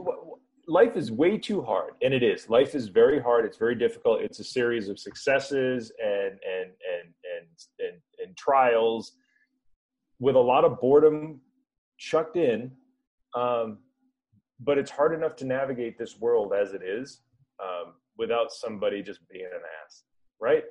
life 0.67 0.95
is 0.95 1.11
way 1.11 1.37
too 1.37 1.61
hard 1.61 1.93
and 2.01 2.13
it 2.13 2.23
is. 2.23 2.49
Life 2.49 2.75
is 2.75 2.89
very 2.89 3.19
hard. 3.21 3.45
It's 3.45 3.57
very 3.57 3.75
difficult. 3.75 4.21
It's 4.21 4.39
a 4.39 4.43
series 4.43 4.89
of 4.89 4.99
successes 4.99 5.91
and 6.03 6.33
and 6.55 6.71
and 6.93 7.13
and 7.37 7.47
and, 7.79 8.01
and 8.23 8.37
trials 8.37 9.13
with 10.19 10.35
a 10.35 10.39
lot 10.39 10.65
of 10.65 10.79
boredom 10.79 11.39
chucked 11.97 12.37
in 12.37 12.71
um, 13.35 13.79
but 14.59 14.77
it's 14.77 14.91
hard 14.91 15.13
enough 15.13 15.35
to 15.37 15.45
navigate 15.45 15.97
this 15.97 16.17
world 16.19 16.53
as 16.53 16.73
it 16.73 16.81
is 16.81 17.21
um, 17.61 17.93
without 18.17 18.51
somebody 18.51 19.01
just 19.01 19.19
being 19.29 19.45
an 19.45 19.61
ass 19.85 20.03
right 20.41 20.63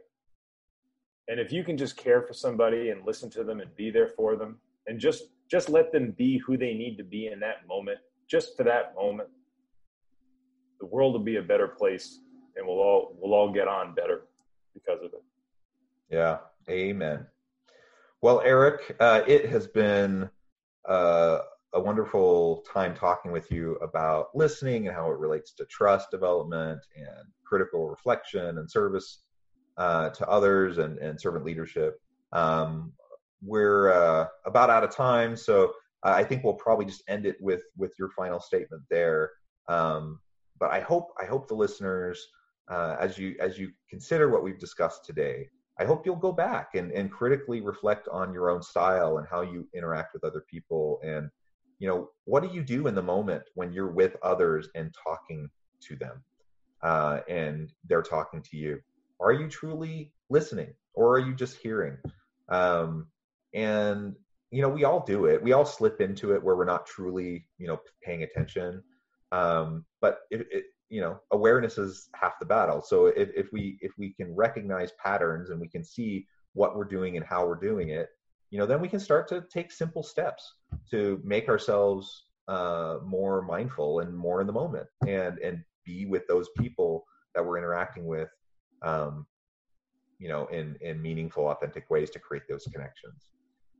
and 1.28 1.38
if 1.38 1.52
you 1.52 1.62
can 1.62 1.76
just 1.76 1.96
care 1.96 2.22
for 2.22 2.32
somebody 2.32 2.88
and 2.90 3.06
listen 3.06 3.30
to 3.30 3.44
them 3.44 3.60
and 3.60 3.74
be 3.76 3.90
there 3.90 4.08
for 4.08 4.36
them 4.36 4.58
and 4.86 4.98
just 4.98 5.24
just 5.50 5.68
let 5.68 5.92
them 5.92 6.14
be 6.16 6.38
who 6.38 6.56
they 6.56 6.74
need 6.74 6.96
to 6.96 7.04
be 7.04 7.28
in 7.28 7.38
that 7.40 7.66
moment 7.68 7.98
just 8.28 8.56
for 8.56 8.64
that 8.64 8.94
moment 8.96 9.28
the 10.80 10.86
world 10.86 11.12
will 11.12 11.20
be 11.20 11.36
a 11.36 11.42
better 11.42 11.68
place 11.68 12.20
and 12.56 12.66
we'll 12.66 12.80
all 12.80 13.16
we'll 13.20 13.34
all 13.34 13.52
get 13.52 13.68
on 13.68 13.94
better 13.94 14.22
because 14.74 15.00
of 15.02 15.12
it. 15.12 15.22
Yeah. 16.10 16.38
Amen. 16.68 17.26
Well 18.20 18.40
eric 18.44 18.96
uh, 18.98 19.22
it 19.26 19.48
has 19.50 19.66
been 19.66 20.28
uh, 20.88 21.40
a 21.74 21.80
wonderful 21.80 22.64
time 22.72 22.94
talking 22.94 23.30
with 23.30 23.50
you 23.50 23.74
about 23.76 24.28
listening 24.34 24.86
and 24.86 24.96
how 24.96 25.10
it 25.10 25.18
relates 25.18 25.52
to 25.52 25.66
trust 25.66 26.10
development 26.10 26.80
and 26.96 27.28
critical 27.44 27.88
reflection 27.88 28.58
and 28.58 28.70
service 28.70 29.20
uh, 29.78 30.10
to 30.10 30.28
others 30.28 30.78
and, 30.78 30.98
and 30.98 31.20
servant 31.20 31.44
leadership. 31.44 32.00
Um, 32.32 32.92
we're 33.42 33.92
uh, 33.92 34.26
about 34.44 34.70
out 34.70 34.84
of 34.84 34.90
time, 34.90 35.36
so 35.36 35.72
I 36.02 36.24
think 36.24 36.44
we'll 36.44 36.54
probably 36.54 36.84
just 36.84 37.02
end 37.08 37.24
it 37.24 37.36
with 37.40 37.62
with 37.76 37.94
your 37.98 38.10
final 38.10 38.40
statement 38.40 38.82
there. 38.90 39.30
Um, 39.68 40.20
but 40.58 40.70
I 40.70 40.80
hope 40.80 41.08
I 41.20 41.24
hope 41.24 41.48
the 41.48 41.54
listeners, 41.54 42.26
uh, 42.68 42.96
as 42.98 43.16
you 43.16 43.36
as 43.40 43.58
you 43.58 43.70
consider 43.88 44.28
what 44.28 44.42
we've 44.42 44.58
discussed 44.58 45.04
today, 45.04 45.48
I 45.78 45.84
hope 45.84 46.04
you'll 46.04 46.16
go 46.16 46.32
back 46.32 46.74
and, 46.74 46.90
and 46.90 47.10
critically 47.10 47.60
reflect 47.60 48.08
on 48.08 48.32
your 48.32 48.50
own 48.50 48.62
style 48.62 49.18
and 49.18 49.26
how 49.28 49.42
you 49.42 49.68
interact 49.72 50.14
with 50.14 50.24
other 50.24 50.44
people. 50.50 50.98
And 51.04 51.30
you 51.78 51.86
know 51.86 52.10
what 52.24 52.42
do 52.42 52.48
you 52.48 52.62
do 52.64 52.88
in 52.88 52.94
the 52.94 53.02
moment 53.02 53.44
when 53.54 53.72
you're 53.72 53.92
with 53.92 54.16
others 54.22 54.68
and 54.74 54.92
talking 55.04 55.48
to 55.80 55.94
them 55.94 56.24
uh, 56.82 57.20
and 57.28 57.72
they're 57.86 58.02
talking 58.02 58.42
to 58.42 58.56
you 58.56 58.80
are 59.20 59.32
you 59.32 59.48
truly 59.48 60.12
listening 60.30 60.74
or 60.94 61.14
are 61.14 61.18
you 61.18 61.34
just 61.34 61.56
hearing? 61.56 61.96
Um, 62.48 63.08
and 63.54 64.14
you 64.50 64.62
know 64.62 64.68
we 64.68 64.84
all 64.84 65.04
do 65.04 65.26
it. 65.26 65.42
We 65.42 65.52
all 65.52 65.64
slip 65.64 66.00
into 66.00 66.32
it 66.34 66.42
where 66.42 66.56
we're 66.56 66.64
not 66.64 66.86
truly 66.86 67.46
you 67.58 67.66
know 67.66 67.80
paying 68.02 68.22
attention. 68.22 68.82
Um, 69.30 69.84
but 70.00 70.20
it, 70.30 70.46
it, 70.50 70.64
you 70.88 71.00
know 71.00 71.20
awareness 71.30 71.78
is 71.78 72.08
half 72.14 72.38
the 72.38 72.46
battle. 72.46 72.82
So 72.82 73.06
if, 73.06 73.28
if 73.36 73.52
we 73.52 73.78
if 73.80 73.92
we 73.98 74.14
can 74.14 74.34
recognize 74.34 74.92
patterns 75.02 75.50
and 75.50 75.60
we 75.60 75.68
can 75.68 75.84
see 75.84 76.26
what 76.54 76.76
we're 76.76 76.84
doing 76.84 77.16
and 77.16 77.26
how 77.26 77.46
we're 77.46 77.60
doing 77.60 77.90
it 77.90 78.08
you 78.50 78.58
know 78.58 78.66
then 78.66 78.80
we 78.80 78.88
can 78.88 79.00
start 79.00 79.28
to 79.28 79.44
take 79.52 79.70
simple 79.70 80.02
steps 80.02 80.54
to 80.90 81.20
make 81.24 81.48
ourselves 81.48 82.24
uh, 82.48 82.98
more 83.04 83.42
mindful 83.42 84.00
and 84.00 84.16
more 84.16 84.40
in 84.40 84.46
the 84.46 84.52
moment 84.52 84.86
and 85.06 85.38
and 85.38 85.62
be 85.84 86.06
with 86.06 86.26
those 86.28 86.48
people 86.58 87.04
that 87.34 87.44
we're 87.44 87.58
interacting 87.58 88.06
with 88.06 88.28
um, 88.82 89.26
you 90.18 90.28
know 90.28 90.46
in 90.46 90.76
in 90.80 91.00
meaningful 91.00 91.48
authentic 91.48 91.88
ways 91.90 92.10
to 92.10 92.18
create 92.18 92.44
those 92.48 92.64
connections 92.72 93.28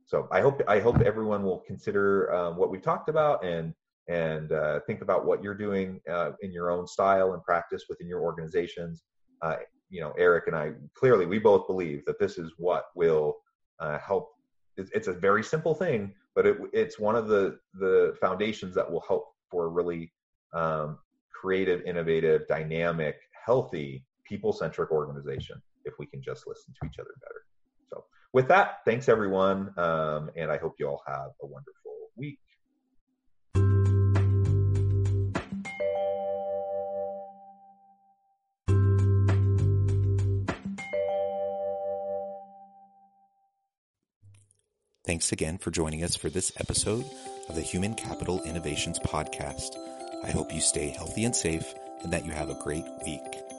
so 0.09 0.27
I 0.31 0.41
hope 0.41 0.63
I 0.67 0.79
hope 0.79 1.01
everyone 1.01 1.43
will 1.43 1.59
consider 1.67 2.33
um, 2.33 2.57
what 2.57 2.71
we've 2.71 2.81
talked 2.81 3.09
about 3.09 3.45
and 3.45 3.75
and 4.07 4.51
uh, 4.51 4.79
think 4.87 5.03
about 5.03 5.23
what 5.23 5.43
you're 5.43 5.53
doing 5.53 6.01
uh, 6.11 6.31
in 6.41 6.51
your 6.51 6.71
own 6.71 6.87
style 6.87 7.33
and 7.33 7.43
practice 7.43 7.83
within 7.87 8.07
your 8.07 8.21
organizations. 8.21 9.03
Uh, 9.43 9.57
you 9.91 10.01
know, 10.01 10.11
Eric 10.17 10.47
and 10.47 10.55
I 10.55 10.71
clearly 10.95 11.27
we 11.27 11.37
both 11.37 11.67
believe 11.67 12.05
that 12.05 12.19
this 12.19 12.39
is 12.39 12.53
what 12.57 12.85
will 12.95 13.37
uh, 13.79 13.99
help. 13.99 14.31
It's, 14.77 14.89
it's, 14.95 15.07
a 15.07 15.13
very 15.13 15.43
simple 15.43 15.75
thing, 15.75 16.11
but 16.33 16.47
it, 16.47 16.57
it's 16.73 16.97
one 16.97 17.15
of 17.15 17.27
the 17.27 17.59
the 17.75 18.17
foundations 18.19 18.73
that 18.73 18.91
will 18.91 19.03
help 19.07 19.27
for 19.51 19.69
really 19.69 20.11
um, 20.53 20.97
creative, 21.31 21.83
innovative, 21.83 22.47
dynamic, 22.47 23.17
healthy, 23.45 24.07
people 24.29 24.53
centric 24.53 24.91
organization 24.91 25.59
if 25.83 25.95
we 25.97 26.05
can 26.05 26.21
just 26.21 26.45
listen 26.47 26.73
to 26.79 26.87
each 26.87 26.99
other 26.99 27.15
better. 27.19 27.41
So, 27.89 28.05
with 28.31 28.47
that, 28.49 28.81
thanks 28.85 29.09
everyone. 29.09 29.73
Um, 29.77 30.29
and 30.37 30.51
I 30.51 30.57
hope 30.57 30.75
you 30.79 30.87
all 30.87 31.01
have 31.07 31.31
a 31.41 31.47
wonderful 31.47 31.95
week. 32.15 32.39
Thanks 45.05 45.31
again 45.31 45.57
for 45.57 45.71
joining 45.71 46.03
us 46.03 46.15
for 46.15 46.29
this 46.29 46.51
episode 46.59 47.03
of 47.49 47.55
the 47.55 47.61
Human 47.61 47.95
Capital 47.95 48.43
Innovations 48.43 48.99
Podcast. 48.99 49.71
I 50.23 50.29
hope 50.29 50.53
you 50.53 50.61
stay 50.61 50.89
healthy 50.89 51.25
and 51.25 51.35
safe 51.35 51.73
and 52.03 52.13
that 52.13 52.27
you 52.27 52.31
have 52.31 52.51
a 52.51 52.59
great 52.61 52.85
week. 53.03 53.58